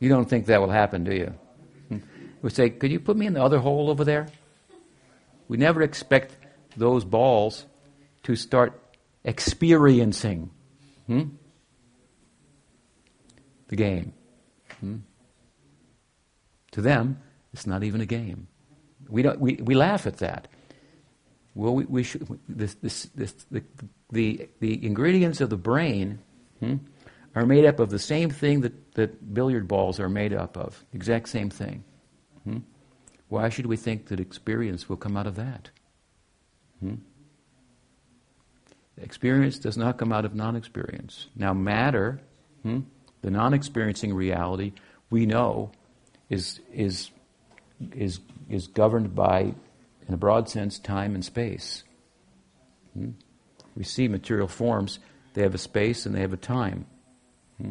You 0.00 0.10
don't 0.10 0.28
think 0.28 0.46
that 0.46 0.60
will 0.60 0.70
happen, 0.70 1.02
do 1.02 1.14
you? 1.14 1.34
Hmm? 1.88 1.98
We 2.42 2.50
say, 2.50 2.68
Could 2.68 2.92
you 2.92 3.00
put 3.00 3.16
me 3.16 3.24
in 3.24 3.32
the 3.32 3.42
other 3.42 3.58
hole 3.58 3.88
over 3.88 4.04
there? 4.04 4.28
We 5.52 5.58
never 5.58 5.82
expect 5.82 6.34
those 6.78 7.04
balls 7.04 7.66
to 8.22 8.36
start 8.36 8.72
experiencing 9.22 10.48
hmm? 11.06 11.24
the 13.68 13.76
game. 13.76 14.14
Hmm? 14.80 14.96
To 16.70 16.80
them, 16.80 17.20
it's 17.52 17.66
not 17.66 17.84
even 17.84 18.00
a 18.00 18.06
game. 18.06 18.48
We, 19.10 19.20
don't, 19.20 19.38
we, 19.40 19.56
we 19.56 19.74
laugh 19.74 20.06
at 20.06 20.16
that. 20.20 20.48
Well, 21.54 21.74
we, 21.74 21.84
we 21.84 22.02
should, 22.02 22.26
this, 22.48 22.72
this, 22.76 23.10
this, 23.14 23.34
the, 23.50 23.62
the, 24.10 24.48
the 24.60 24.86
ingredients 24.86 25.42
of 25.42 25.50
the 25.50 25.58
brain 25.58 26.20
hmm, 26.60 26.76
are 27.34 27.44
made 27.44 27.66
up 27.66 27.78
of 27.78 27.90
the 27.90 27.98
same 27.98 28.30
thing 28.30 28.62
that, 28.62 28.94
that 28.94 29.34
billiard 29.34 29.68
balls 29.68 30.00
are 30.00 30.08
made 30.08 30.32
up 30.32 30.56
of, 30.56 30.82
exact 30.94 31.28
same 31.28 31.50
thing. 31.50 31.84
Hmm? 32.44 32.60
Why 33.32 33.48
should 33.48 33.64
we 33.64 33.78
think 33.78 34.08
that 34.08 34.20
experience 34.20 34.90
will 34.90 34.98
come 34.98 35.16
out 35.16 35.26
of 35.26 35.36
that? 35.36 35.70
Hmm? 36.80 36.96
Experience 38.98 39.58
does 39.58 39.78
not 39.78 39.96
come 39.96 40.12
out 40.12 40.26
of 40.26 40.34
non 40.34 40.54
experience. 40.54 41.28
Now, 41.34 41.54
matter, 41.54 42.20
hmm, 42.62 42.80
the 43.22 43.30
non 43.30 43.54
experiencing 43.54 44.12
reality, 44.12 44.74
we 45.08 45.24
know 45.24 45.72
is, 46.28 46.60
is, 46.74 47.10
is, 47.96 48.20
is 48.50 48.66
governed 48.66 49.14
by 49.14 49.54
in 50.06 50.12
a 50.12 50.18
broad 50.18 50.50
sense, 50.50 50.78
time 50.78 51.14
and 51.14 51.24
space. 51.24 51.84
Hmm? 52.92 53.12
We 53.74 53.84
see 53.84 54.08
material 54.08 54.46
forms, 54.46 54.98
they 55.32 55.40
have 55.40 55.54
a 55.54 55.58
space 55.72 56.04
and 56.04 56.14
they 56.14 56.20
have 56.20 56.34
a 56.34 56.36
time. 56.36 56.84
Hmm? 57.56 57.70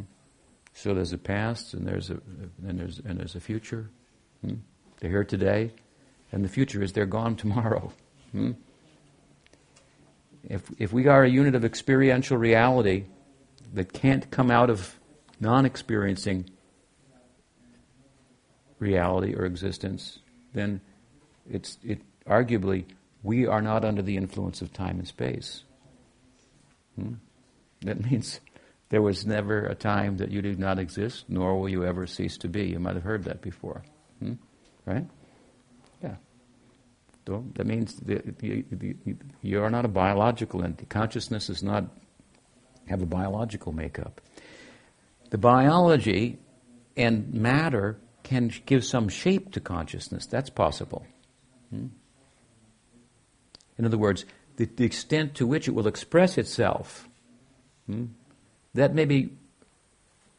So 0.74 0.96
there's 0.96 1.14
a 1.14 1.20
past 1.20 1.76
and 1.76 1.88
there's 1.88 2.10
a, 2.10 2.20
and 2.68 2.80
there's, 2.80 2.98
and 2.98 3.20
there's 3.20 3.36
a 3.36 3.40
future. 3.40 3.92
They're 5.02 5.10
here 5.10 5.24
today, 5.24 5.72
and 6.32 6.46
the 6.46 6.50
future 6.50 6.82
is 6.82 6.94
they're 6.94 7.06
gone 7.06 7.36
tomorrow. 7.36 7.92
Hmm? 8.32 8.52
If, 10.44 10.64
if 10.80 10.94
we 10.94 11.08
are 11.08 11.24
a 11.24 11.30
unit 11.30 11.56
of 11.56 11.66
experiential 11.66 12.38
reality 12.38 13.06
that 13.74 13.94
can't 13.94 14.30
come 14.32 14.50
out 14.50 14.70
of 14.70 14.96
non 15.40 15.66
experiencing 15.66 16.50
reality 18.80 19.34
or 19.36 19.46
existence, 19.46 20.20
then 20.54 20.82
it's, 21.50 21.78
it 21.84 22.02
arguably 22.28 22.86
we 23.24 23.46
are 23.46 23.62
not 23.62 23.84
under 23.84 24.02
the 24.02 24.18
influence 24.18 24.62
of 24.62 24.72
time 24.72 25.00
and 25.00 25.08
space. 25.08 25.64
Hmm? 26.96 27.14
That 27.82 28.06
means 28.12 28.40
there 28.90 29.02
was 29.02 29.26
never 29.26 29.66
a 29.66 29.74
time 29.76 30.18
that 30.18 30.30
you 30.30 30.44
did 30.44 30.60
not 30.60 30.78
exist, 30.78 31.26
nor 31.28 31.60
will 31.60 31.70
you 31.70 31.86
ever 31.86 32.06
cease 32.06 32.38
to 32.38 32.48
be. 32.48 32.68
You 32.68 32.80
might 32.80 32.96
have 32.96 33.04
heard 33.04 33.24
that 33.24 33.42
before. 33.42 33.84
Right? 34.86 35.06
Yeah. 36.02 36.16
So 37.28 37.46
that 37.56 37.68
means 37.68 38.02
you 39.42 39.64
are 39.64 39.70
not 39.70 39.86
a 39.86 39.90
biological 39.90 40.64
entity. 40.64 40.86
Consciousness 40.88 41.48
does 41.48 41.64
not 41.64 41.86
have 42.88 43.02
a 43.02 43.06
biological 43.06 43.72
makeup. 43.72 44.22
The 45.30 45.38
biology 45.38 46.40
and 46.98 47.34
matter 47.34 47.98
can 48.24 48.52
give 48.66 48.84
some 48.84 49.08
shape 49.10 49.54
to 49.54 49.60
consciousness. 49.60 50.26
That's 50.26 50.50
possible. 50.50 51.06
Hmm? 51.70 51.88
In 53.78 53.86
other 53.86 53.98
words, 53.98 54.26
the, 54.58 54.66
the, 54.66 54.84
extent 54.84 55.36
to 55.36 55.48
which 55.48 55.68
it 55.68 55.72
will 55.72 55.88
express 55.88 56.38
itself, 56.38 57.08
hmm, 57.88 58.06
that 58.76 58.94
may 58.94 59.06
be 59.06 59.32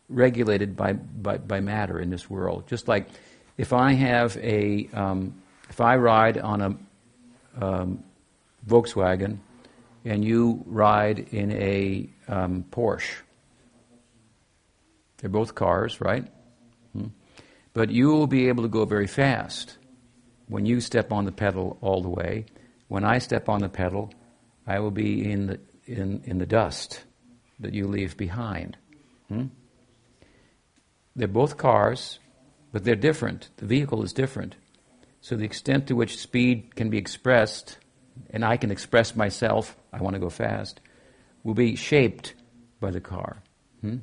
regulated 0.08 0.76
by, 0.76 0.92
by, 0.92 1.38
by, 1.38 1.60
matter 1.60 1.98
in 1.98 2.10
this 2.10 2.28
world. 2.28 2.68
Just 2.68 2.86
like 2.86 3.08
if 3.62 3.72
I 3.72 3.92
have 3.92 4.36
a, 4.38 4.88
um, 4.92 5.40
if 5.70 5.80
I 5.80 5.94
ride 5.94 6.36
on 6.36 6.60
a 6.60 7.64
um, 7.64 8.02
Volkswagen 8.66 9.38
and 10.04 10.24
you 10.24 10.64
ride 10.66 11.20
in 11.30 11.52
a 11.52 12.10
um, 12.26 12.64
Porsche, 12.72 13.22
they're 15.18 15.30
both 15.30 15.54
cars, 15.54 16.00
right? 16.00 16.26
Hmm? 16.92 17.06
But 17.72 17.90
you 17.90 18.08
will 18.08 18.26
be 18.26 18.48
able 18.48 18.64
to 18.64 18.68
go 18.68 18.84
very 18.84 19.06
fast 19.06 19.78
when 20.48 20.66
you 20.66 20.80
step 20.80 21.12
on 21.12 21.24
the 21.24 21.30
pedal 21.30 21.78
all 21.80 22.02
the 22.02 22.08
way. 22.08 22.46
When 22.88 23.04
I 23.04 23.18
step 23.18 23.48
on 23.48 23.60
the 23.60 23.68
pedal, 23.68 24.12
I 24.66 24.80
will 24.80 24.90
be 24.90 25.30
in 25.30 25.46
the, 25.46 25.60
in, 25.86 26.20
in 26.24 26.38
the 26.38 26.46
dust 26.46 27.04
that 27.60 27.74
you 27.74 27.86
leave 27.86 28.16
behind. 28.16 28.76
Hmm? 29.28 29.46
They're 31.14 31.28
both 31.28 31.56
cars, 31.56 32.18
but 32.72 32.84
they're 32.84 32.96
different. 32.96 33.50
The 33.58 33.66
vehicle 33.66 34.02
is 34.02 34.12
different. 34.12 34.56
So 35.20 35.36
the 35.36 35.44
extent 35.44 35.86
to 35.86 35.94
which 35.94 36.18
speed 36.18 36.74
can 36.74 36.90
be 36.90 36.98
expressed, 36.98 37.78
and 38.30 38.44
I 38.44 38.56
can 38.56 38.70
express 38.70 39.14
myself, 39.14 39.76
I 39.92 40.02
want 40.02 40.14
to 40.14 40.20
go 40.20 40.30
fast, 40.30 40.80
will 41.44 41.54
be 41.54 41.76
shaped 41.76 42.34
by 42.80 42.90
the 42.90 43.00
car. 43.00 43.42
Hmm? 43.82 43.98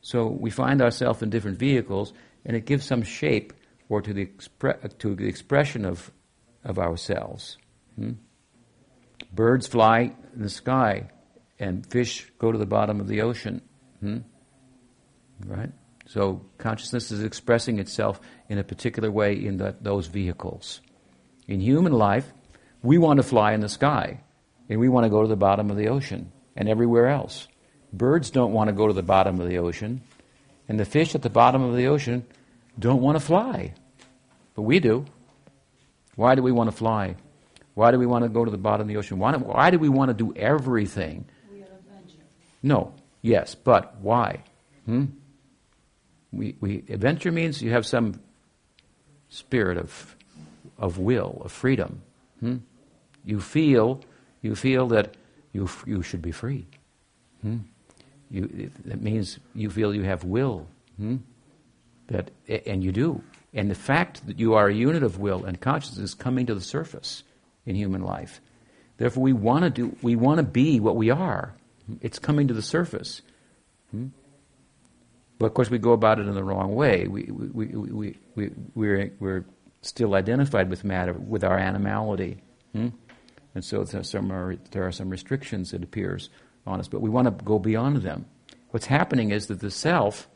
So 0.00 0.26
we 0.26 0.50
find 0.50 0.80
ourselves 0.80 1.22
in 1.22 1.28
different 1.28 1.58
vehicles, 1.58 2.14
and 2.46 2.56
it 2.56 2.64
gives 2.64 2.86
some 2.86 3.02
shape 3.02 3.52
or 3.90 4.00
to 4.00 4.14
the, 4.14 4.26
expre- 4.26 4.98
to 4.98 5.14
the 5.14 5.26
expression 5.26 5.84
of, 5.84 6.10
of 6.64 6.78
ourselves. 6.78 7.58
Hmm? 7.96 8.12
Birds 9.32 9.66
fly 9.66 10.14
in 10.34 10.42
the 10.42 10.48
sky, 10.48 11.10
and 11.58 11.84
fish 11.86 12.32
go 12.38 12.50
to 12.50 12.58
the 12.58 12.64
bottom 12.66 13.00
of 13.00 13.08
the 13.08 13.20
ocean. 13.20 13.60
Hmm? 14.00 14.18
Right? 15.44 15.70
So 16.06 16.44
consciousness 16.58 17.10
is 17.10 17.22
expressing 17.22 17.78
itself 17.78 18.20
in 18.48 18.58
a 18.58 18.64
particular 18.64 19.10
way 19.10 19.34
in 19.34 19.58
the, 19.58 19.76
those 19.80 20.06
vehicles. 20.06 20.80
In 21.46 21.60
human 21.60 21.92
life, 21.92 22.32
we 22.82 22.98
want 22.98 23.18
to 23.18 23.22
fly 23.22 23.52
in 23.52 23.60
the 23.60 23.68
sky, 23.68 24.20
and 24.68 24.80
we 24.80 24.88
want 24.88 25.04
to 25.04 25.10
go 25.10 25.22
to 25.22 25.28
the 25.28 25.36
bottom 25.36 25.70
of 25.70 25.76
the 25.76 25.88
ocean 25.88 26.32
and 26.56 26.68
everywhere 26.68 27.08
else. 27.08 27.46
Birds 27.92 28.30
don't 28.30 28.52
want 28.52 28.68
to 28.68 28.72
go 28.72 28.86
to 28.86 28.92
the 28.92 29.02
bottom 29.02 29.40
of 29.40 29.48
the 29.48 29.58
ocean, 29.58 30.00
and 30.68 30.78
the 30.78 30.84
fish 30.84 31.14
at 31.14 31.22
the 31.22 31.30
bottom 31.30 31.62
of 31.62 31.76
the 31.76 31.86
ocean 31.86 32.24
don't 32.78 33.02
want 33.02 33.18
to 33.18 33.24
fly. 33.24 33.74
But 34.54 34.62
we 34.62 34.80
do. 34.80 35.06
Why 36.16 36.34
do 36.34 36.42
we 36.42 36.52
want 36.52 36.70
to 36.70 36.76
fly? 36.76 37.16
Why 37.74 37.90
do 37.90 37.98
we 37.98 38.06
want 38.06 38.24
to 38.24 38.28
go 38.28 38.44
to 38.44 38.50
the 38.50 38.58
bottom 38.58 38.82
of 38.82 38.88
the 38.88 38.96
ocean? 38.96 39.18
Why, 39.18 39.36
why 39.36 39.70
do 39.70 39.78
we 39.78 39.88
want 39.88 40.10
to 40.10 40.14
do 40.14 40.32
everything? 40.34 41.24
No, 42.62 42.94
yes, 43.22 43.54
but 43.54 44.00
why? 44.00 44.44
Hmm? 44.86 45.06
We, 46.32 46.56
we, 46.60 46.84
adventure 46.88 47.32
means 47.32 47.60
you 47.62 47.72
have 47.72 47.86
some 47.86 48.20
spirit 49.28 49.78
of, 49.78 50.16
of 50.78 50.98
will, 50.98 51.40
of 51.44 51.52
freedom. 51.52 52.02
Hmm? 52.40 52.58
You 53.24 53.40
feel, 53.40 54.00
you 54.42 54.54
feel 54.54 54.88
that 54.88 55.14
you, 55.52 55.68
you 55.86 56.02
should 56.02 56.22
be 56.22 56.32
free. 56.32 56.66
Hmm? 57.42 57.58
You, 58.30 58.70
that 58.84 59.00
means 59.00 59.38
you 59.54 59.70
feel 59.70 59.94
you 59.94 60.04
have 60.04 60.24
will. 60.24 60.66
Hmm? 60.96 61.16
That, 62.08 62.30
and 62.66 62.82
you 62.82 62.92
do. 62.92 63.22
And 63.52 63.70
the 63.70 63.74
fact 63.74 64.26
that 64.26 64.38
you 64.38 64.54
are 64.54 64.68
a 64.68 64.74
unit 64.74 65.02
of 65.02 65.18
will 65.18 65.44
and 65.44 65.60
consciousness 65.60 66.10
is 66.10 66.14
coming 66.14 66.46
to 66.46 66.54
the 66.54 66.60
surface 66.60 67.24
in 67.66 67.74
human 67.74 68.02
life. 68.02 68.40
Therefore, 68.96 69.22
we 69.22 69.32
want 69.32 69.64
to 69.64 69.70
do. 69.70 69.96
We 70.02 70.14
want 70.14 70.38
to 70.38 70.44
be 70.44 70.78
what 70.78 70.94
we 70.94 71.10
are. 71.10 71.54
It's 72.00 72.18
coming 72.18 72.48
to 72.48 72.54
the 72.54 72.62
surface. 72.62 73.22
Hmm? 73.90 74.08
But 75.40 75.46
of 75.46 75.54
course, 75.54 75.70
we 75.70 75.78
go 75.78 75.92
about 75.92 76.20
it 76.20 76.28
in 76.28 76.34
the 76.34 76.44
wrong 76.44 76.74
way. 76.74 77.08
We, 77.08 77.30
we, 77.32 77.46
we, 77.48 77.66
we, 77.66 78.18
we, 78.34 78.50
we're, 78.74 79.12
we're 79.18 79.44
still 79.80 80.14
identified 80.14 80.68
with 80.68 80.84
matter, 80.84 81.14
with 81.14 81.44
our 81.44 81.56
animality. 81.56 82.42
Hmm? 82.74 82.88
And 83.54 83.64
so 83.64 83.82
there 83.84 84.02
are, 84.02 84.04
some, 84.04 84.58
there 84.70 84.86
are 84.86 84.92
some 84.92 85.08
restrictions, 85.08 85.72
it 85.72 85.82
appears, 85.82 86.28
on 86.66 86.78
us. 86.78 86.88
But 86.88 87.00
we 87.00 87.08
want 87.08 87.26
to 87.26 87.42
go 87.42 87.58
beyond 87.58 88.02
them. 88.02 88.26
What's 88.68 88.84
happening 88.84 89.30
is 89.30 89.46
that 89.46 89.60
the 89.60 89.70
self 89.70 90.28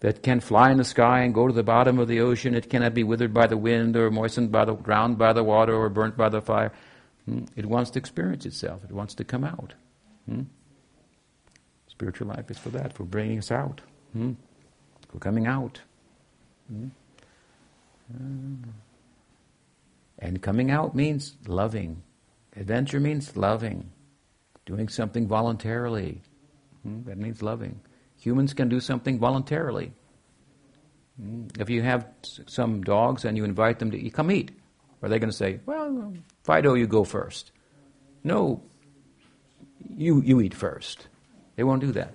that 0.00 0.24
can 0.24 0.40
fly 0.40 0.72
in 0.72 0.76
the 0.76 0.84
sky 0.84 1.20
and 1.20 1.32
go 1.32 1.46
to 1.46 1.54
the 1.54 1.62
bottom 1.62 2.00
of 2.00 2.08
the 2.08 2.20
ocean. 2.20 2.54
It 2.54 2.68
cannot 2.68 2.94
be 2.94 3.04
withered 3.04 3.32
by 3.32 3.46
the 3.46 3.56
wind 3.56 3.96
or 3.96 4.10
moistened 4.10 4.50
by 4.50 4.64
the 4.64 4.74
ground 4.74 5.18
by 5.18 5.32
the 5.32 5.44
water 5.44 5.72
or 5.72 5.88
burnt 5.88 6.16
by 6.16 6.30
the 6.30 6.40
fire. 6.40 6.72
Hmm? 7.26 7.44
It 7.54 7.64
wants 7.64 7.90
to 7.92 8.00
experience 8.00 8.44
itself. 8.44 8.82
It 8.82 8.90
wants 8.90 9.14
to 9.14 9.24
come 9.24 9.44
out. 9.44 9.74
Hmm? 10.28 10.42
Spiritual 11.86 12.26
life 12.26 12.50
is 12.50 12.58
for 12.58 12.70
that, 12.70 12.92
for 12.92 13.04
bringing 13.04 13.38
us 13.38 13.52
out, 13.52 13.82
hmm? 14.12 14.32
For 15.08 15.18
coming 15.18 15.46
out. 15.46 15.80
Hmm? 16.68 16.88
Uh, 18.14 18.68
and 20.18 20.42
coming 20.42 20.70
out 20.70 20.94
means 20.94 21.36
loving. 21.46 22.02
Adventure 22.56 23.00
means 23.00 23.36
loving. 23.36 23.90
Doing 24.66 24.88
something 24.88 25.28
voluntarily. 25.28 26.22
Hmm? 26.82 27.02
That 27.04 27.18
means 27.18 27.42
loving. 27.42 27.80
Humans 28.20 28.54
can 28.54 28.68
do 28.68 28.80
something 28.80 29.18
voluntarily. 29.18 29.92
Mm. 31.20 31.60
If 31.60 31.70
you 31.70 31.82
have 31.82 32.06
some 32.46 32.82
dogs 32.82 33.24
and 33.24 33.36
you 33.36 33.44
invite 33.44 33.78
them 33.78 33.90
to 33.90 33.98
eat, 33.98 34.14
come 34.14 34.30
eat, 34.30 34.50
are 35.02 35.08
they 35.08 35.18
going 35.18 35.30
to 35.30 35.36
say, 35.36 35.60
well, 35.66 36.12
Fido, 36.44 36.74
you 36.74 36.86
go 36.86 37.04
first? 37.04 37.52
No, 38.24 38.62
you, 39.96 40.22
you 40.22 40.40
eat 40.40 40.54
first. 40.54 41.08
They 41.56 41.64
won't 41.64 41.80
do 41.80 41.92
that, 41.92 42.12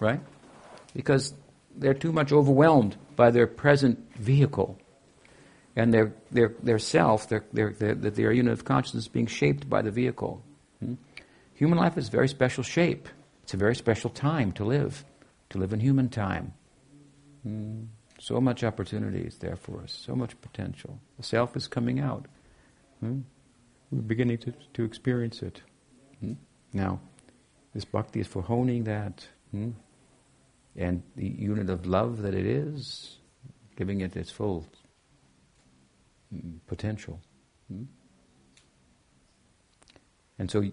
right? 0.00 0.20
Because 0.94 1.34
they're 1.76 1.94
too 1.94 2.12
much 2.12 2.32
overwhelmed 2.32 2.96
by 3.16 3.30
their 3.30 3.46
present 3.46 3.98
vehicle 4.16 4.78
and 5.76 5.92
their, 5.92 6.14
their, 6.30 6.54
their 6.62 6.78
self, 6.78 7.28
their, 7.28 7.44
their, 7.52 7.72
their, 7.72 7.94
their 7.94 8.32
unit 8.32 8.52
of 8.52 8.64
consciousness 8.64 9.08
being 9.08 9.26
shaped 9.26 9.68
by 9.68 9.82
the 9.82 9.90
vehicle. 9.90 10.42
Hmm? 10.80 10.94
Human 11.54 11.78
life 11.78 11.96
is 11.96 12.08
a 12.08 12.10
very 12.10 12.28
special 12.28 12.62
shape. 12.62 13.08
It's 13.42 13.54
a 13.54 13.56
very 13.56 13.74
special 13.74 14.10
time 14.10 14.52
to 14.52 14.64
live 14.64 15.04
to 15.52 15.58
live 15.58 15.72
in 15.72 15.80
human 15.80 16.08
time. 16.08 16.52
Mm. 17.46 17.86
So 18.18 18.40
much 18.40 18.64
opportunity 18.64 19.20
is 19.20 19.38
there 19.38 19.56
for 19.56 19.82
us, 19.82 19.92
so 19.92 20.14
much 20.14 20.40
potential. 20.40 20.98
The 21.18 21.22
self 21.22 21.56
is 21.56 21.68
coming 21.68 22.00
out. 22.00 22.26
Mm. 23.04 23.22
We're 23.90 24.02
beginning 24.02 24.38
to, 24.38 24.52
to 24.74 24.84
experience 24.84 25.42
it. 25.42 25.60
Mm. 26.24 26.36
Now, 26.72 27.00
this 27.74 27.84
bhakti 27.84 28.20
is 28.20 28.26
for 28.26 28.42
honing 28.42 28.84
that. 28.84 29.26
And 30.76 31.02
the 31.16 31.28
unit 31.28 31.68
of 31.68 31.86
love 31.86 32.22
that 32.22 32.34
it 32.34 32.46
is, 32.46 33.18
giving 33.76 34.00
it 34.00 34.16
its 34.16 34.30
full 34.30 34.66
hmm, 36.30 36.56
potential. 36.66 37.20
Hmm? 37.68 37.84
And 40.38 40.50
so 40.50 40.64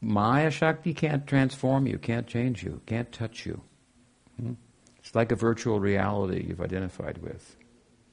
Maya 0.00 0.50
Shakti 0.50 0.94
can't 0.94 1.26
transform 1.26 1.86
you, 1.86 1.98
can't 1.98 2.26
change 2.26 2.62
you, 2.62 2.80
can't 2.86 3.10
touch 3.10 3.44
you. 3.44 3.60
Hmm? 4.40 4.52
It's 4.98 5.14
like 5.14 5.32
a 5.32 5.36
virtual 5.36 5.80
reality 5.80 6.44
you've 6.48 6.60
identified 6.60 7.18
with. 7.18 7.56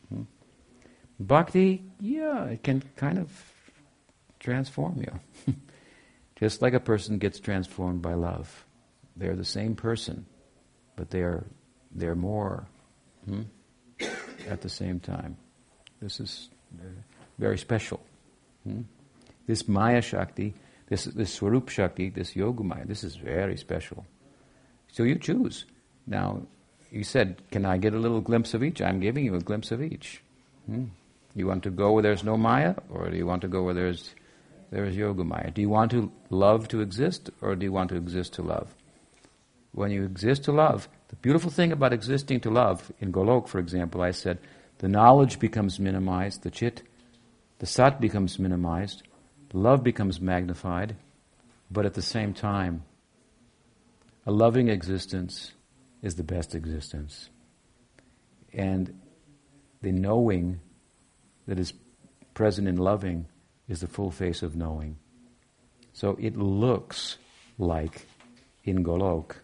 Hmm? 0.09 0.23
Bhakti, 1.19 1.83
yeah, 1.99 2.45
it 2.45 2.63
can 2.63 2.83
kind 2.95 3.19
of 3.19 3.31
transform 4.39 5.01
you. 5.01 5.53
Just 6.35 6.61
like 6.61 6.73
a 6.73 6.79
person 6.79 7.17
gets 7.17 7.39
transformed 7.39 8.01
by 8.01 8.13
love. 8.13 8.65
They're 9.15 9.35
the 9.35 9.45
same 9.45 9.75
person, 9.75 10.25
but 10.95 11.09
they're, 11.09 11.43
they're 11.93 12.15
more 12.15 12.67
hmm? 13.25 13.43
at 14.47 14.61
the 14.61 14.69
same 14.69 14.99
time. 14.99 15.37
This 16.01 16.19
is 16.19 16.49
uh, 16.79 16.85
very 17.37 17.57
special. 17.57 17.99
Hmm? 18.63 18.81
This 19.47 19.67
Maya 19.67 20.01
Shakti, 20.01 20.53
this, 20.87 21.05
this 21.05 21.33
Swarup 21.33 21.69
Shakti, 21.69 22.09
this 22.09 22.33
Yogamaya, 22.33 22.87
this 22.87 23.03
is 23.03 23.15
very 23.15 23.57
special. 23.57 24.05
So 24.91 25.03
you 25.03 25.15
choose. 25.15 25.65
Now, 26.07 26.41
you 26.91 27.03
said, 27.03 27.41
Can 27.51 27.65
I 27.65 27.77
get 27.77 27.93
a 27.93 27.99
little 27.99 28.21
glimpse 28.21 28.53
of 28.53 28.63
each? 28.63 28.81
I'm 28.81 28.99
giving 28.99 29.25
you 29.25 29.35
a 29.35 29.39
glimpse 29.39 29.71
of 29.71 29.81
each. 29.81 30.21
Hmm. 30.65 30.85
You 31.35 31.47
want 31.47 31.63
to 31.63 31.69
go 31.69 31.91
where 31.91 32.03
there's 32.03 32.23
no 32.23 32.37
Maya, 32.37 32.75
or 32.89 33.09
do 33.09 33.17
you 33.17 33.25
want 33.25 33.41
to 33.41 33.49
go 33.49 33.63
where 33.63 33.73
there's 33.73 34.15
There 34.71 34.85
is 34.85 34.95
Yogamaya. 34.95 35.53
Do 35.53 35.61
you 35.61 35.69
want 35.69 35.91
to 35.91 36.11
love 36.29 36.67
to 36.69 36.81
exist 36.81 37.29
or 37.41 37.55
do 37.55 37.65
you 37.65 37.71
want 37.71 37.89
to 37.89 37.95
exist 37.95 38.33
to 38.33 38.41
love? 38.41 38.73
When 39.75 39.91
you 39.91 40.05
exist 40.05 40.45
to 40.45 40.53
love, 40.53 40.87
the 41.09 41.17
beautiful 41.17 41.51
thing 41.51 41.73
about 41.73 41.91
existing 41.91 42.39
to 42.41 42.49
love, 42.49 42.93
in 43.01 43.11
Golok, 43.11 43.49
for 43.49 43.59
example, 43.59 44.01
I 44.01 44.11
said, 44.11 44.39
the 44.77 44.87
knowledge 44.87 45.37
becomes 45.37 45.81
minimized, 45.81 46.43
the 46.43 46.49
chit, 46.49 46.81
the 47.59 47.65
sat 47.65 47.99
becomes 47.99 48.39
minimized, 48.39 49.03
love 49.51 49.83
becomes 49.83 50.21
magnified, 50.21 50.95
but 51.69 51.85
at 51.85 51.93
the 51.93 52.01
same 52.01 52.33
time, 52.33 52.83
a 54.25 54.31
loving 54.31 54.69
existence 54.69 55.51
is 56.01 56.15
the 56.15 56.23
best 56.23 56.55
existence. 56.55 57.29
And 58.53 58.97
the 59.81 59.91
knowing 59.91 60.61
that 61.47 61.59
is 61.59 61.73
present 62.33 62.69
in 62.69 62.77
loving 62.77 63.27
is 63.67 63.81
the 63.81 63.87
full 63.87 64.11
face 64.11 64.41
of 64.41 64.55
knowing. 64.55 64.95
So 65.91 66.17
it 66.17 66.37
looks 66.37 67.17
like 67.57 68.07
in 68.63 68.81
Golok, 68.81 69.35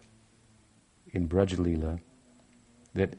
in 1.12 1.28
Brajalila, 1.28 2.00
that 2.94 3.16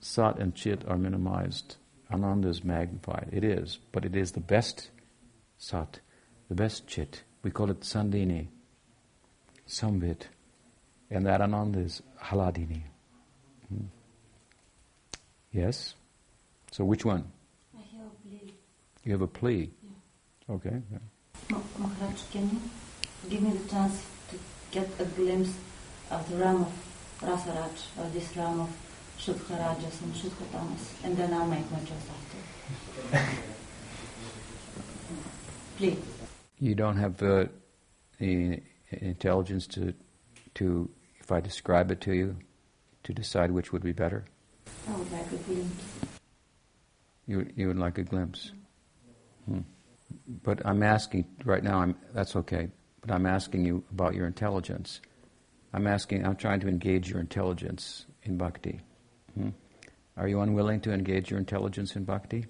Sat 0.00 0.38
and 0.38 0.54
Chit 0.54 0.84
are 0.88 0.96
minimized, 0.96 1.76
Ananda 2.12 2.48
is 2.48 2.64
magnified. 2.64 3.28
It 3.32 3.44
is, 3.44 3.78
but 3.92 4.04
it 4.04 4.16
is 4.16 4.32
the 4.32 4.40
best 4.40 4.90
Sat, 5.58 6.00
the 6.48 6.54
best 6.54 6.86
Chit. 6.86 7.22
We 7.42 7.50
call 7.50 7.70
it 7.70 7.80
Sandhini, 7.80 8.48
Samvit, 9.68 10.22
and 11.10 11.26
that 11.26 11.40
Ananda 11.40 11.80
is 11.80 12.02
Haladini. 12.22 12.82
Hmm. 13.68 13.86
Yes? 15.52 15.94
So 16.70 16.84
which 16.84 17.04
one? 17.04 17.24
I 17.76 17.82
have 17.96 18.06
a 18.06 18.28
plea. 18.28 18.54
You 19.04 19.12
have 19.12 19.22
a 19.22 19.26
plea? 19.26 19.70
Yeah. 19.82 20.54
Okay. 20.54 20.82
Yeah. 20.92 21.58
Maharaj, 21.78 22.22
can 22.30 22.48
you 22.50 22.60
give 23.28 23.42
me 23.42 23.50
the 23.50 23.68
chance 23.68 24.04
to 24.30 24.38
get 24.70 24.88
a 24.98 25.04
glimpse 25.04 25.52
of 26.10 26.28
the 26.30 26.36
realm 26.36 26.62
of 26.62 26.89
Rasaraj, 27.20 27.98
or 27.98 28.08
this 28.10 28.36
realm 28.36 28.60
of 28.60 28.70
Shudharajas 29.18 30.00
and 30.02 30.14
Shudhatamas, 30.14 31.04
and 31.04 31.16
then 31.16 31.32
I'll 31.34 31.46
make 31.46 31.70
my 31.70 31.78
choice 31.78 32.06
after. 33.12 33.32
Please. 35.76 35.98
You 36.58 36.74
don't 36.74 36.96
have 36.96 37.22
uh, 37.22 37.46
the 38.18 38.60
intelligence 38.90 39.66
to, 39.68 39.94
to, 40.54 40.90
if 41.20 41.30
I 41.32 41.40
describe 41.40 41.90
it 41.90 42.00
to 42.02 42.14
you, 42.14 42.36
to 43.04 43.12
decide 43.12 43.50
which 43.50 43.72
would 43.72 43.82
be 43.82 43.92
better? 43.92 44.24
I 44.88 44.96
would 44.96 45.12
like 45.12 45.26
a 45.32 45.36
glimpse. 45.36 45.84
You, 47.26 47.46
you 47.56 47.68
would 47.68 47.78
like 47.78 47.98
a 47.98 48.02
glimpse. 48.02 48.52
Hmm. 49.46 49.60
But 50.42 50.64
I'm 50.66 50.82
asking, 50.82 51.26
right 51.44 51.62
now, 51.62 51.80
I'm, 51.80 51.96
that's 52.12 52.36
okay, 52.36 52.68
but 53.00 53.10
I'm 53.10 53.26
asking 53.26 53.64
you 53.64 53.84
about 53.90 54.14
your 54.14 54.26
intelligence. 54.26 55.00
I'm 55.72 55.86
asking, 55.86 56.26
I'm 56.26 56.36
trying 56.36 56.60
to 56.60 56.68
engage 56.68 57.08
your 57.08 57.20
intelligence 57.20 58.06
in 58.22 58.36
bhakti. 58.36 58.80
Hmm? 59.34 59.50
Are 60.16 60.28
you 60.28 60.40
unwilling 60.40 60.80
to 60.82 60.92
engage 60.92 61.30
your 61.30 61.38
intelligence 61.38 61.96
in 61.96 62.04
bhakti? 62.04 62.46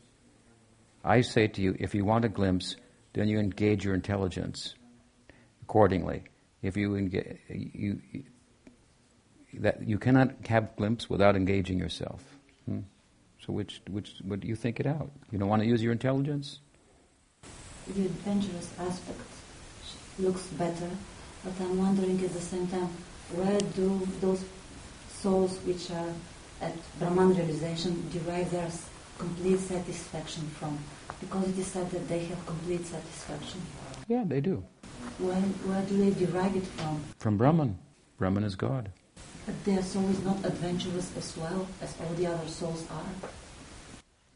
I 1.05 1.21
say 1.21 1.47
to 1.49 1.63
you, 1.63 1.77
if 1.79 1.95
you 1.95 2.05
want 2.05 2.25
a 2.25 2.29
glimpse, 2.29 2.77
then 3.13 3.29
you 3.29 3.39
engage 3.39 3.85
your 3.85 3.95
intelligence 3.95 4.75
accordingly. 5.63 6.25
If 6.63 6.77
you 6.77 6.97
engage, 6.97 7.39
you, 7.49 8.01
that 9.55 9.87
you 9.87 9.99
cannot 9.99 10.47
have 10.47 10.77
glimpse 10.77 11.09
without 11.09 11.37
engaging 11.37 11.79
yourself. 11.79 12.23
Hmm? 12.67 12.81
So 13.45 13.53
which 13.53 13.81
which 13.89 14.13
what 14.23 14.41
do 14.41 14.49
you 14.49 14.55
think 14.55 14.81
it 14.81 14.87
out? 14.87 15.11
You 15.31 15.39
don't 15.39 15.49
want 15.49 15.63
to 15.63 15.69
use 15.69 15.83
your 15.83 15.93
intelligence? 15.93 16.61
The 17.87 18.05
adventurous 18.05 18.71
aspect 18.79 19.21
looks 20.19 20.43
better, 20.49 20.91
but 21.43 21.55
I'm 21.61 21.79
wondering 21.79 22.23
at 22.23 22.33
the 22.33 22.41
same 22.41 22.67
time, 22.69 22.91
where 23.35 23.59
do 23.77 24.07
those 24.21 24.45
souls 25.13 25.59
which 25.65 25.91
are 25.91 26.13
at 26.61 26.75
Brahman 26.99 27.35
realization 27.35 28.09
derive 28.13 28.51
their 28.51 28.71
complete 29.19 29.61
satisfaction 29.61 30.43
from? 30.59 30.79
Because 31.21 31.49
it 31.49 31.59
is 31.59 31.67
said 31.67 31.91
that 31.91 32.09
they 32.09 32.25
have 32.27 32.47
complete 32.47 32.87
satisfaction. 32.87 33.61
Yeah, 34.09 34.25
they 34.27 34.41
do. 34.41 34.65
Where, 35.19 35.35
where 35.37 35.83
do 35.83 35.97
they 35.99 36.27
derive 36.27 36.57
it 36.57 36.67
from? 36.67 37.03
From 37.19 37.37
Brahman. 37.37 37.79
Brahman 38.19 38.45
is 38.45 38.55
God. 38.55 38.91
But 39.47 39.65
their 39.65 39.83
soul 39.83 40.09
is 40.11 40.23
not 40.25 40.45
adventurous 40.45 41.15
as 41.17 41.37
well 41.37 41.67
as 41.83 41.95
all 42.01 42.15
the 42.15 42.27
other 42.27 42.49
souls 42.49 42.87
are. 42.91 43.31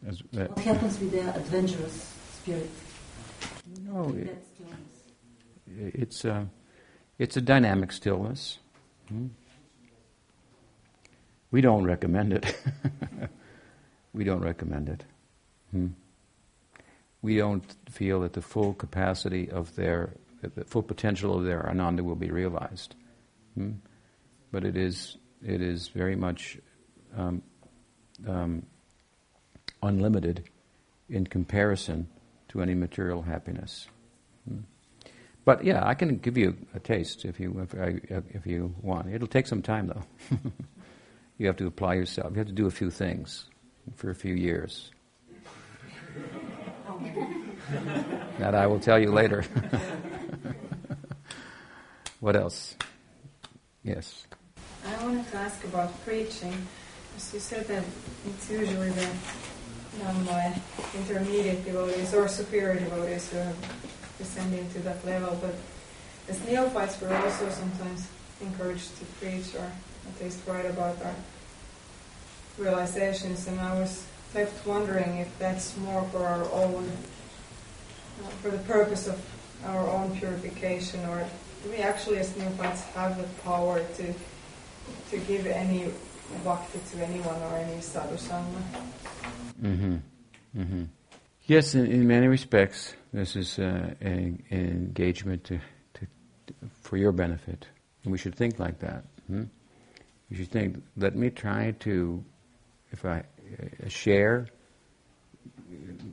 As, 0.09 0.23
uh, 0.37 0.47
What 0.53 0.65
happens 0.65 0.99
with 1.01 1.13
their 1.13 1.29
adventurous 1.31 2.13
spirit? 2.41 2.71
no, 3.83 4.09
it, 4.11 4.37
it's 5.67 6.25
a, 6.25 6.47
it's 7.19 7.37
a 7.37 7.41
dynamic 7.41 7.93
stillness. 7.93 8.59
Hmm? 9.09 9.27
We 11.51 11.61
don't 11.61 11.85
recommend 11.85 12.33
it. 12.33 12.57
we 14.13 14.25
don't 14.25 14.41
recommend 14.41 14.89
it. 14.89 15.05
Hmm? 15.71 15.89
We 17.23 17.37
don't 17.37 17.65
feel 17.89 18.21
that 18.21 18.33
the 18.33 18.43
full 18.43 18.75
capacity 18.75 19.51
of 19.51 19.75
their, 19.77 20.15
the 20.43 20.65
full 20.65 20.83
potential 20.83 21.39
of 21.39 21.45
their 21.45 21.69
ananda 21.69 22.03
will 22.03 22.17
be 22.17 22.31
realized. 22.31 22.95
Hmm? 23.55 23.73
But 24.51 24.65
it 24.65 24.77
is, 24.77 25.17
it 25.45 25.61
is 25.61 25.89
very 25.89 26.17
much 26.17 26.59
um, 27.17 27.43
um, 28.27 28.67
unlimited 29.83 30.49
in 31.09 31.27
comparison 31.27 32.09
to 32.49 32.63
any 32.63 32.75
material 32.75 33.23
happiness. 33.23 33.89
But 35.45 35.65
yeah, 35.65 35.87
I 35.87 35.95
can 35.95 36.17
give 36.17 36.39
you 36.39 36.57
a 36.75 36.81
taste 36.81 37.25
if 37.25 37.39
you 37.39 37.61
if, 37.61 37.75
if 38.31 38.47
you 38.47 38.75
want. 38.81 39.13
It'll 39.13 39.29
take 39.29 39.47
some 39.47 39.63
time 39.63 39.89
though. 39.89 40.03
you 41.39 41.47
have 41.47 41.57
to 41.59 41.67
apply 41.67 41.95
yourself. 41.95 42.33
You 42.33 42.39
have 42.39 42.47
to 42.47 42.53
do 42.53 42.67
a 42.67 42.71
few 42.71 42.91
things 42.91 43.47
for 43.95 44.11
a 44.11 44.15
few 44.15 44.35
years. 44.35 44.91
that 48.39 48.55
I 48.55 48.67
will 48.67 48.81
tell 48.81 48.99
you 48.99 49.11
later. 49.11 49.45
what 52.21 52.37
else? 52.37 52.77
Yes. 53.83 54.27
I 54.87 55.03
wanted 55.03 55.31
to 55.31 55.37
ask 55.37 55.63
about 55.65 55.93
preaching. 56.05 56.55
As 57.17 57.35
you 57.35 57.41
said 57.41 57.67
that 57.69 57.85
it's 58.27 58.51
usually 58.51 58.91
the 58.91 59.09
done 59.99 60.61
intermediate 60.97 61.65
devotees 61.65 62.15
or 62.15 62.29
superior 62.29 62.81
devotees 62.81 63.31
who 63.31 63.39
have 63.39 63.57
descended 64.19 64.71
to 64.73 64.81
that 64.81 65.05
level, 65.05 65.39
but 65.41 65.55
as 66.29 66.43
neophytes 66.47 67.01
we're 67.01 67.15
also 67.15 67.49
sometimes 67.51 68.09
encouraged 68.41 68.97
to 68.99 69.05
preach 69.21 69.55
or 69.55 69.65
at 69.65 70.23
least 70.23 70.41
write 70.47 70.67
about 70.67 70.97
our 71.05 71.15
realizations 72.59 73.47
and 73.47 73.61
I 73.61 73.75
was 73.79 74.05
left 74.35 74.67
wondering 74.67 75.19
if 75.19 75.39
that's 75.39 75.77
more 75.79 76.03
for 76.05 76.25
our 76.25 76.45
own, 76.53 76.91
uh, 78.23 78.29
for 78.43 78.51
the 78.51 78.59
purpose 78.59 79.07
of 79.07 79.21
our 79.67 79.89
own 79.89 80.17
purification 80.17 81.05
or 81.07 81.27
do 81.63 81.71
we 81.71 81.77
actually 81.77 82.19
as 82.19 82.37
neophytes 82.37 82.83
have 82.95 83.17
the 83.17 83.29
power 83.43 83.81
to 83.97 84.15
to 85.11 85.19
give 85.19 85.47
any 85.47 85.91
bhakti 86.43 86.81
to 86.93 87.05
anyone 87.05 87.41
or 87.43 87.57
any 87.57 87.81
sadhusanga. 87.81 88.63
Mm-hmm. 89.63 89.97
Mm-hmm. 90.57 90.83
Yes, 91.47 91.75
in, 91.75 91.87
in 91.87 92.07
many 92.07 92.27
respects, 92.27 92.95
this 93.15 93.37
is 93.37 93.61
uh, 93.61 93.95
an, 94.01 94.43
engagement 94.51 95.45
to, 95.45 95.61
to, 95.95 96.07
for 96.83 96.97
your 96.97 97.13
benefit. 97.13 97.65
And 98.03 98.11
we 98.11 98.19
should 98.19 98.35
think 98.35 98.59
like 98.59 98.81
that. 98.81 99.05
Hmm? 99.29 99.45
You 100.29 100.37
should 100.37 100.51
think, 100.51 100.83
let 100.97 101.15
me 101.15 101.31
try 101.31 101.71
to, 101.81 102.25
if 102.91 103.05
I 103.05 103.21
uh, 103.21 103.89
share 103.89 104.49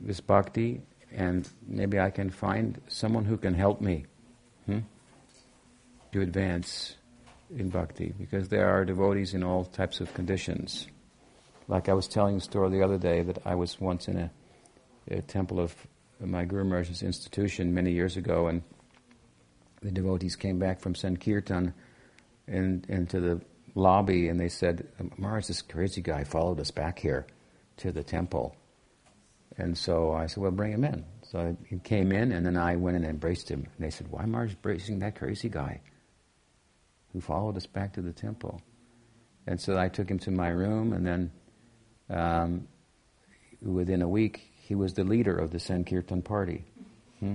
this 0.02 0.20
bhakti, 0.20 0.80
and 1.12 1.48
maybe 1.66 1.98
I 1.98 2.10
can 2.10 2.30
find 2.30 2.80
someone 2.86 3.24
who 3.24 3.36
can 3.36 3.54
help 3.54 3.80
me 3.80 4.06
hmm? 4.66 4.78
to 6.12 6.20
advance 6.20 6.94
in 7.50 7.68
bhakti, 7.68 8.14
because 8.16 8.48
there 8.48 8.68
are 8.68 8.84
devotees 8.84 9.34
in 9.34 9.42
all 9.42 9.64
types 9.64 10.00
of 10.00 10.14
conditions. 10.14 10.86
Like 11.66 11.88
I 11.88 11.94
was 11.94 12.06
telling 12.06 12.36
the 12.36 12.40
story 12.40 12.70
the 12.70 12.84
other 12.84 12.96
day 12.96 13.22
that 13.22 13.38
I 13.44 13.56
was 13.56 13.80
once 13.80 14.06
in 14.06 14.18
a, 14.18 14.30
a 15.10 15.20
temple 15.20 15.58
of 15.58 15.74
my 16.26 16.44
Guru 16.44 16.64
Maharaj's 16.64 17.02
institution 17.02 17.74
many 17.74 17.92
years 17.92 18.16
ago, 18.16 18.46
and 18.48 18.62
the 19.80 19.90
devotees 19.90 20.36
came 20.36 20.58
back 20.58 20.80
from 20.80 20.94
Sankirtan 20.94 21.74
and 22.46 22.84
into 22.88 23.20
the 23.20 23.40
lobby, 23.74 24.28
and 24.28 24.38
they 24.38 24.48
said, 24.48 24.88
Maharaj, 25.16 25.46
this 25.46 25.62
crazy 25.62 26.02
guy 26.02 26.24
followed 26.24 26.60
us 26.60 26.70
back 26.70 26.98
here 26.98 27.26
to 27.78 27.92
the 27.92 28.02
temple. 28.02 28.54
And 29.56 29.76
so 29.76 30.12
I 30.12 30.26
said, 30.26 30.42
well, 30.42 30.50
bring 30.50 30.72
him 30.72 30.84
in. 30.84 31.04
So 31.22 31.56
he 31.66 31.78
came 31.78 32.12
in, 32.12 32.32
and 32.32 32.44
then 32.44 32.56
I 32.56 32.76
went 32.76 32.96
and 32.96 33.04
embraced 33.04 33.50
him. 33.50 33.66
And 33.76 33.84
they 33.84 33.90
said, 33.90 34.08
why 34.08 34.24
Maharaj 34.24 34.52
embracing 34.52 35.00
that 35.00 35.16
crazy 35.16 35.48
guy 35.48 35.80
who 37.12 37.20
followed 37.20 37.56
us 37.56 37.66
back 37.66 37.94
to 37.94 38.02
the 38.02 38.12
temple? 38.12 38.62
And 39.46 39.60
so 39.60 39.76
I 39.76 39.88
took 39.88 40.10
him 40.10 40.18
to 40.20 40.30
my 40.30 40.48
room, 40.48 40.92
and 40.92 41.06
then 41.06 41.32
um, 42.08 42.68
within 43.60 44.02
a 44.02 44.08
week, 44.08 44.51
he 44.62 44.74
was 44.74 44.94
the 44.94 45.04
leader 45.04 45.36
of 45.36 45.50
the 45.50 45.58
Sankirtan 45.58 46.22
party. 46.22 46.64
Hmm? 47.20 47.34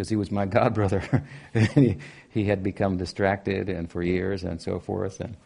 because 0.00 0.08
he 0.08 0.16
was 0.16 0.30
my 0.30 0.46
god 0.58 0.72
brother. 0.72 1.02
he, 1.74 1.98
he 2.30 2.44
had 2.44 2.62
become 2.62 2.96
distracted 2.96 3.68
and 3.68 3.90
for 3.90 4.02
years 4.02 4.44
and 4.44 4.60
so 4.60 4.78
forth. 4.78 5.20
And, 5.20 5.36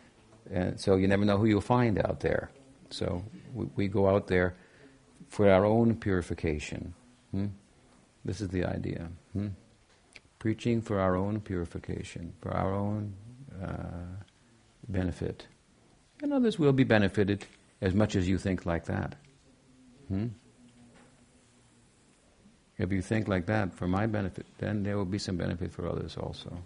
and 0.48 0.80
so 0.80 0.94
you 0.94 1.08
never 1.08 1.24
know 1.24 1.38
who 1.38 1.46
you'll 1.46 1.60
find 1.60 1.98
out 1.98 2.20
there. 2.20 2.52
So 2.90 3.24
we, 3.52 3.66
we 3.74 3.88
go 3.88 4.08
out 4.08 4.28
there 4.28 4.54
for 5.28 5.50
our 5.50 5.64
own 5.64 5.96
purification. 5.96 6.94
Hmm? 7.32 7.46
This 8.24 8.40
is 8.40 8.48
the 8.48 8.64
idea. 8.64 9.08
Hmm? 9.32 9.48
Preaching 10.38 10.82
for 10.82 11.00
our 11.00 11.16
own 11.16 11.40
purification, 11.40 12.32
for 12.40 12.52
our 12.52 12.72
own 12.72 13.12
uh, 13.60 14.22
benefit. 14.88 15.48
And 16.22 16.32
others 16.32 16.60
will 16.60 16.72
be 16.72 16.84
benefited 16.84 17.44
as 17.80 17.92
much 17.92 18.14
as 18.14 18.28
you 18.28 18.38
think 18.38 18.64
like 18.66 18.84
that. 18.84 19.16
Hmm? 20.06 20.28
If 22.78 22.90
you 22.90 23.02
think 23.02 23.28
like 23.28 23.46
that 23.46 23.74
for 23.74 23.86
my 23.86 24.06
benefit, 24.06 24.46
then 24.58 24.82
there 24.82 24.96
will 24.96 25.04
be 25.04 25.18
some 25.18 25.36
benefit 25.36 25.72
for 25.72 25.88
others 25.88 26.16
also. 26.16 26.58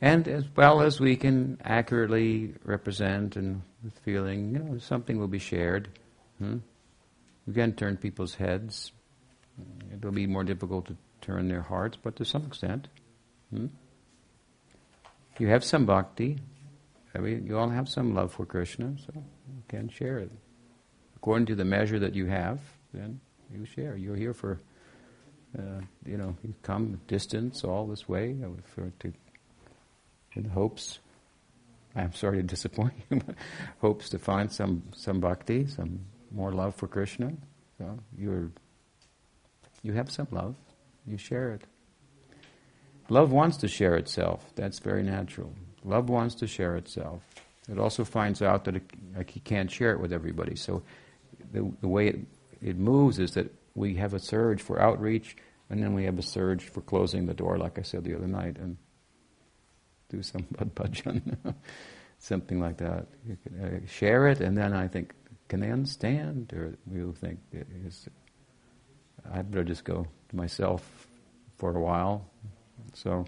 And 0.00 0.28
as 0.28 0.44
well 0.54 0.82
as 0.82 1.00
we 1.00 1.16
can 1.16 1.58
accurately 1.64 2.54
represent 2.64 3.36
and 3.36 3.62
feeling, 4.04 4.52
you 4.52 4.58
know, 4.58 4.78
something 4.78 5.18
will 5.18 5.28
be 5.28 5.38
shared. 5.38 5.88
Hmm? 6.38 6.58
We 7.46 7.54
can 7.54 7.72
turn 7.72 7.96
people's 7.96 8.34
heads. 8.34 8.92
It'll 9.92 10.12
be 10.12 10.26
more 10.26 10.44
difficult 10.44 10.86
to 10.86 10.96
turn 11.20 11.48
their 11.48 11.62
hearts, 11.62 11.96
but 12.00 12.16
to 12.16 12.24
some 12.24 12.44
extent. 12.46 12.88
Hmm? 13.50 13.66
You 15.38 15.48
have 15.48 15.64
some 15.64 15.86
bhakti. 15.86 16.38
I 17.14 17.18
mean, 17.18 17.46
you 17.46 17.58
all 17.58 17.70
have 17.70 17.88
some 17.88 18.14
love 18.14 18.32
for 18.32 18.44
Krishna, 18.44 18.94
so 18.98 19.12
you 19.14 19.62
can 19.68 19.88
share 19.88 20.18
it. 20.18 20.30
According 21.16 21.46
to 21.46 21.54
the 21.54 21.64
measure 21.64 21.98
that 21.98 22.14
you 22.14 22.26
have, 22.26 22.60
then 22.92 23.20
you 23.52 23.64
share. 23.64 23.96
You're 23.96 24.16
here 24.16 24.34
for, 24.34 24.60
uh, 25.58 25.80
you 26.04 26.16
know, 26.16 26.36
you 26.42 26.54
come 26.62 27.00
distance 27.06 27.64
all 27.64 27.86
this 27.86 28.08
way 28.08 28.36
for, 28.74 28.92
to, 29.00 29.12
in 30.34 30.44
hopes. 30.44 30.98
I'm 31.94 32.12
sorry 32.12 32.38
to 32.38 32.42
disappoint 32.42 32.94
you, 33.10 33.20
but 33.26 33.34
hopes 33.80 34.08
to 34.10 34.18
find 34.18 34.52
some, 34.52 34.82
some 34.94 35.20
bhakti, 35.20 35.66
some 35.66 36.00
more 36.30 36.52
love 36.52 36.74
for 36.74 36.88
Krishna. 36.88 37.32
So 37.78 37.98
you're, 38.16 38.50
you 39.82 39.92
have 39.92 40.10
some 40.10 40.28
love. 40.30 40.56
You 41.06 41.16
share 41.16 41.52
it. 41.52 41.62
Love 43.08 43.30
wants 43.30 43.56
to 43.58 43.68
share 43.68 43.96
itself. 43.96 44.44
That's 44.56 44.80
very 44.80 45.02
natural. 45.02 45.52
Love 45.84 46.08
wants 46.08 46.34
to 46.36 46.46
share 46.46 46.76
itself. 46.76 47.22
It 47.68 47.78
also 47.78 48.04
finds 48.04 48.42
out 48.42 48.64
that 48.64 48.76
it, 48.76 48.82
like 49.16 49.32
can't 49.44 49.70
share 49.70 49.92
it 49.92 50.00
with 50.00 50.12
everybody. 50.12 50.56
So 50.56 50.82
the, 51.52 51.70
the 51.80 51.88
way 51.88 52.08
it, 52.08 52.20
it 52.62 52.76
moves 52.76 53.18
is 53.18 53.32
that 53.32 53.52
we 53.74 53.94
have 53.96 54.14
a 54.14 54.18
surge 54.18 54.62
for 54.62 54.80
outreach, 54.80 55.36
and 55.68 55.82
then 55.82 55.94
we 55.94 56.04
have 56.04 56.18
a 56.18 56.22
surge 56.22 56.64
for 56.64 56.80
closing 56.80 57.26
the 57.26 57.34
door, 57.34 57.58
like 57.58 57.78
I 57.78 57.82
said 57.82 58.04
the 58.04 58.14
other 58.14 58.26
night, 58.26 58.56
and 58.56 58.76
do 60.08 60.22
some 60.22 60.42
bhajan, 60.54 61.54
something 62.18 62.60
like 62.60 62.78
that. 62.78 63.06
You 63.26 63.36
uh, 63.62 63.86
share 63.86 64.28
it, 64.28 64.40
and 64.40 64.56
then 64.56 64.72
I 64.72 64.88
think, 64.88 65.14
can 65.48 65.60
they 65.60 65.70
understand? 65.70 66.52
Or 66.52 66.74
we'll 66.86 67.12
think, 67.12 67.40
is, 67.52 68.08
I'd 69.32 69.50
better 69.50 69.64
just 69.64 69.84
go 69.84 70.06
to 70.28 70.36
myself 70.36 71.08
for 71.56 71.76
a 71.76 71.80
while. 71.80 72.26
So, 72.94 73.26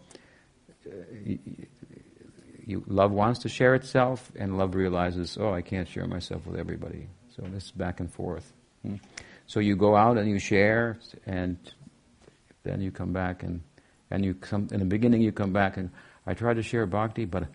uh, 0.86 0.90
you, 2.64 2.84
love 2.86 3.10
wants 3.12 3.40
to 3.40 3.48
share 3.48 3.74
itself, 3.74 4.30
and 4.36 4.58
love 4.58 4.74
realizes, 4.74 5.36
oh, 5.40 5.52
I 5.52 5.62
can't 5.62 5.88
share 5.88 6.06
myself 6.06 6.46
with 6.46 6.58
everybody. 6.58 7.08
So 7.34 7.42
this 7.42 7.66
is 7.66 7.70
back 7.70 8.00
and 8.00 8.12
forth. 8.12 8.52
Hmm? 8.82 8.96
So 9.49 9.61
you 9.61 9.76
go 9.76 9.96
out 9.96 10.18
and 10.18 10.28
you 10.28 10.38
share, 10.38 10.99
and 11.26 11.57
then 12.62 12.80
you 12.80 12.92
come 12.92 13.12
back 13.12 13.42
and 13.42 13.62
and 14.11 14.24
you 14.24 14.34
come 14.34 14.68
in 14.70 14.78
the 14.78 14.84
beginning. 14.84 15.22
You 15.22 15.32
come 15.32 15.53
back 15.53 15.76
and 15.78 15.90
I 16.26 16.34
tried 16.34 16.55
to 16.55 16.62
share 16.62 16.84
bhakti, 16.86 17.24
but 17.24 17.49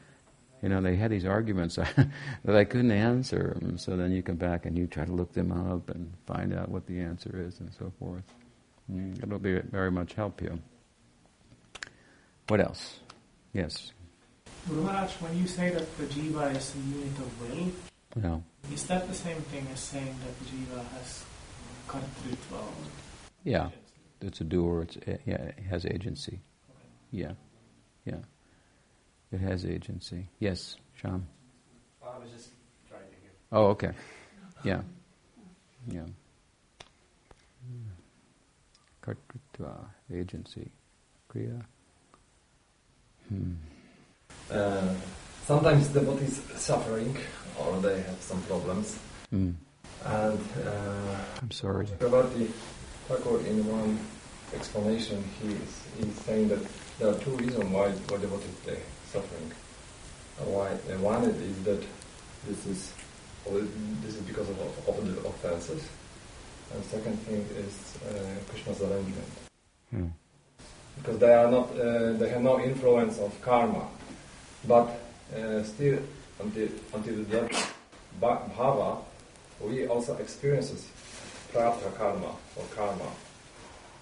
you 0.63 0.69
know 0.69 0.81
they 0.81 0.95
had 0.95 1.11
these 1.11 1.25
arguments 1.25 1.75
that 2.45 2.55
I 2.55 2.63
couldn't 2.63 2.91
answer. 2.91 3.57
And 3.61 3.79
So 3.79 3.95
then 3.95 4.11
you 4.11 4.23
come 4.23 4.37
back 4.37 4.65
and 4.65 4.75
you 4.75 4.87
try 4.87 5.05
to 5.05 5.11
look 5.11 5.33
them 5.33 5.51
up 5.51 5.89
and 5.91 6.11
find 6.25 6.53
out 6.53 6.69
what 6.69 6.87
the 6.87 6.99
answer 6.99 7.45
is 7.47 7.59
and 7.59 7.71
so 7.71 7.93
forth. 7.99 8.23
Hmm? 8.91 9.13
It'll 9.21 9.37
be 9.37 9.59
very 9.59 9.91
much 9.91 10.13
help 10.13 10.41
you. 10.41 10.59
What 12.47 12.59
else? 12.59 12.99
Yes. 13.53 13.91
Guru 14.67 14.81
Maharaj, 14.81 15.13
when 15.21 15.37
you 15.37 15.45
say 15.45 15.69
that 15.69 15.97
the 15.97 16.05
jiva 16.05 16.55
is 16.55 16.73
a 16.73 16.79
unit 16.79 17.17
of 17.19 17.41
will, 17.41 17.71
no. 18.15 18.43
is 18.71 18.85
that 18.87 19.07
the 19.07 19.13
same 19.13 19.41
thing 19.53 19.67
as 19.71 19.79
saying 19.79 20.15
that 20.25 20.39
the 20.39 20.45
jiva 20.45 20.83
has? 20.93 21.23
Yeah, 23.43 23.69
it's 24.21 24.41
a 24.41 24.43
doer. 24.43 24.83
It's 24.83 24.97
yeah, 25.25 25.35
it 25.35 25.63
has 25.69 25.85
agency. 25.85 26.39
Yeah, 27.11 27.33
yeah, 28.05 28.19
it 29.31 29.39
has 29.39 29.65
agency. 29.65 30.29
Yes, 30.39 30.77
Sham. 30.95 31.27
I 32.01 32.17
was 32.19 32.31
just 32.31 32.49
trying 32.89 33.01
to 33.01 33.15
hear. 33.21 33.31
Oh, 33.51 33.65
okay. 33.67 33.91
Yeah, 34.63 34.81
yeah. 35.91 36.05
Kartrutva, 39.01 39.85
agency, 40.13 40.71
kriya. 41.29 41.61
Hmm. 43.27 43.53
Uh, 44.49 44.93
sometimes 45.45 45.89
the 45.89 46.01
body 46.01 46.25
is 46.25 46.41
suffering 46.55 47.15
or 47.59 47.79
they 47.81 48.01
have 48.01 48.21
some 48.21 48.41
problems. 48.43 48.97
Mm. 49.33 49.55
And 50.05 50.39
uh, 50.65 51.41
I'm 51.41 51.51
sorry. 51.51 51.85
Prabhupada 51.85 52.47
Thakur 53.07 53.39
in 53.45 53.65
one 53.67 53.99
explanation, 54.53 55.23
he's, 55.41 55.83
he's 55.97 56.15
saying 56.21 56.49
that 56.49 56.59
there 56.99 57.09
are 57.09 57.19
two 57.19 57.31
reasons 57.37 57.65
why, 57.65 57.89
why 57.89 58.17
the 58.17 58.27
body 58.27 58.43
is 58.67 58.77
suffering. 59.07 59.51
Uh, 60.39 60.45
why, 60.45 60.69
one 60.97 61.23
is 61.23 61.63
that 61.63 61.83
this 62.47 62.65
is 62.65 62.93
this 64.01 64.15
is 64.15 64.21
because 64.21 64.49
of, 64.49 64.59
of 64.87 65.23
the 65.23 65.27
offenses. 65.27 65.83
And 66.73 66.83
second 66.85 67.17
thing 67.19 67.45
is 67.57 67.97
uh, 68.09 68.39
Krishna's 68.49 68.81
arrangement. 68.81 69.27
Hmm. 69.89 70.07
Because 70.97 71.19
they 71.19 71.33
are 71.33 71.51
not, 71.51 71.69
uh, 71.77 72.13
they 72.13 72.29
have 72.29 72.41
no 72.41 72.59
influence 72.59 73.19
of 73.19 73.39
karma. 73.41 73.87
But 74.67 74.89
uh, 75.35 75.63
still, 75.63 75.99
until, 76.39 76.69
until 76.93 77.23
that 77.23 77.67
bhava, 78.21 78.99
we 79.61 79.87
also 79.87 80.15
experiences 80.17 80.87
prarabdha 81.53 81.95
karma 81.97 82.35
or 82.55 82.63
karma 82.75 83.11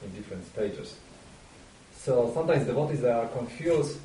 in 0.03 0.11
different 0.13 0.45
stages. 0.47 0.95
So 1.95 2.31
sometimes 2.33 2.65
devotees 2.65 3.03
are 3.03 3.27
confused 3.27 3.99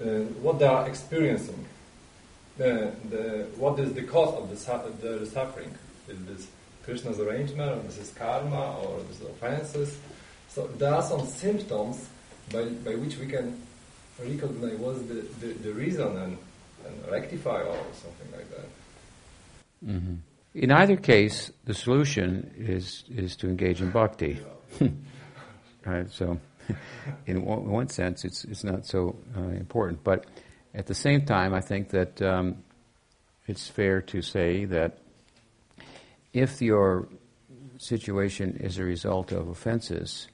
uh, 0.00 0.04
what 0.40 0.58
they 0.58 0.66
are 0.66 0.88
experiencing. 0.88 1.66
The, 2.56 2.92
the, 3.10 3.46
what 3.56 3.78
is 3.78 3.92
the 3.92 4.02
cause 4.02 4.34
of 4.34 4.50
the, 4.50 4.56
su- 4.56 4.94
the 5.00 5.26
suffering? 5.26 5.74
Is 6.08 6.18
this 6.24 6.46
Krishna's 6.84 7.20
arrangement, 7.20 7.72
or 7.72 7.82
this 7.82 7.98
is 7.98 8.10
karma, 8.10 8.78
or 8.78 9.00
this 9.08 9.20
is 9.20 9.26
offenses? 9.26 9.98
So 10.48 10.66
there 10.78 10.94
are 10.94 11.02
some 11.02 11.26
symptoms 11.26 12.06
by, 12.52 12.64
by 12.64 12.94
which 12.96 13.18
we 13.18 13.26
can 13.26 13.60
recognize 14.18 14.78
what's 14.78 15.00
the, 15.02 15.24
the, 15.40 15.52
the 15.52 15.72
reason 15.72 16.16
and, 16.16 16.38
and 16.86 17.10
rectify 17.10 17.62
or 17.62 17.76
something 17.92 18.32
like 18.32 18.50
that. 18.50 18.66
Mm-hmm. 19.86 20.14
In 20.54 20.72
either 20.72 20.96
case, 20.96 21.52
the 21.64 21.74
solution 21.74 22.52
is 22.56 23.04
is 23.08 23.36
to 23.36 23.48
engage 23.48 23.80
in 23.80 23.90
bhakti. 23.90 24.40
right. 25.86 26.10
So, 26.10 26.40
in 27.26 27.44
one, 27.44 27.68
one, 27.70 27.88
sense, 27.88 28.24
it's 28.24 28.44
it's 28.44 28.64
not 28.64 28.84
so 28.84 29.16
uh, 29.36 29.42
important, 29.42 30.02
but 30.02 30.26
at 30.74 30.86
the 30.86 30.94
same 30.94 31.24
time, 31.24 31.54
I 31.54 31.60
think 31.60 31.90
that 31.90 32.20
um, 32.20 32.64
it's 33.46 33.68
fair 33.68 34.00
to 34.02 34.22
say 34.22 34.64
that 34.66 34.98
if 36.32 36.60
your 36.60 37.08
situation 37.78 38.56
is 38.60 38.78
a 38.78 38.84
result 38.84 39.32
of 39.32 39.48
offenses, 39.48 40.28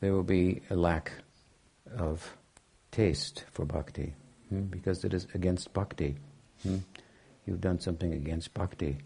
there 0.00 0.12
will 0.12 0.22
be 0.22 0.62
a 0.70 0.76
lack 0.76 1.12
of 1.96 2.36
taste 2.90 3.44
for 3.50 3.64
bhakti, 3.64 4.14
hmm? 4.48 4.62
because 4.62 5.04
it 5.04 5.14
is 5.14 5.26
against 5.34 5.72
bhakti. 5.72 6.16
Hmm? 6.62 6.78
You've 7.46 7.60
done 7.60 7.80
something 7.80 8.12
against 8.12 8.52
bhakti. 8.54 8.98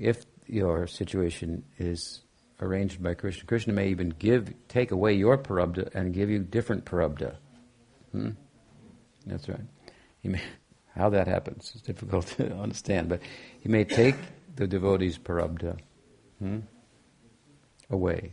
If 0.00 0.24
your 0.46 0.86
situation 0.86 1.62
is 1.78 2.22
arranged 2.58 3.02
by 3.02 3.12
Krishna, 3.12 3.44
Krishna 3.44 3.74
may 3.74 3.88
even 3.88 4.08
give, 4.08 4.52
take 4.66 4.92
away 4.92 5.12
your 5.12 5.36
prarabdha 5.36 5.94
and 5.94 6.14
give 6.14 6.30
you 6.30 6.38
different 6.38 6.86
prarabdha. 6.86 7.36
Hmm? 8.10 8.30
That's 9.26 9.46
right. 9.46 9.60
May, 10.24 10.40
how 10.96 11.10
that 11.10 11.28
happens 11.28 11.72
is 11.74 11.82
difficult 11.82 12.26
to 12.38 12.50
understand, 12.56 13.10
but 13.10 13.20
he 13.60 13.68
may 13.68 13.84
take 13.84 14.14
the 14.56 14.66
devotee's 14.66 15.18
prarabdha 15.18 15.78
hmm, 16.38 16.60
away 17.90 18.32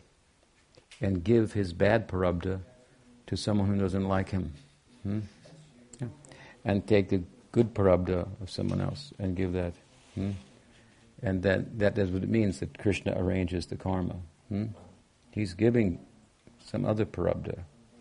and 1.01 1.21
give 1.21 1.51
his 1.51 1.73
bad 1.73 2.07
prarabdha 2.07 2.61
to 3.27 3.35
someone 3.35 3.67
who 3.67 3.77
doesn't 3.77 4.07
like 4.07 4.29
him. 4.29 4.53
Hmm? 5.03 5.19
Yeah. 5.99 6.07
And 6.63 6.87
take 6.87 7.09
the 7.09 7.23
good 7.51 7.73
prarabdha 7.73 8.25
of 8.41 8.49
someone 8.49 8.79
else 8.79 9.11
and 9.19 9.35
give 9.35 9.51
that. 9.51 9.73
Hmm? 10.15 10.31
And 11.21 11.41
that, 11.43 11.79
that 11.79 11.97
is 11.97 12.11
what 12.11 12.23
it 12.23 12.29
means 12.29 12.59
that 12.59 12.77
Krishna 12.77 13.13
arranges 13.17 13.65
the 13.65 13.75
karma. 13.75 14.15
Hmm? 14.49 14.65
He's 15.31 15.53
giving 15.53 15.99
some 16.65 16.85
other 16.85 17.05
parabda. 17.05 17.59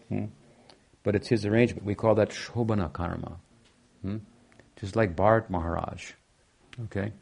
Hmm? 0.08 0.26
But 1.02 1.14
it's 1.14 1.28
his 1.28 1.46
arrangement. 1.46 1.84
We 1.84 1.94
call 1.94 2.14
that 2.16 2.30
Shobhana 2.30 2.92
karma. 2.92 3.36
Hmm? 4.02 4.18
Just 4.78 4.96
like 4.96 5.16
Bharat 5.16 5.48
Maharaj. 5.48 6.12
Okay? 6.84 7.12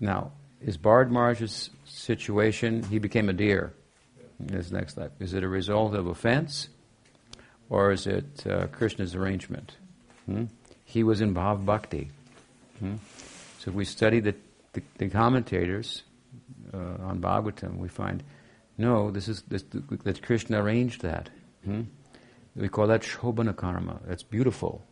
Now, 0.00 0.32
is 0.60 0.76
Bharat 0.76 1.10
Maharaj's 1.10 1.70
situation, 1.84 2.82
he 2.84 2.98
became 2.98 3.28
a 3.28 3.32
deer 3.32 3.72
in 4.40 4.54
his 4.54 4.70
next 4.70 4.96
life. 4.96 5.12
Is 5.18 5.32
it 5.32 5.42
a 5.42 5.48
result 5.48 5.94
of 5.94 6.06
offense? 6.06 6.68
Or 7.70 7.90
is 7.90 8.06
it 8.06 8.46
uh, 8.46 8.66
Krishna's 8.68 9.14
arrangement? 9.14 9.76
Hmm? 10.26 10.44
He 10.84 11.02
was 11.02 11.20
in 11.20 11.34
Bhav 11.34 11.64
Bhakti. 11.64 12.10
Hmm? 12.78 12.96
So 13.58 13.70
if 13.70 13.74
we 13.74 13.84
study 13.84 14.20
the, 14.20 14.34
the, 14.76 14.82
the 14.98 15.08
commentators 15.08 16.02
uh, 16.72 17.02
on 17.02 17.20
Bhagavatam, 17.20 17.78
we 17.78 17.88
find, 17.88 18.22
no, 18.78 19.10
this 19.10 19.26
is 19.26 19.42
this, 19.48 19.64
that 20.04 20.22
Krishna 20.22 20.62
arranged 20.62 21.02
that. 21.02 21.30
Hmm? 21.64 21.82
We 22.54 22.68
call 22.68 22.86
that 22.88 23.02
Shobhana 23.02 23.56
karma. 23.56 24.00
That's 24.06 24.22
beautiful. 24.22 24.84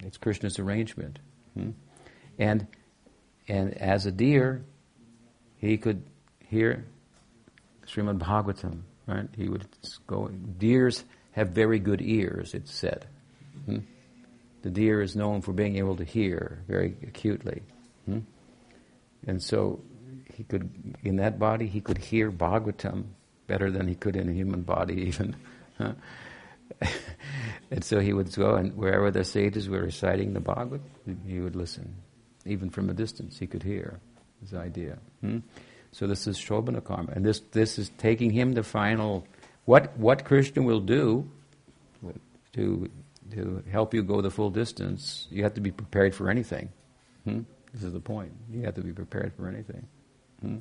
It's 0.00 0.18
Krishna's 0.18 0.58
arrangement. 0.58 1.18
Hmm? 1.54 1.70
And, 2.38 2.66
and 3.48 3.74
as 3.78 4.06
a 4.06 4.12
deer, 4.12 4.64
he 5.56 5.78
could 5.78 6.04
hear 6.46 6.84
Srimad 7.86 8.18
Bhagavatam, 8.18 8.82
right? 9.06 9.28
He 9.36 9.48
would 9.48 9.66
go, 10.06 10.28
deers 10.28 11.04
have 11.32 11.50
very 11.50 11.78
good 11.78 12.02
ears, 12.02 12.54
it's 12.54 12.72
said. 12.72 13.06
Hmm? 13.64 13.78
The 14.62 14.70
deer 14.70 15.00
is 15.00 15.16
known 15.16 15.40
for 15.40 15.52
being 15.52 15.76
able 15.76 15.96
to 15.96 16.04
hear 16.04 16.62
very 16.68 16.96
acutely. 17.06 17.62
Hmm? 18.06 18.20
And 19.26 19.42
so 19.42 19.80
he 20.32 20.44
could, 20.44 20.96
in 21.02 21.16
that 21.16 21.38
body, 21.38 21.66
he 21.66 21.80
could 21.80 21.98
hear 21.98 22.30
Bhagavatam 22.30 23.04
better 23.46 23.70
than 23.70 23.86
he 23.86 23.94
could 23.94 24.16
in 24.16 24.28
a 24.28 24.32
human 24.32 24.62
body 24.62 24.94
even. 25.08 25.36
and 27.70 27.82
so 27.82 28.00
he 28.00 28.12
would 28.12 28.34
go 28.34 28.54
and 28.54 28.76
wherever 28.76 29.10
the 29.10 29.24
sages 29.24 29.68
were 29.68 29.82
reciting 29.82 30.32
the 30.32 30.40
Bhagavad, 30.40 30.82
he 31.26 31.40
would 31.40 31.56
listen. 31.56 31.94
Even 32.46 32.70
from 32.70 32.90
a 32.90 32.94
distance, 32.94 33.38
he 33.38 33.46
could 33.46 33.62
hear 33.62 34.00
his 34.40 34.54
idea. 34.54 34.98
Hmm? 35.20 35.38
So 35.92 36.06
this 36.06 36.26
is 36.26 36.36
Shobhana 36.36 36.82
karma. 36.82 37.12
And 37.12 37.24
this, 37.24 37.40
this 37.52 37.78
is 37.78 37.90
taking 37.98 38.30
him 38.30 38.52
the 38.52 38.62
final, 38.62 39.26
what, 39.64 39.96
what 39.96 40.24
Krishna 40.24 40.62
will 40.62 40.80
do 40.80 41.30
to, 42.54 42.90
to 43.32 43.62
help 43.70 43.94
you 43.94 44.02
go 44.02 44.20
the 44.20 44.30
full 44.30 44.50
distance, 44.50 45.26
you 45.30 45.42
have 45.44 45.54
to 45.54 45.60
be 45.60 45.70
prepared 45.70 46.14
for 46.14 46.28
anything. 46.28 46.70
Hmm? 47.24 47.40
This 47.74 47.82
is 47.82 47.92
the 47.92 48.00
point. 48.00 48.32
You 48.50 48.62
have 48.62 48.74
to 48.76 48.82
be 48.82 48.92
prepared 48.92 49.34
for 49.34 49.48
anything. 49.48 49.86
Hmm? 50.40 50.58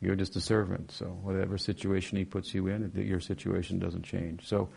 You're 0.00 0.16
just 0.16 0.36
a 0.36 0.40
servant, 0.40 0.92
so 0.92 1.06
whatever 1.06 1.58
situation 1.58 2.18
he 2.18 2.24
puts 2.24 2.54
you 2.54 2.68
in, 2.68 2.92
your 2.94 3.20
situation 3.20 3.78
doesn't 3.78 4.02
change. 4.02 4.46
So 4.46 4.68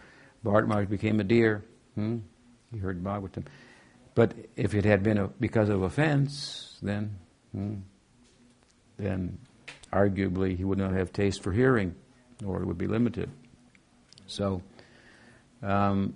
Maharaj 0.43 0.87
became 0.87 1.19
a 1.19 1.23
deer. 1.23 1.63
Hmm? 1.95 2.19
He 2.71 2.79
heard 2.79 3.03
Bhagavatam. 3.03 3.45
But 4.15 4.33
if 4.55 4.73
it 4.73 4.85
had 4.85 5.03
been 5.03 5.17
a, 5.17 5.27
because 5.27 5.69
of 5.69 5.81
offense, 5.81 6.77
then 6.81 7.17
hmm, 7.51 7.75
then 8.97 9.39
arguably 9.91 10.55
he 10.55 10.63
would 10.63 10.77
not 10.77 10.93
have 10.93 11.11
taste 11.11 11.41
for 11.41 11.51
hearing, 11.51 11.95
or 12.45 12.61
it 12.61 12.65
would 12.65 12.77
be 12.77 12.87
limited. 12.87 13.29
So, 14.27 14.61
um, 15.61 16.15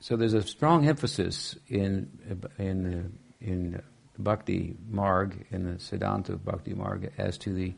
so 0.00 0.16
there's 0.16 0.34
a 0.34 0.42
strong 0.42 0.88
emphasis 0.88 1.56
in 1.68 2.10
in 2.58 3.16
in 3.40 3.82
Bhakti 4.18 4.76
Marg, 4.88 5.46
in 5.50 5.64
the 5.64 5.78
Siddhanta 5.78 6.30
of 6.30 6.44
Bhakti 6.44 6.74
Marg, 6.74 7.12
as 7.18 7.38
to 7.38 7.52
the 7.52 7.74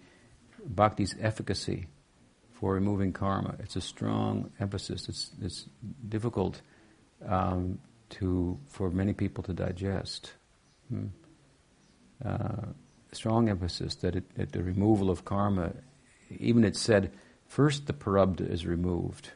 bhakti's 0.64 1.14
efficacy 1.20 1.86
for 2.52 2.74
removing 2.74 3.12
karma. 3.12 3.54
It's 3.60 3.76
a 3.76 3.80
strong 3.80 4.50
emphasis. 4.58 5.08
It's, 5.08 5.30
it's 5.40 5.68
difficult 6.08 6.60
um, 7.26 7.78
to 8.10 8.58
for 8.68 8.90
many 8.90 9.12
people 9.12 9.44
to 9.44 9.52
digest. 9.52 10.32
Hmm. 10.88 11.06
Uh, 12.24 12.66
strong 13.12 13.48
emphasis 13.48 13.94
that, 13.96 14.16
it, 14.16 14.34
that, 14.34 14.52
the 14.52 14.62
removal 14.62 15.10
of 15.10 15.24
karma, 15.24 15.72
even 16.36 16.64
it 16.64 16.76
said, 16.76 17.12
first 17.46 17.86
the 17.86 17.92
parabdha 17.92 18.50
is 18.50 18.66
removed, 18.66 19.30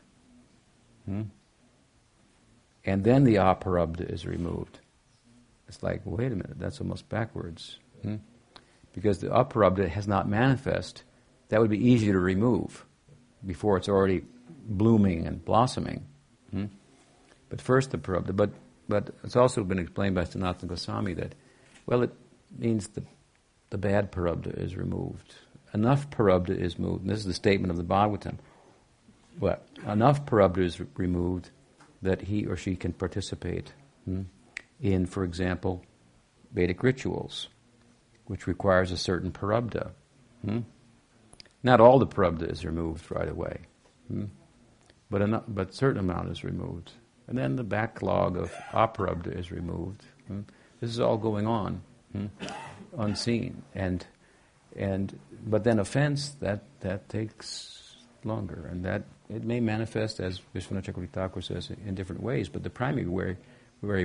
hmm? 1.07 1.23
and 2.85 3.05
then 3.05 3.25
the 3.25 3.37
aparabdha 3.37 4.13
is 4.13 4.27
removed. 4.27 4.81
It's 5.73 5.83
like, 5.83 6.03
wait 6.05 6.27
a 6.27 6.37
minute, 6.37 6.59
that's 6.59 6.83
almost 6.83 7.09
backwards. 7.09 7.79
Hmm? 8.03 8.17
Because 8.93 9.21
the 9.21 9.29
aparabdha 9.29 9.89
has 9.89 10.07
not 10.07 10.29
manifest, 10.29 11.03
that 11.49 11.61
would 11.61 11.71
be 11.71 11.89
easier 11.91 12.13
to 12.13 12.19
remove 12.19 12.85
before 13.45 13.79
it's 13.79 13.89
already 13.89 14.23
blooming 14.67 15.27
and 15.27 15.43
blossoming. 15.43 16.05
Hmm? 16.51 16.67
But 17.49 17.63
first 17.63 17.91
the 17.91 17.97
parabdha. 17.97 18.37
But, 18.37 18.51
but 18.87 19.15
it's 19.25 19.35
also 19.35 19.65
been 19.65 19.79
explained 19.79 20.15
by 20.15 20.25
Sanatana 20.25 20.67
Goswami 20.67 21.15
that, 21.15 21.35
well, 21.87 22.03
it 22.03 22.13
means 22.59 22.89
the, 22.89 23.03
the 23.71 23.79
bad 23.79 24.13
parabdha 24.13 24.63
is 24.63 24.77
removed. 24.77 25.35
Enough 25.73 26.11
parabdha 26.11 26.51
is 26.51 26.79
moved. 26.79 27.01
And 27.01 27.11
this 27.11 27.21
is 27.21 27.25
the 27.25 27.33
statement 27.33 27.71
of 27.71 27.79
the 27.79 27.85
Bhagavatam. 27.85 28.37
What? 29.39 29.67
Enough 29.89 30.27
parabdha 30.27 30.59
is 30.59 30.79
removed 30.99 31.49
that 32.03 32.21
he 32.21 32.45
or 32.45 32.59
she 32.59 32.77
can 32.77 32.93
participate. 32.93 33.73
Hmm? 34.05 34.25
In, 34.83 35.07
for 35.07 35.25
example, 35.25 35.83
Vedic 36.53 36.83
rituals, 36.83 37.49
which 38.27 38.47
requires 38.47 38.91
a 38.91 38.97
certain 38.99 39.31
parabdha. 39.31 39.93
Hmm? 40.45 40.61
Not 41.63 41.81
all 41.81 41.99
the 41.99 42.07
parabdha 42.07 42.51
is 42.51 42.65
removed 42.65 43.11
right 43.11 43.29
away, 43.29 43.61
hmm? 44.09 44.25
but 45.09 45.23
a 45.23 45.43
but 45.47 45.73
certain 45.73 46.01
amount 46.01 46.31
is 46.31 46.43
removed, 46.43 46.91
and 47.29 47.39
then 47.39 47.55
the 47.57 47.63
backlog 47.63 48.37
of 48.37 48.53
aparabdha 48.73 49.39
is 49.39 49.53
removed. 49.53 50.03
Hmm? 50.27 50.41
This 50.81 50.91
is 50.91 50.99
all 51.01 51.17
going 51.17 51.47
on, 51.47 51.83
hmm? 52.11 52.27
unseen, 52.99 53.63
and 53.75 54.05
and 54.75 55.19
but 55.47 55.63
then 55.63 55.79
offense 55.79 56.31
that 56.41 56.65
that 56.81 57.09
takes 57.09 57.97
longer, 58.25 58.69
and 58.69 58.85
that 58.85 59.05
it 59.29 59.45
may 59.45 59.61
manifest 59.61 60.19
as 60.19 60.41
Vishwanath 60.55 61.11
Thakur 61.13 61.41
says 61.41 61.71
in 61.71 61.95
different 61.95 62.23
ways, 62.23 62.49
but 62.49 62.65
the 62.65 62.71
primary 62.71 63.07
way, 63.07 63.37
very 63.83 64.05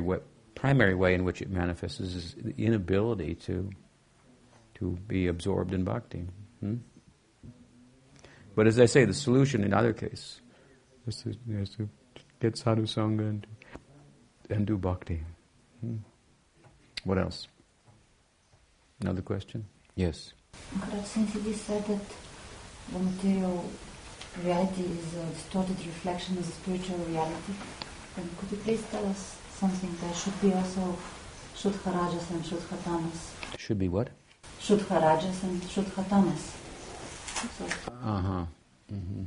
primary 0.58 0.96
way 0.96 1.14
in 1.14 1.24
which 1.24 1.42
it 1.42 1.50
manifests 1.50 2.00
is 2.00 2.34
the 2.34 2.54
inability 2.58 3.36
to 3.36 3.70
to 4.74 4.98
be 5.08 5.28
absorbed 5.28 5.74
in 5.74 5.84
bhakti. 5.84 6.28
Hmm? 6.60 6.76
But 8.56 8.68
as 8.68 8.80
I 8.80 8.86
say, 8.86 9.06
the 9.06 9.14
solution 9.14 9.64
in 9.64 9.74
either 9.74 9.94
case 9.94 10.42
is 11.08 11.18
to, 11.22 11.36
is 11.50 11.70
to 11.78 11.90
get 12.40 12.58
sadhu 12.58 12.84
sangha 12.84 13.30
and, 13.30 13.48
and 14.50 14.68
do 14.68 14.78
bhakti. 14.78 15.24
Hmm? 15.82 15.98
What 17.04 17.18
else? 17.18 17.48
Another 19.02 19.22
question? 19.22 19.66
Yes. 19.96 20.34
Maharaj, 20.76 21.06
since 21.06 21.36
it 21.36 21.46
is 21.46 21.62
said 21.62 21.86
that 21.86 22.02
the 22.92 23.00
material 23.00 23.70
reality 24.44 24.84
is 24.84 25.14
a 25.16 25.26
distorted 25.34 25.78
reflection 25.86 26.38
of 26.38 26.46
the 26.46 26.52
spiritual 26.52 26.98
reality, 27.10 27.54
then 28.16 28.30
could 28.40 28.52
you 28.52 28.58
please 28.58 28.84
tell 28.92 29.06
us 29.06 29.38
something 29.60 29.96
there 30.02 30.14
should 30.14 30.40
be 30.42 30.54
also 30.54 30.98
Shuddha 31.56 31.92
Rajas 31.92 32.30
and 32.30 32.44
Shuddha 32.44 32.84
Tamas. 32.84 33.32
Should 33.58 33.80
be 33.80 33.90
what? 33.90 34.10
Shuddha 34.62 35.02
Rajas 35.02 35.44
and 35.44 35.62
Shuddha 35.64 36.08
Tamas. 36.08 36.56
Uh 38.04 38.22
huh. 38.22 38.46
Mm-hmm. 38.94 39.24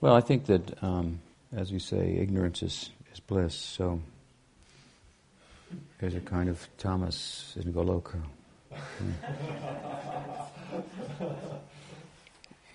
Well, 0.00 0.14
I 0.14 0.20
think 0.20 0.46
that, 0.46 0.82
um, 0.82 1.20
as 1.54 1.70
you 1.70 1.78
say, 1.78 2.16
ignorance 2.18 2.62
is, 2.62 2.90
is 3.12 3.20
bliss, 3.20 3.54
so 3.54 4.00
there's 5.98 6.14
a 6.14 6.20
kind 6.20 6.48
of 6.48 6.66
tamas 6.76 7.56
in 7.56 7.72
Goloka. 7.72 8.20
Mm. 8.72 9.14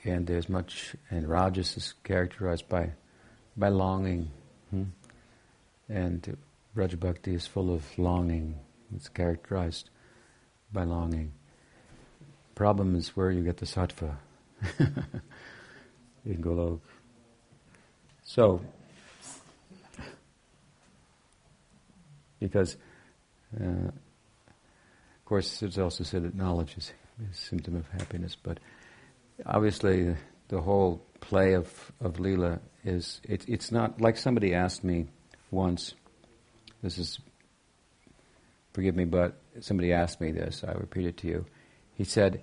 and 0.06 0.26
there's 0.26 0.50
much, 0.50 0.96
and 1.10 1.28
Rajas 1.28 1.78
is 1.78 1.94
characterized 2.04 2.68
by, 2.70 2.92
by 3.58 3.70
longing. 3.70 4.32
Hmm? 4.70 4.84
And 5.90 6.38
Braj 6.76 7.00
Bhakti 7.00 7.34
is 7.34 7.48
full 7.48 7.74
of 7.74 7.84
longing. 7.98 8.60
It's 8.96 9.10
characterized 9.10 9.90
by 10.72 10.84
longing. 10.84 11.34
Problem 12.56 12.96
is 12.96 13.16
where 13.16 13.32
you 13.32 13.44
get 13.44 13.58
the 13.58 13.66
sattva 13.66 14.16
in 16.26 16.44
Golok. 16.44 16.82
So, 18.24 18.62
because, 22.40 22.78
uh, 23.60 23.88
of 23.88 25.26
course, 25.26 25.64
it's 25.64 25.78
also 25.78 26.04
said 26.04 26.24
that 26.24 26.36
knowledge 26.36 26.78
is 26.78 26.92
a 27.20 27.34
symptom 27.34 27.76
of 27.76 27.88
happiness, 27.90 28.38
but 28.42 28.60
obviously 29.46 30.16
the 30.50 30.62
whole 30.62 31.04
play 31.22 31.54
of, 31.54 31.92
of 32.00 32.14
Leela 32.14 32.60
is, 32.84 33.22
it, 33.24 33.46
it's 33.48 33.72
not, 33.72 34.00
like 34.00 34.18
somebody 34.18 34.54
asked 34.54 34.84
me, 34.84 35.08
once. 35.52 35.94
This 36.82 36.98
is, 36.98 37.20
forgive 38.74 38.96
me, 38.96 39.06
but 39.06 39.42
somebody 39.60 39.94
asked 39.94 40.22
me 40.22 40.32
this. 40.32 40.64
I 40.68 40.72
repeat 40.74 41.06
it 41.06 41.18
to 41.18 41.28
you. 41.28 41.46
He 41.96 42.04
said, 42.04 42.42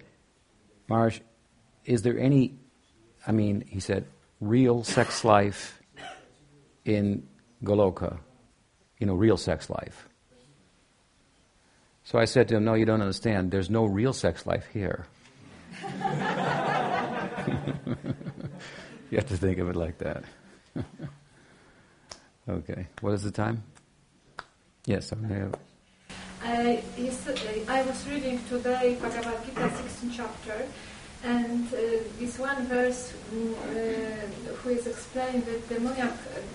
Marsh, 0.88 1.20
is 1.84 2.02
there 2.02 2.18
any, 2.18 2.54
I 3.26 3.32
mean, 3.32 3.64
he 3.66 3.80
said, 3.80 4.06
real 4.40 4.84
sex 4.84 5.24
life 5.24 5.80
in 6.84 7.26
Goloka, 7.64 8.18
you 8.98 9.06
know, 9.06 9.14
real 9.14 9.36
sex 9.36 9.70
life. 9.70 10.08
So 12.04 12.18
I 12.18 12.24
said 12.24 12.48
to 12.48 12.56
him, 12.56 12.64
No, 12.64 12.74
you 12.74 12.84
don't 12.84 13.00
understand. 13.00 13.50
There's 13.50 13.68
no 13.68 13.84
real 13.84 14.12
sex 14.12 14.46
life 14.46 14.66
here. 14.72 15.06
you 19.10 19.16
have 19.16 19.26
to 19.26 19.36
think 19.36 19.58
of 19.58 19.68
it 19.68 19.76
like 19.76 19.98
that. 19.98 20.22
okay. 22.48 22.86
What 23.00 23.14
is 23.14 23.22
the 23.22 23.30
time? 23.30 23.62
Yes, 24.84 25.12
I 25.12 25.34
have. 25.34 25.54
Uh, 26.44 26.80
yes, 26.96 27.26
uh, 27.26 27.34
I 27.68 27.82
was 27.82 28.06
reading 28.06 28.40
today 28.48 28.96
Bhagavad 29.00 29.44
Gita 29.44 29.68
16th 29.68 30.12
chapter, 30.14 30.66
and 31.24 31.66
uh, 31.74 31.78
this 32.18 32.38
one 32.38 32.66
verse 32.66 33.12
mm, 33.34 33.52
uh, 33.52 34.54
who 34.56 34.70
is 34.70 34.86
explaining 34.86 35.42
that 35.42 35.68
demoniac, 35.68 36.12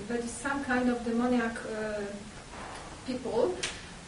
that 0.08 0.20
is 0.20 0.32
some 0.32 0.64
kind 0.64 0.90
of 0.90 1.04
demoniac 1.04 1.58
uh, 1.66 2.02
people 3.06 3.54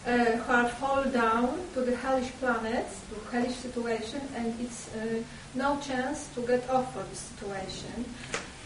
uh, 0.05 0.15
who 0.15 0.53
are 0.53 0.69
fall 0.69 1.03
down 1.05 1.59
to 1.73 1.81
the 1.81 1.95
hellish 1.95 2.31
planets, 2.39 3.01
to 3.09 3.35
hellish 3.35 3.55
situation, 3.55 4.21
and 4.35 4.53
it's 4.61 4.93
uh, 4.95 5.21
no 5.55 5.79
chance 5.79 6.29
to 6.35 6.41
get 6.41 6.69
off 6.69 6.95
of 6.95 7.09
this 7.09 7.19
situation. 7.19 8.05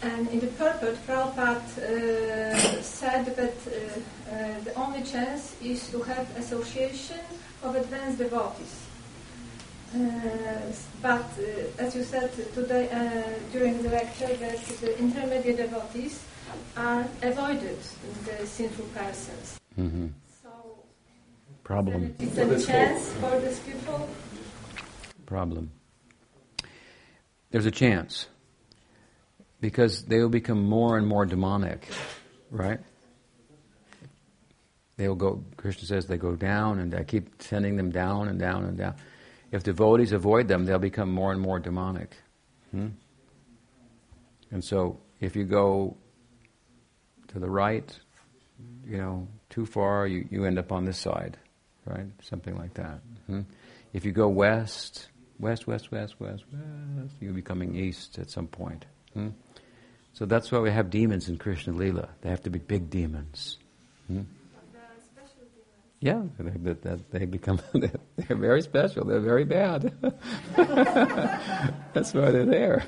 And 0.03 0.27
in 0.29 0.39
the 0.39 0.47
purport, 0.47 0.95
Prabhupada 1.07 1.57
uh, 1.57 2.81
said 2.81 3.25
that 3.35 3.55
uh, 3.65 4.31
uh, 4.31 4.59
the 4.63 4.73
only 4.75 5.01
chance 5.01 5.55
is 5.61 5.89
to 5.89 6.01
have 6.03 6.27
association 6.37 7.19
of 7.63 7.75
advanced 7.75 8.19
devotees. 8.19 8.87
Uh, 9.95 9.99
but 11.01 11.25
uh, 11.39 11.81
as 11.83 11.95
you 11.95 12.03
said 12.03 12.31
today 12.53 12.89
uh, 12.91 13.23
during 13.51 13.81
the 13.81 13.89
lecture, 13.89 14.27
that 14.35 14.63
the 14.81 14.99
intermediate 14.99 15.57
devotees 15.57 16.23
are 16.75 17.05
avoided 17.23 17.79
in 18.03 18.25
the 18.25 18.45
sinful 18.45 18.85
persons. 18.93 19.59
Mm-hmm. 19.79 20.07
So 20.43 20.49
Problem. 21.63 22.15
it's 22.19 22.35
For 22.35 22.53
a 22.53 22.61
chance 22.61 23.13
for 23.13 23.39
these 23.39 23.59
people. 23.59 24.09
Problem. 25.25 25.71
There's 27.49 27.65
a 27.65 27.71
chance. 27.71 28.27
Because 29.59 30.03
they 30.03 30.19
will 30.19 30.29
become 30.29 30.63
more 30.63 30.97
and 30.97 31.07
more 31.07 31.25
demonic, 31.25 31.87
right? 32.51 32.79
They 34.97 35.07
will 35.07 35.15
go, 35.15 35.43
Krishna 35.57 35.85
says, 35.85 36.07
they 36.07 36.17
go 36.17 36.35
down 36.35 36.79
and 36.79 36.93
I 36.93 37.03
keep 37.03 37.41
sending 37.41 37.77
them 37.77 37.91
down 37.91 38.27
and 38.27 38.39
down 38.39 38.65
and 38.65 38.77
down. 38.77 38.95
If 39.51 39.63
devotees 39.63 40.11
avoid 40.11 40.47
them, 40.47 40.65
they'll 40.65 40.79
become 40.79 41.11
more 41.11 41.31
and 41.31 41.39
more 41.39 41.59
demonic. 41.59 42.15
Hmm? 42.71 42.87
And 44.51 44.63
so, 44.63 44.99
if 45.19 45.35
you 45.35 45.45
go 45.45 45.97
to 47.29 47.39
the 47.39 47.49
right, 47.49 47.97
you 48.85 48.97
know, 48.97 49.27
too 49.49 49.65
far, 49.65 50.07
you, 50.07 50.27
you 50.31 50.45
end 50.45 50.57
up 50.57 50.71
on 50.71 50.85
this 50.85 50.97
side, 50.97 51.37
right? 51.85 52.07
Something 52.21 52.57
like 52.57 52.73
that. 52.75 52.99
Hmm? 53.27 53.41
If 53.93 54.03
you 54.03 54.11
go 54.11 54.27
west, 54.27 55.07
west, 55.39 55.67
west, 55.67 55.91
west, 55.91 56.15
west, 56.19 56.43
west, 56.51 57.13
you'll 57.19 57.33
be 57.33 57.41
coming 57.41 57.75
east 57.75 58.17
at 58.19 58.29
some 58.29 58.47
point. 58.47 58.85
Hmm? 59.13 59.29
So 60.17 60.25
that's 60.25 60.51
why 60.51 60.57
we 60.57 60.71
have 60.71 60.89
demons 60.89 61.29
in 61.29 61.37
Krishna 61.37 61.73
Lila. 61.73 62.09
They 62.21 62.31
have 62.31 62.41
to 62.41 62.49
be 62.49 62.57
big 62.57 62.89
demons. 62.89 63.59
Hmm? 64.07 64.21
Yeah, 65.99 66.23
they, 66.39 66.73
that 66.73 67.11
they 67.11 67.25
become 67.25 67.59
they're 67.73 68.35
very 68.35 68.63
special. 68.63 69.05
They're 69.05 69.19
very 69.19 69.45
bad. 69.45 69.93
That's 71.93 72.15
why 72.15 72.31
they're 72.31 72.45
there. 72.45 72.83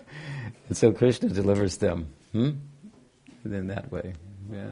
And 0.69 0.77
so 0.77 0.91
Krishna 0.91 1.29
delivers 1.29 1.77
them. 1.77 2.07
Hmm? 2.31 2.49
In 3.45 3.67
that 3.67 3.91
way, 3.91 4.13
yeah. 4.51 4.71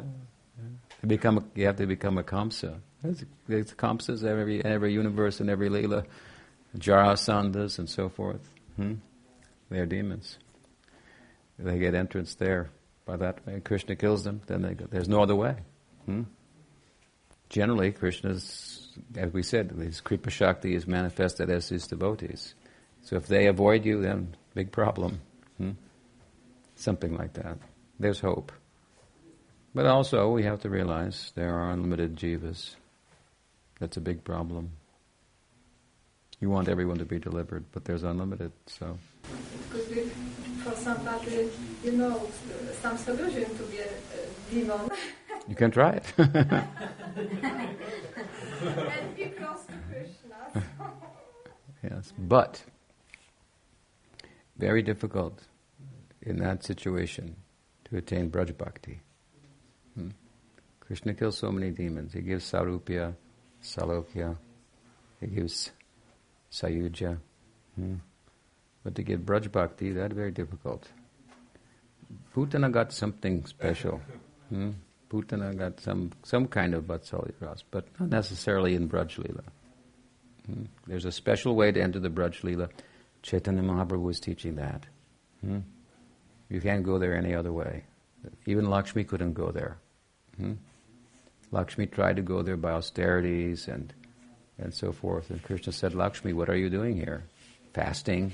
They 1.01 1.07
become. 1.07 1.49
You 1.53 1.67
have 1.67 1.77
to 1.77 1.85
become 1.85 2.17
a 2.17 2.23
Kamsa. 2.23 2.79
There's, 3.03 3.23
there's 3.47 3.73
Kamsas 3.73 4.23
in 4.23 4.29
every 4.29 4.65
every 4.65 4.93
universe 4.93 5.39
and 5.39 5.49
every 5.49 5.69
lila, 5.69 6.05
Jarasandhas 6.75 7.77
and 7.77 7.89
so 7.89 8.09
forth. 8.09 8.49
Hmm? 8.77 8.95
They 9.69 9.79
are 9.79 9.85
demons. 9.85 10.37
They 11.59 11.79
get 11.79 11.95
entrance 11.95 12.35
there 12.35 12.69
by 13.07 13.15
that 13.17 13.47
way. 13.47 13.61
Krishna 13.61 13.95
kills 13.95 14.23
them. 14.23 14.41
Then 14.45 14.61
they 14.61 14.73
go, 14.75 14.85
there's 14.85 15.09
no 15.09 15.23
other 15.23 15.35
way. 15.35 15.55
Hmm? 16.05 16.23
generally, 17.49 17.91
Krishna's, 17.93 18.89
as 19.15 19.31
we 19.31 19.41
said, 19.41 19.71
his 19.71 20.01
Kripa 20.01 20.29
Shakti 20.29 20.75
is 20.75 20.85
manifested 20.85 21.49
as 21.49 21.69
his 21.69 21.87
devotees. 21.87 22.53
So 23.03 23.15
if 23.15 23.27
they 23.27 23.47
avoid 23.47 23.85
you, 23.85 24.01
then 24.01 24.35
big 24.53 24.71
problem. 24.71 25.21
Hmm? 25.57 25.71
Something 26.75 27.15
like 27.15 27.33
that. 27.33 27.57
There's 27.99 28.19
hope. 28.19 28.51
But 29.73 29.85
also, 29.85 30.29
we 30.29 30.43
have 30.43 30.61
to 30.61 30.69
realize 30.69 31.31
there 31.35 31.55
are 31.55 31.71
unlimited 31.71 32.17
jivas. 32.17 32.75
That's 33.79 33.97
a 33.97 34.01
big 34.01 34.23
problem. 34.23 34.71
You 36.39 36.49
want 36.49 36.67
everyone 36.67 36.97
to 36.97 37.05
be 37.05 37.19
delivered, 37.19 37.65
but 37.71 37.85
there's 37.85 38.03
unlimited, 38.03 38.51
so. 38.65 38.97
For 40.67 40.75
somebody, 40.75 41.49
you 41.83 41.91
know, 41.93 42.27
some 42.81 42.97
solution 42.97 43.45
to 43.57 43.63
be 43.71 43.77
a, 43.79 43.87
a 43.87 44.51
demon 44.51 44.89
You 45.47 45.55
can 45.55 45.71
try 45.71 45.91
it. 45.91 46.13
and 46.17 46.67
be 49.15 49.25
close 49.27 49.65
to 49.65 49.73
Krishna. 49.89 50.63
yes, 51.83 52.13
but 52.17 52.61
very 54.57 54.81
difficult 54.81 55.41
in 56.21 56.37
that 56.39 56.63
situation 56.65 57.35
to 57.85 57.97
attain 57.97 58.29
Braj 58.29 58.57
Bhakti. 58.57 58.99
Hmm? 59.95 60.09
Krishna 60.81 61.13
kills 61.13 61.37
so 61.37 61.49
many 61.51 61.71
demons. 61.71 62.11
He 62.13 62.21
gives 62.21 62.51
Sarupya, 62.51 63.15
Salokya, 63.63 64.35
he 65.21 65.27
gives 65.27 65.71
Sayujya. 66.51 67.17
Hmm? 67.75 67.95
But 68.87 68.95
to 68.95 69.03
get 69.03 69.25
Braj 69.25 69.51
Bhakti, 69.51 69.91
that's 69.91 70.13
very 70.13 70.31
difficult. 70.31 70.87
Putana 72.33 72.71
got 72.71 72.93
something 72.93 73.45
special. 73.45 73.99
Hmm? 74.47 74.69
Putana 75.09 75.57
got 75.57 75.81
some, 75.81 76.11
some 76.23 76.47
kind 76.47 76.73
of 76.73 76.85
Vatsalya 76.85 77.33
Ras, 77.41 77.65
but 77.69 77.85
not 77.99 78.07
necessarily 78.07 78.75
in 78.75 78.87
Braj 78.87 79.17
Leela. 79.17 79.43
Hmm? 80.45 80.63
There's 80.85 81.03
a 81.03 81.11
special 81.11 81.53
way 81.53 81.73
to 81.73 81.81
enter 81.81 81.99
the 81.99 82.07
Braj 82.07 82.43
Leela. 82.43 82.69
Chaitanya 83.23 83.61
Mahaprabhu 83.61 84.03
was 84.03 84.21
teaching 84.21 84.55
that. 84.55 84.85
Hmm? 85.41 85.59
You 86.47 86.61
can't 86.61 86.85
go 86.85 86.97
there 86.97 87.13
any 87.13 87.35
other 87.35 87.51
way. 87.51 87.83
Even 88.45 88.69
Lakshmi 88.69 89.03
couldn't 89.03 89.33
go 89.33 89.51
there. 89.51 89.79
Hmm? 90.37 90.53
Lakshmi 91.51 91.87
tried 91.87 92.15
to 92.15 92.21
go 92.21 92.41
there 92.41 92.55
by 92.55 92.71
austerities 92.71 93.67
and 93.67 93.93
and 94.57 94.73
so 94.73 94.93
forth. 94.93 95.29
And 95.29 95.43
Krishna 95.43 95.73
said, 95.73 95.93
Lakshmi, 95.93 96.31
what 96.31 96.47
are 96.47 96.55
you 96.55 96.69
doing 96.69 96.95
here? 96.95 97.25
Fasting. 97.73 98.33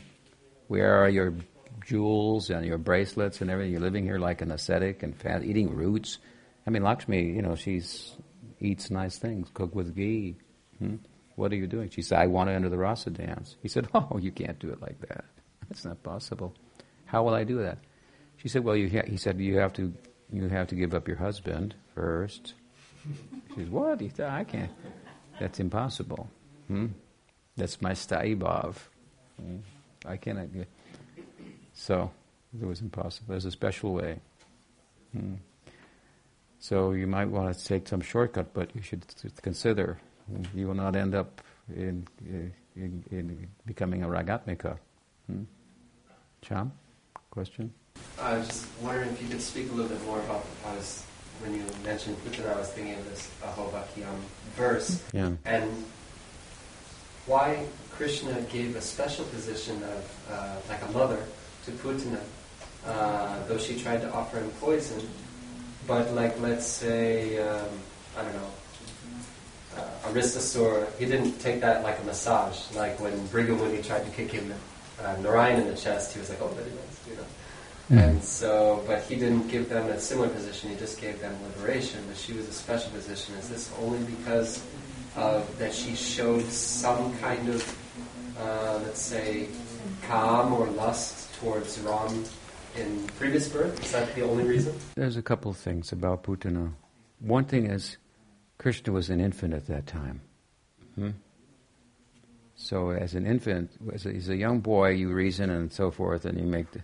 Where 0.73 1.03
are 1.03 1.07
your 1.07 1.35
jewels 1.85 2.49
and 2.49 2.65
your 2.65 2.79
bracelets 2.79 3.41
and 3.41 3.51
everything? 3.51 3.71
You're 3.71 3.79
living 3.79 4.05
here 4.05 4.17
like 4.17 4.41
an 4.41 4.49
ascetic 4.49 5.03
and 5.03 5.13
eating 5.45 5.69
roots. 5.69 6.17
I 6.65 6.71
mean, 6.71 6.81
Lakshmi, 6.81 7.21
you 7.21 7.43
know, 7.43 7.53
she's 7.53 8.15
eats 8.59 8.89
nice 8.89 9.19
things, 9.19 9.51
cook 9.53 9.75
with 9.75 9.95
ghee. 9.95 10.35
Hmm? 10.79 10.95
What 11.35 11.51
are 11.51 11.57
you 11.57 11.67
doing? 11.67 11.91
She 11.91 12.01
said, 12.01 12.17
I 12.17 12.25
want 12.25 12.49
to 12.49 12.55
enter 12.55 12.69
the 12.69 12.79
rasa 12.79 13.11
dance. 13.11 13.55
He 13.61 13.67
said, 13.67 13.87
Oh, 13.93 14.17
you 14.19 14.31
can't 14.31 14.57
do 14.57 14.71
it 14.71 14.81
like 14.81 14.99
that. 15.01 15.25
That's 15.69 15.85
not 15.85 16.01
possible. 16.01 16.55
How 17.05 17.21
will 17.21 17.35
I 17.35 17.43
do 17.43 17.61
that? 17.61 17.77
She 18.37 18.47
said, 18.47 18.63
Well, 18.63 18.75
you 18.75 18.89
ha-, 18.89 19.07
he 19.07 19.17
said, 19.17 19.39
you 19.39 19.59
have 19.59 19.73
to 19.73 19.93
you 20.31 20.49
have 20.49 20.69
to 20.69 20.75
give 20.75 20.95
up 20.95 21.07
your 21.07 21.17
husband 21.17 21.75
first. 21.93 22.55
She 23.49 23.57
says, 23.57 23.69
What? 23.69 24.01
He 24.01 24.09
said, 24.09 24.27
I 24.27 24.43
can't. 24.43 24.71
That's 25.39 25.59
impossible. 25.59 26.31
Hmm? 26.65 26.87
That's 27.57 27.79
my 27.79 27.91
sthayibhav. 27.91 28.77
Hmm? 29.39 29.57
I 30.05 30.17
cannot 30.17 30.53
get. 30.53 30.67
So 31.73 32.11
it 32.61 32.65
was 32.65 32.81
impossible. 32.81 33.27
There's 33.29 33.45
a 33.45 33.51
special 33.51 33.93
way. 33.93 34.19
Hmm. 35.11 35.35
So 36.59 36.91
you 36.91 37.07
might 37.07 37.25
want 37.29 37.55
to 37.57 37.65
take 37.65 37.87
some 37.87 38.01
shortcut, 38.01 38.53
but 38.53 38.73
you 38.75 38.81
should 38.81 39.03
consider 39.41 39.99
you 40.55 40.67
will 40.67 40.73
not 40.73 40.95
end 40.95 41.15
up 41.15 41.41
in, 41.75 42.07
in, 42.75 43.03
in 43.11 43.47
becoming 43.65 44.03
a 44.03 44.07
ragatmika. 44.07 44.77
Hmm? 45.27 45.43
Cham, 46.41 46.71
question? 47.31 47.73
I 48.19 48.37
was 48.37 48.47
just 48.47 48.67
wondering 48.81 49.09
if 49.09 49.21
you 49.21 49.29
could 49.29 49.41
speak 49.41 49.69
a 49.71 49.73
little 49.73 49.89
bit 49.89 50.03
more 50.05 50.19
about, 50.19 50.45
I 50.65 50.75
was, 50.75 51.05
when 51.41 51.53
you 51.53 51.63
mentioned 51.83 52.17
Putana, 52.25 52.55
I 52.55 52.59
was 52.59 52.69
thinking 52.69 52.95
of 52.95 53.05
this 53.09 53.29
Ahobakiyam 53.43 54.17
verse, 54.55 55.01
Yeah. 55.13 55.31
and 55.45 55.69
why 57.25 57.65
Krishna 57.97 58.41
gave 58.51 58.75
a 58.75 58.81
special 58.81 59.25
position 59.25 59.81
of, 59.83 60.31
uh, 60.31 60.55
like 60.69 60.81
a 60.81 60.91
mother, 60.91 61.19
to 61.65 61.71
Putana, 61.71 62.19
uh, 62.85 63.47
though 63.47 63.57
she 63.57 63.79
tried 63.79 64.01
to 64.01 64.11
offer 64.11 64.37
him 64.37 64.49
poison, 64.59 65.07
but 65.87 66.11
like, 66.13 66.39
let's 66.41 66.65
say, 66.65 67.39
um, 67.39 67.69
I 68.17 68.23
don't 68.23 68.33
know, 68.33 68.51
uh, 69.77 70.09
Aristasur, 70.09 70.87
he 70.97 71.05
didn't 71.05 71.39
take 71.39 71.61
that 71.61 71.83
like 71.83 71.99
a 71.99 72.03
massage, 72.03 72.59
like 72.75 72.99
when 72.99 73.13
Bhrigumuni 73.29 73.85
tried 73.85 74.05
to 74.05 74.11
kick 74.11 74.31
him, 74.31 74.53
uh, 75.01 75.15
Narayan 75.21 75.61
in 75.61 75.67
the 75.67 75.75
chest, 75.75 76.13
he 76.13 76.19
was 76.19 76.29
like, 76.29 76.41
oh, 76.41 76.47
very 76.49 76.69
nice, 76.69 77.07
you 77.09 77.15
know. 77.15 77.25
And 77.89 78.23
so, 78.23 78.83
but 78.87 79.03
he 79.03 79.15
didn't 79.15 79.49
give 79.49 79.69
them 79.69 79.87
a 79.89 79.99
similar 79.99 80.29
position, 80.29 80.69
he 80.69 80.75
just 80.77 80.99
gave 80.99 81.19
them 81.19 81.35
liberation, 81.55 82.03
but 82.07 82.17
she 82.17 82.33
was 82.33 82.47
a 82.47 82.53
special 82.53 82.89
position. 82.91 83.35
Is 83.35 83.49
this 83.49 83.71
only 83.81 83.99
because 84.03 84.63
of 85.15 85.57
that 85.59 85.73
she 85.73 85.95
showed 85.95 86.43
some 86.45 87.15
kind 87.19 87.49
of, 87.49 87.61
uh, 88.39 88.79
let's 88.83 89.01
say, 89.01 89.47
calm 90.07 90.53
or 90.53 90.67
lust 90.67 91.33
towards 91.39 91.79
Ram 91.79 92.23
in 92.77 93.07
previous 93.19 93.47
birth? 93.49 93.83
Is 93.83 93.91
that 93.91 94.13
the 94.15 94.21
only 94.21 94.43
reason? 94.43 94.73
There's 94.95 95.17
a 95.17 95.21
couple 95.21 95.51
of 95.51 95.57
things 95.57 95.91
about 95.91 96.23
Putana. 96.23 96.73
One 97.19 97.45
thing 97.45 97.69
is, 97.69 97.97
Krishna 98.57 98.93
was 98.93 99.09
an 99.09 99.19
infant 99.19 99.53
at 99.53 99.67
that 99.67 99.87
time. 99.87 100.21
Hmm? 100.95 101.11
So, 102.55 102.91
as 102.91 103.15
an 103.15 103.25
infant, 103.25 103.71
as 103.93 104.05
a, 104.05 104.09
as 104.09 104.29
a 104.29 104.35
young 104.35 104.59
boy, 104.59 104.91
you 104.91 105.11
reason 105.11 105.49
and 105.49 105.71
so 105.71 105.91
forth, 105.91 106.25
and 106.25 106.39
you 106.39 106.45
make. 106.45 106.71
The, 106.71 106.81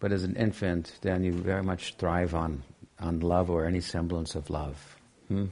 but 0.00 0.12
as 0.12 0.22
an 0.22 0.36
infant, 0.36 0.92
then 1.02 1.24
you 1.24 1.32
very 1.32 1.62
much 1.62 1.94
thrive 1.96 2.34
on 2.34 2.62
on 3.00 3.20
love 3.20 3.50
or 3.50 3.64
any 3.64 3.80
semblance 3.80 4.34
of 4.34 4.50
love. 4.50 4.96
Hmm? 5.28 5.46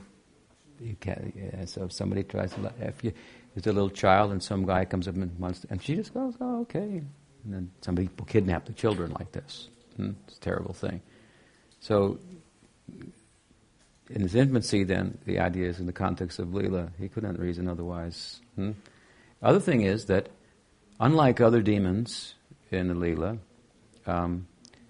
You 0.81 0.97
can 1.01 1.67
so 1.67 1.85
if 1.85 1.93
somebody 1.93 2.23
tries 2.23 2.53
to, 2.53 2.61
love, 2.61 2.75
if 2.81 3.03
you, 3.03 3.13
there's 3.57 3.67
a 3.67 3.73
little 3.73 3.91
child 3.91 4.33
and 4.33 4.43
some 4.43 4.67
guy 4.67 4.85
comes 4.85 5.09
up 5.09 5.15
and 5.15 5.39
wants, 5.39 5.61
to, 5.61 5.69
and 5.71 5.83
she 5.83 5.95
just 5.95 6.13
goes, 6.13 6.35
"Oh, 6.41 6.61
okay," 6.61 7.01
and 7.45 7.55
then 7.55 7.71
somebody 7.81 8.11
will 8.19 8.27
kidnap 8.27 8.67
the 8.67 8.75
children 8.75 9.13
like 9.19 9.33
this. 9.33 9.69
Hmm? 9.97 10.11
It's 10.29 10.37
a 10.37 10.41
terrible 10.41 10.75
thing. 10.75 11.01
So 11.81 12.19
in 14.11 14.21
his 14.21 14.35
infancy, 14.35 14.85
then, 14.85 15.17
the 15.25 15.39
idea 15.39 15.71
is 15.71 15.81
in 15.81 15.87
the 15.87 15.93
context 15.93 16.39
of 16.39 16.49
Leela, 16.49 16.91
he 16.99 17.09
couldn't 17.09 17.39
reason 17.39 17.67
otherwise. 17.67 18.41
Hmm? 18.57 18.73
Other 19.43 19.61
thing 19.61 19.83
is 19.83 20.05
that, 20.05 20.29
unlike 21.01 21.41
other 21.41 21.63
demons 21.63 22.35
in 22.71 22.89
the 22.89 22.95
Leela, 22.95 23.39
um, 24.07 24.47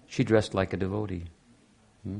she 0.07 0.25
dressed 0.25 0.53
like 0.53 0.73
a 0.73 0.77
devotee. 0.77 1.23
Hmm? 2.03 2.19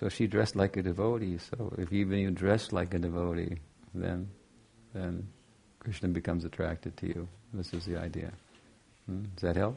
So 0.00 0.08
she 0.08 0.26
dressed 0.26 0.56
like 0.56 0.78
a 0.78 0.82
devotee. 0.82 1.36
So 1.36 1.74
if 1.76 1.92
even 1.92 2.18
you 2.20 2.30
dress 2.30 2.72
like 2.72 2.94
a 2.94 2.98
devotee, 2.98 3.58
then 3.94 4.30
then 4.94 5.28
Krishna 5.78 6.08
becomes 6.08 6.46
attracted 6.46 6.96
to 6.96 7.06
you. 7.06 7.28
This 7.52 7.74
is 7.74 7.84
the 7.84 7.98
idea. 7.98 8.32
Hmm? 9.06 9.24
Does 9.36 9.42
that 9.42 9.56
help? 9.56 9.76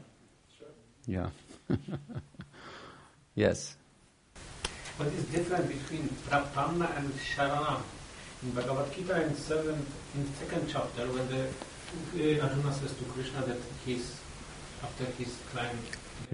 Sure. 0.58 0.68
Yeah. 1.06 1.28
yes. 3.34 3.76
What 4.96 5.08
is 5.08 5.24
different 5.26 5.68
between 5.68 6.08
Prapanna 6.30 6.96
and 6.96 7.12
Sharanam? 7.20 7.82
In 8.42 8.50
Bhagavad 8.52 8.92
Gita, 8.94 9.26
in 9.26 9.34
seventh, 9.34 9.88
in 10.14 10.26
second 10.36 10.68
chapter, 10.68 11.06
when 11.12 11.28
the 11.28 12.40
uh, 12.40 12.46
Arjuna 12.46 12.72
says 12.72 12.92
to 12.96 13.04
Krishna 13.12 13.44
that 13.46 13.58
he's 13.84 14.16
after 14.82 15.04
his 15.18 15.36
climb, 15.52 15.78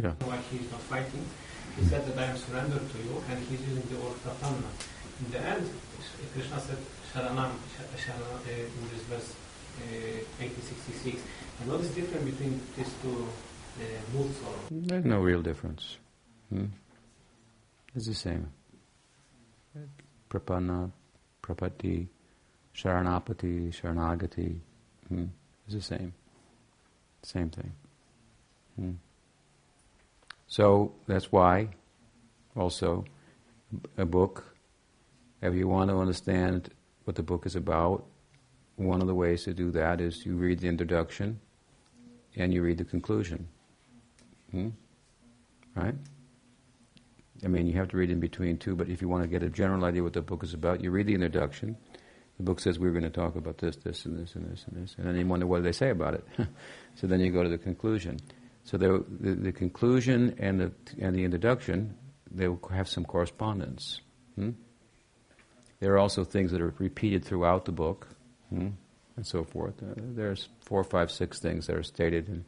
Yeah. 0.00 0.14
why 0.24 0.38
he's 0.50 0.70
not 0.70 0.80
fighting, 0.82 1.24
he 1.80 1.86
said 1.86 2.04
that 2.06 2.18
I 2.18 2.26
am 2.30 2.36
surrendered 2.36 2.84
to 2.92 2.98
you, 2.98 3.22
and 3.30 3.38
he's 3.48 3.60
using 3.62 3.82
the 3.88 3.96
word 4.04 4.14
Prapanna. 4.22 4.68
In 5.24 5.30
the 5.32 5.40
end, 5.40 5.68
Krishna 6.34 6.60
said 6.60 6.76
Sharanam, 7.12 7.52
Sh- 7.72 8.04
Sharanam 8.04 8.36
uh, 8.46 8.50
in 8.52 8.84
this 8.92 9.02
verse 9.08 9.34
uh, 9.80 10.42
8066. 10.44 11.22
And 11.60 11.70
what 11.70 11.80
is 11.80 11.90
different 11.90 12.26
between 12.26 12.60
these 12.76 12.92
two 13.02 13.26
uh, 13.80 14.14
moods 14.14 14.38
or 14.46 14.54
There's 14.70 15.04
no 15.04 15.20
real 15.20 15.42
difference. 15.42 15.96
Hmm? 16.50 16.66
It's 17.94 18.06
the 18.06 18.14
same. 18.14 18.46
Prapanna, 20.28 20.90
prapatti, 21.42 22.06
sharanapati, 22.74 23.72
sharanagati. 23.72 24.58
Hmm? 25.08 25.24
It's 25.66 25.74
the 25.74 25.82
same. 25.82 26.12
Same 27.22 27.50
thing. 27.50 27.72
Hmm? 28.76 28.92
So 30.50 30.92
that's 31.06 31.30
why, 31.30 31.68
also, 32.56 33.04
a 33.96 34.04
book, 34.04 34.56
if 35.40 35.54
you 35.54 35.68
want 35.68 35.90
to 35.90 35.96
understand 35.96 36.70
what 37.04 37.14
the 37.14 37.22
book 37.22 37.46
is 37.46 37.54
about, 37.54 38.04
one 38.74 39.00
of 39.00 39.06
the 39.06 39.14
ways 39.14 39.44
to 39.44 39.54
do 39.54 39.70
that 39.70 40.00
is 40.00 40.26
you 40.26 40.34
read 40.34 40.58
the 40.58 40.66
introduction 40.66 41.38
and 42.34 42.52
you 42.52 42.62
read 42.62 42.78
the 42.78 42.84
conclusion. 42.84 43.46
Hmm? 44.50 44.70
Right? 45.76 45.94
I 47.44 47.46
mean, 47.46 47.68
you 47.68 47.74
have 47.74 47.88
to 47.90 47.96
read 47.96 48.10
in 48.10 48.18
between 48.18 48.58
too, 48.58 48.74
but 48.74 48.88
if 48.88 49.00
you 49.00 49.08
want 49.08 49.22
to 49.22 49.28
get 49.28 49.44
a 49.44 49.50
general 49.50 49.84
idea 49.84 50.02
what 50.02 50.14
the 50.14 50.20
book 50.20 50.42
is 50.42 50.52
about, 50.52 50.82
you 50.82 50.90
read 50.90 51.06
the 51.06 51.14
introduction. 51.14 51.76
The 52.38 52.42
book 52.42 52.58
says 52.58 52.76
we're 52.76 52.90
going 52.90 53.04
to 53.04 53.10
talk 53.10 53.36
about 53.36 53.58
this, 53.58 53.76
this, 53.76 54.04
and 54.04 54.18
this, 54.18 54.34
and 54.34 54.50
this, 54.50 54.64
and 54.66 54.82
this, 54.82 54.96
and 54.98 55.06
then 55.06 55.16
you 55.16 55.26
wonder 55.28 55.46
what 55.46 55.62
they 55.62 55.70
say 55.70 55.90
about 55.90 56.14
it. 56.14 56.24
so 56.96 57.06
then 57.06 57.20
you 57.20 57.30
go 57.30 57.44
to 57.44 57.48
the 57.48 57.58
conclusion. 57.58 58.18
So 58.70 58.76
the, 58.76 59.04
the, 59.08 59.34
the 59.34 59.52
conclusion 59.52 60.36
and 60.38 60.60
the 60.60 60.72
and 61.00 61.12
the 61.16 61.24
introduction 61.24 61.96
they 62.30 62.46
will 62.46 62.60
have 62.72 62.88
some 62.88 63.04
correspondence. 63.04 64.00
Hmm? 64.36 64.50
There 65.80 65.92
are 65.94 65.98
also 65.98 66.22
things 66.22 66.52
that 66.52 66.60
are 66.60 66.72
repeated 66.78 67.24
throughout 67.24 67.64
the 67.64 67.72
book, 67.72 68.06
hmm? 68.48 68.68
and 69.16 69.26
so 69.26 69.42
forth. 69.42 69.82
Uh, 69.82 69.94
there's 69.96 70.50
four, 70.60 70.84
five, 70.84 71.10
six 71.10 71.40
things 71.40 71.66
that 71.66 71.74
are 71.74 71.82
stated 71.82 72.28
in 72.28 72.44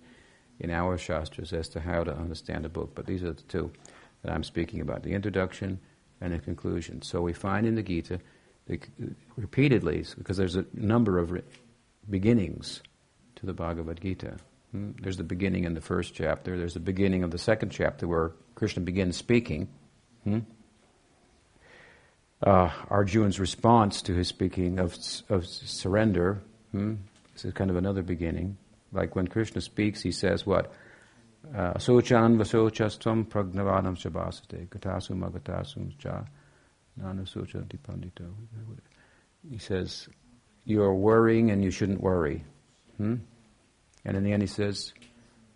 in 0.61 0.71
our 0.71 0.97
shastras 0.97 1.53
as 1.53 1.69
to 1.71 1.81
how 1.81 2.05
to 2.05 2.17
understand 2.17 2.65
a 2.65 2.69
book, 2.69 2.93
but 2.95 3.07
these 3.07 3.25
are 3.25 3.33
the 3.33 3.43
two 3.43 3.73
that 4.23 4.33
I'm 4.33 4.45
speaking 4.45 4.81
about: 4.81 5.03
the 5.03 5.15
introduction 5.15 5.81
and 6.21 6.33
the 6.33 6.39
conclusion. 6.39 7.03
So 7.03 7.21
we 7.21 7.33
find 7.33 7.67
in 7.67 7.75
the 7.75 7.83
Gita, 7.83 8.21
the, 8.67 8.79
repeatedly, 9.37 10.05
because 10.17 10.37
there's 10.37 10.55
a 10.55 10.67
number 10.73 11.19
of 11.19 11.33
re- 11.33 11.43
beginnings 12.09 12.81
to 13.35 13.47
the 13.47 13.53
Bhagavad 13.53 14.01
Gita. 14.01 14.37
There's 14.73 15.19
the 15.19 15.25
beginning 15.25 15.65
in 15.65 15.75
the 15.75 15.81
first 15.81 16.15
chapter. 16.15 16.57
There's 16.57 16.75
the 16.75 16.81
beginning 16.81 17.25
of 17.25 17.31
the 17.31 17.39
second 17.39 17.71
chapter 17.71 18.09
where 18.09 18.33
Krishna 18.55 18.83
begins 18.83 19.17
speaking. 19.17 19.69
Hmm? 20.25 20.41
Uh, 22.43 22.71
Arjuna's 22.89 23.39
response 23.39 24.03
to 24.03 24.15
his 24.15 24.29
speaking 24.29 24.79
of, 24.79 24.97
of 25.29 25.47
surrender 25.47 26.43
hmm? 26.73 26.95
this 27.35 27.45
is 27.45 27.53
kind 27.53 27.71
of 27.71 27.77
another 27.77 28.03
beginning. 28.03 28.57
Like 28.93 29.15
when 29.15 29.29
Krishna 29.29 29.61
speaks, 29.61 30.03
he 30.03 30.13
says 30.13 30.45
what? 30.45 30.73
Asochan 31.55 32.37
vasochastvam 32.37 33.27
pragnavanam 33.27 33.97
shabasate 33.97 34.69
gatasum 34.69 35.29
agatasum 35.29 35.97
cha 35.99 36.25
pandito. 37.01 38.33
He 39.51 39.59
says, 39.59 40.09
you 40.65 40.83
are 40.83 40.95
worrying 40.95 41.51
and 41.51 41.65
you 41.65 41.71
shouldn't 41.71 42.01
worry. 42.01 42.45
Hmm? 42.97 43.17
And 44.05 44.17
in 44.17 44.25
the 44.25 44.33
end 44.33 44.43
he 44.43 44.49
says, 44.49 44.93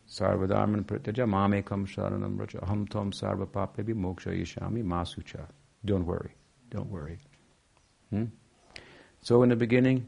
Sarvadharman 0.08 0.84
pratyaja 0.84 1.26
mamekam 1.26 1.86
sharanam 1.86 2.38
raja 2.38 2.58
aham 2.58 2.88
tom 2.88 3.10
sarva 3.10 3.46
papebi 3.46 3.94
moksha 3.94 4.32
yishami 4.38 4.84
masucha. 4.84 5.46
Don't 5.84 6.06
worry. 6.06 6.32
Don't 6.70 6.90
worry. 6.90 7.18
Hmm? 8.10 8.26
So 9.20 9.42
in 9.42 9.48
the 9.48 9.56
beginning, 9.56 10.06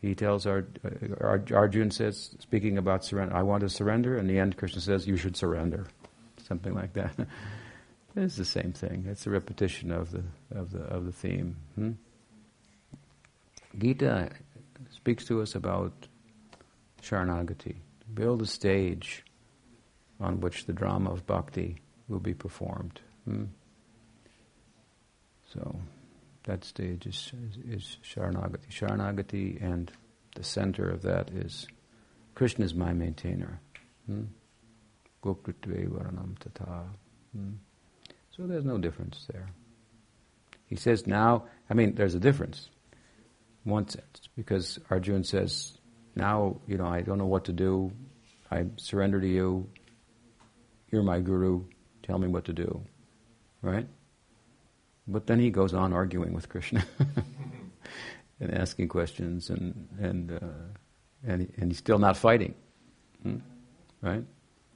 he 0.00 0.14
tells 0.14 0.46
our, 0.46 0.66
uh, 0.84 1.38
Arjuna 1.54 1.90
says, 1.90 2.30
speaking 2.38 2.78
about 2.78 3.04
surrender, 3.04 3.36
I 3.36 3.42
want 3.42 3.60
to 3.62 3.68
surrender. 3.68 4.16
In 4.16 4.26
the 4.26 4.38
end, 4.38 4.56
Krishna 4.56 4.80
says, 4.80 5.06
you 5.06 5.16
should 5.16 5.36
surrender. 5.36 5.86
Something 6.46 6.74
like 6.74 6.92
that. 6.94 7.14
it's 8.16 8.36
the 8.36 8.44
same 8.44 8.72
thing. 8.72 9.06
It's 9.08 9.26
a 9.26 9.30
repetition 9.30 9.92
of 9.92 10.10
the 10.10 10.24
of 10.50 10.72
the 10.72 10.80
of 10.80 11.04
the 11.04 11.12
theme. 11.12 11.56
Hmm? 11.74 11.92
Gita 13.76 14.30
speaks 14.90 15.24
to 15.26 15.42
us 15.42 15.54
about 15.54 15.92
Sharanagati. 17.02 17.76
Build 18.12 18.42
a 18.42 18.46
stage 18.46 19.24
on 20.20 20.40
which 20.40 20.66
the 20.66 20.72
drama 20.72 21.10
of 21.10 21.26
bhakti 21.26 21.80
will 22.08 22.20
be 22.20 22.34
performed. 22.34 23.00
Hmm? 23.24 23.44
So 25.52 25.80
that 26.44 26.64
stage 26.64 27.06
is, 27.06 27.32
is, 27.50 27.82
is 27.82 27.96
Sharanagati. 28.02 28.68
Sharanagati, 28.70 29.62
and 29.62 29.90
the 30.34 30.42
center 30.42 30.90
of 30.90 31.02
that 31.02 31.30
is 31.30 31.66
Krishna 32.34 32.64
is 32.64 32.74
my 32.74 32.92
maintainer. 32.92 33.60
Hmm? 34.06 34.24
Varanam 35.24 36.38
Tata. 36.38 36.84
Hmm? 37.36 37.52
So 38.30 38.46
there's 38.46 38.64
no 38.64 38.78
difference 38.78 39.26
there. 39.32 39.48
He 40.66 40.76
says 40.76 41.06
now, 41.06 41.44
I 41.68 41.74
mean, 41.74 41.94
there's 41.94 42.14
a 42.14 42.20
difference. 42.20 42.68
One 43.64 43.88
sense, 43.88 44.28
because 44.36 44.78
Arjuna 44.90 45.24
says, 45.24 45.77
now, 46.18 46.56
you 46.66 46.76
know, 46.76 46.86
I 46.86 47.00
don't 47.02 47.16
know 47.16 47.26
what 47.26 47.44
to 47.44 47.52
do. 47.52 47.92
I 48.50 48.66
surrender 48.76 49.20
to 49.20 49.28
you. 49.28 49.68
You're 50.90 51.04
my 51.04 51.20
guru. 51.20 51.64
Tell 52.02 52.18
me 52.18 52.26
what 52.26 52.44
to 52.46 52.52
do. 52.52 52.82
Right? 53.62 53.86
But 55.06 55.26
then 55.26 55.38
he 55.38 55.50
goes 55.50 55.72
on 55.74 55.92
arguing 55.92 56.34
with 56.34 56.48
Krishna 56.48 56.84
and 58.40 58.52
asking 58.52 58.88
questions, 58.88 59.48
and 59.48 59.88
and 59.98 60.32
uh, 60.32 61.26
and, 61.26 61.50
and 61.56 61.70
he's 61.70 61.78
still 61.78 61.98
not 61.98 62.16
fighting, 62.16 62.54
hmm? 63.22 63.38
right? 64.02 64.24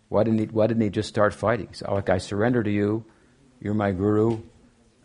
Why 0.08 0.24
didn't 0.24 0.38
he? 0.40 0.46
Why 0.46 0.66
didn't 0.68 0.82
he 0.82 0.88
just 0.88 1.08
start 1.08 1.34
fighting? 1.34 1.68
So, 1.72 1.92
like 1.92 2.08
I 2.08 2.18
surrender 2.18 2.62
to 2.62 2.70
you, 2.70 3.04
you're 3.60 3.74
my 3.74 3.92
guru. 3.92 4.40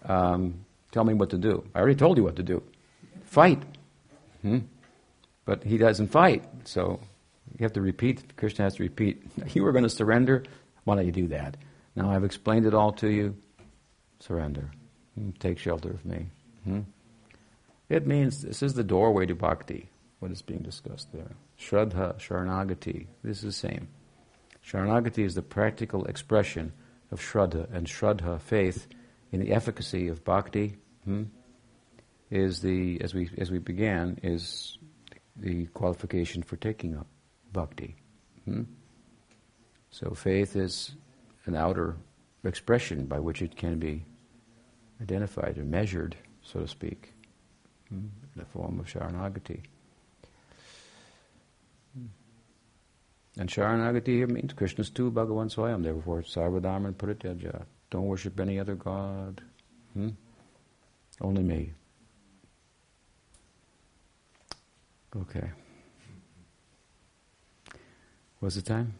Um, 0.05 0.65
tell 0.91 1.03
me 1.03 1.13
what 1.13 1.31
to 1.31 1.37
do. 1.37 1.65
I 1.75 1.79
already 1.79 1.95
told 1.95 2.17
you 2.17 2.23
what 2.23 2.37
to 2.37 2.43
do. 2.43 2.63
Fight. 3.25 3.61
Hmm? 4.41 4.59
But 5.47 5.63
he 5.63 5.77
doesn't 5.77 6.09
fight, 6.09 6.43
so 6.65 6.99
You 7.57 7.63
have 7.63 7.73
to 7.73 7.81
repeat. 7.81 8.35
Krishna 8.35 8.65
has 8.65 8.75
to 8.75 8.83
repeat. 8.83 9.23
You 9.53 9.63
were 9.63 9.71
going 9.71 9.85
to 9.85 9.89
surrender. 9.89 10.43
Why 10.83 10.95
don't 10.95 11.05
you 11.05 11.11
do 11.11 11.27
that? 11.29 11.57
Now 11.95 12.11
I've 12.11 12.25
explained 12.25 12.65
it 12.65 12.73
all 12.73 12.91
to 12.93 13.07
you. 13.07 13.35
Surrender. 14.19 14.69
Take 15.39 15.57
shelter 15.57 15.89
of 15.89 16.05
me. 16.05 16.27
Hmm? 16.65 16.81
It 17.89 18.05
means 18.05 18.41
this 18.41 18.61
is 18.61 18.73
the 18.73 18.83
doorway 18.83 19.25
to 19.25 19.35
bhakti. 19.35 19.89
What 20.19 20.31
is 20.31 20.41
being 20.41 20.61
discussed 20.61 21.13
there? 21.13 21.31
Shraddha, 21.57 22.19
Sharanagati. 22.19 23.07
This 23.23 23.37
is 23.37 23.43
the 23.43 23.51
same. 23.51 23.87
Sharanagati 24.67 25.23
is 25.23 25.35
the 25.35 25.41
practical 25.41 26.05
expression 26.05 26.73
of 27.11 27.21
Shraddha, 27.21 27.73
and 27.73 27.87
Shraddha, 27.87 28.41
faith, 28.41 28.87
in 29.31 29.39
the 29.39 29.53
efficacy 29.53 30.09
of 30.09 30.25
bhakti, 30.25 30.75
hmm, 31.05 31.23
is 32.29 32.61
the, 32.61 32.99
as 33.01 33.13
we, 33.13 33.29
as 33.37 33.49
we 33.49 33.59
began, 33.59 34.19
is 34.23 34.76
the 35.37 35.65
qualification 35.67 36.43
for 36.43 36.55
taking 36.57 36.97
up 36.97 37.07
bhakti. 37.53 37.95
Hmm? 38.45 38.63
So 39.91 40.11
faith 40.11 40.55
is 40.55 40.95
an 41.45 41.55
outer 41.55 41.95
expression 42.43 43.05
by 43.05 43.19
which 43.19 43.41
it 43.41 43.55
can 43.55 43.79
be 43.79 44.05
identified 45.01 45.57
or 45.57 45.63
measured, 45.63 46.15
so 46.41 46.61
to 46.61 46.67
speak, 46.67 47.13
hmm, 47.89 47.95
in 47.97 48.35
the 48.35 48.45
form 48.45 48.79
of 48.79 48.87
Sharanagati. 48.87 49.61
And 53.39 53.49
Sharanagati 53.49 54.07
here 54.07 54.27
means 54.27 54.53
Krishna's 54.53 54.89
tu 54.89 55.11
Bhagavan 55.11 55.53
Swayam, 55.53 55.83
therefore 55.83 56.23
Sarvadharman 56.23 56.93
Parityaja. 56.93 57.65
Don't 57.91 58.07
worship 58.07 58.39
any 58.39 58.59
other 58.59 58.75
god. 58.75 59.41
Hmm? 59.93 60.09
Only 61.21 61.43
me. 61.43 61.73
Okay. 65.15 65.49
What's 68.39 68.55
the 68.55 68.61
time? 68.61 68.93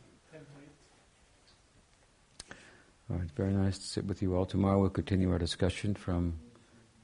All 3.09 3.17
right, 3.17 3.31
very 3.35 3.53
nice 3.53 3.77
to 3.77 3.85
sit 3.85 4.05
with 4.05 4.21
you 4.21 4.35
all. 4.35 4.45
Tomorrow 4.45 4.79
we'll 4.81 4.89
continue 4.89 5.31
our 5.31 5.39
discussion 5.39 5.95
from 5.95 6.33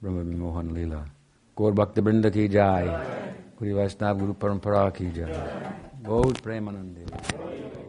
Brahma 0.02 0.24
Mohan 0.24 0.72
Leela. 0.72 1.06
Gaur 1.56 1.72
Bhakta 1.72 2.02
Brinda 2.02 2.32
ki 2.34 2.48
jai. 2.48 2.86
Guru 3.58 3.76
Vaishnava 3.76 4.20
Guru 4.20 4.34
Parampara 4.34 4.94
ki 4.94 5.12
jai. 5.12 5.74
Gaur 6.02 6.34
Premanande. 6.34 7.83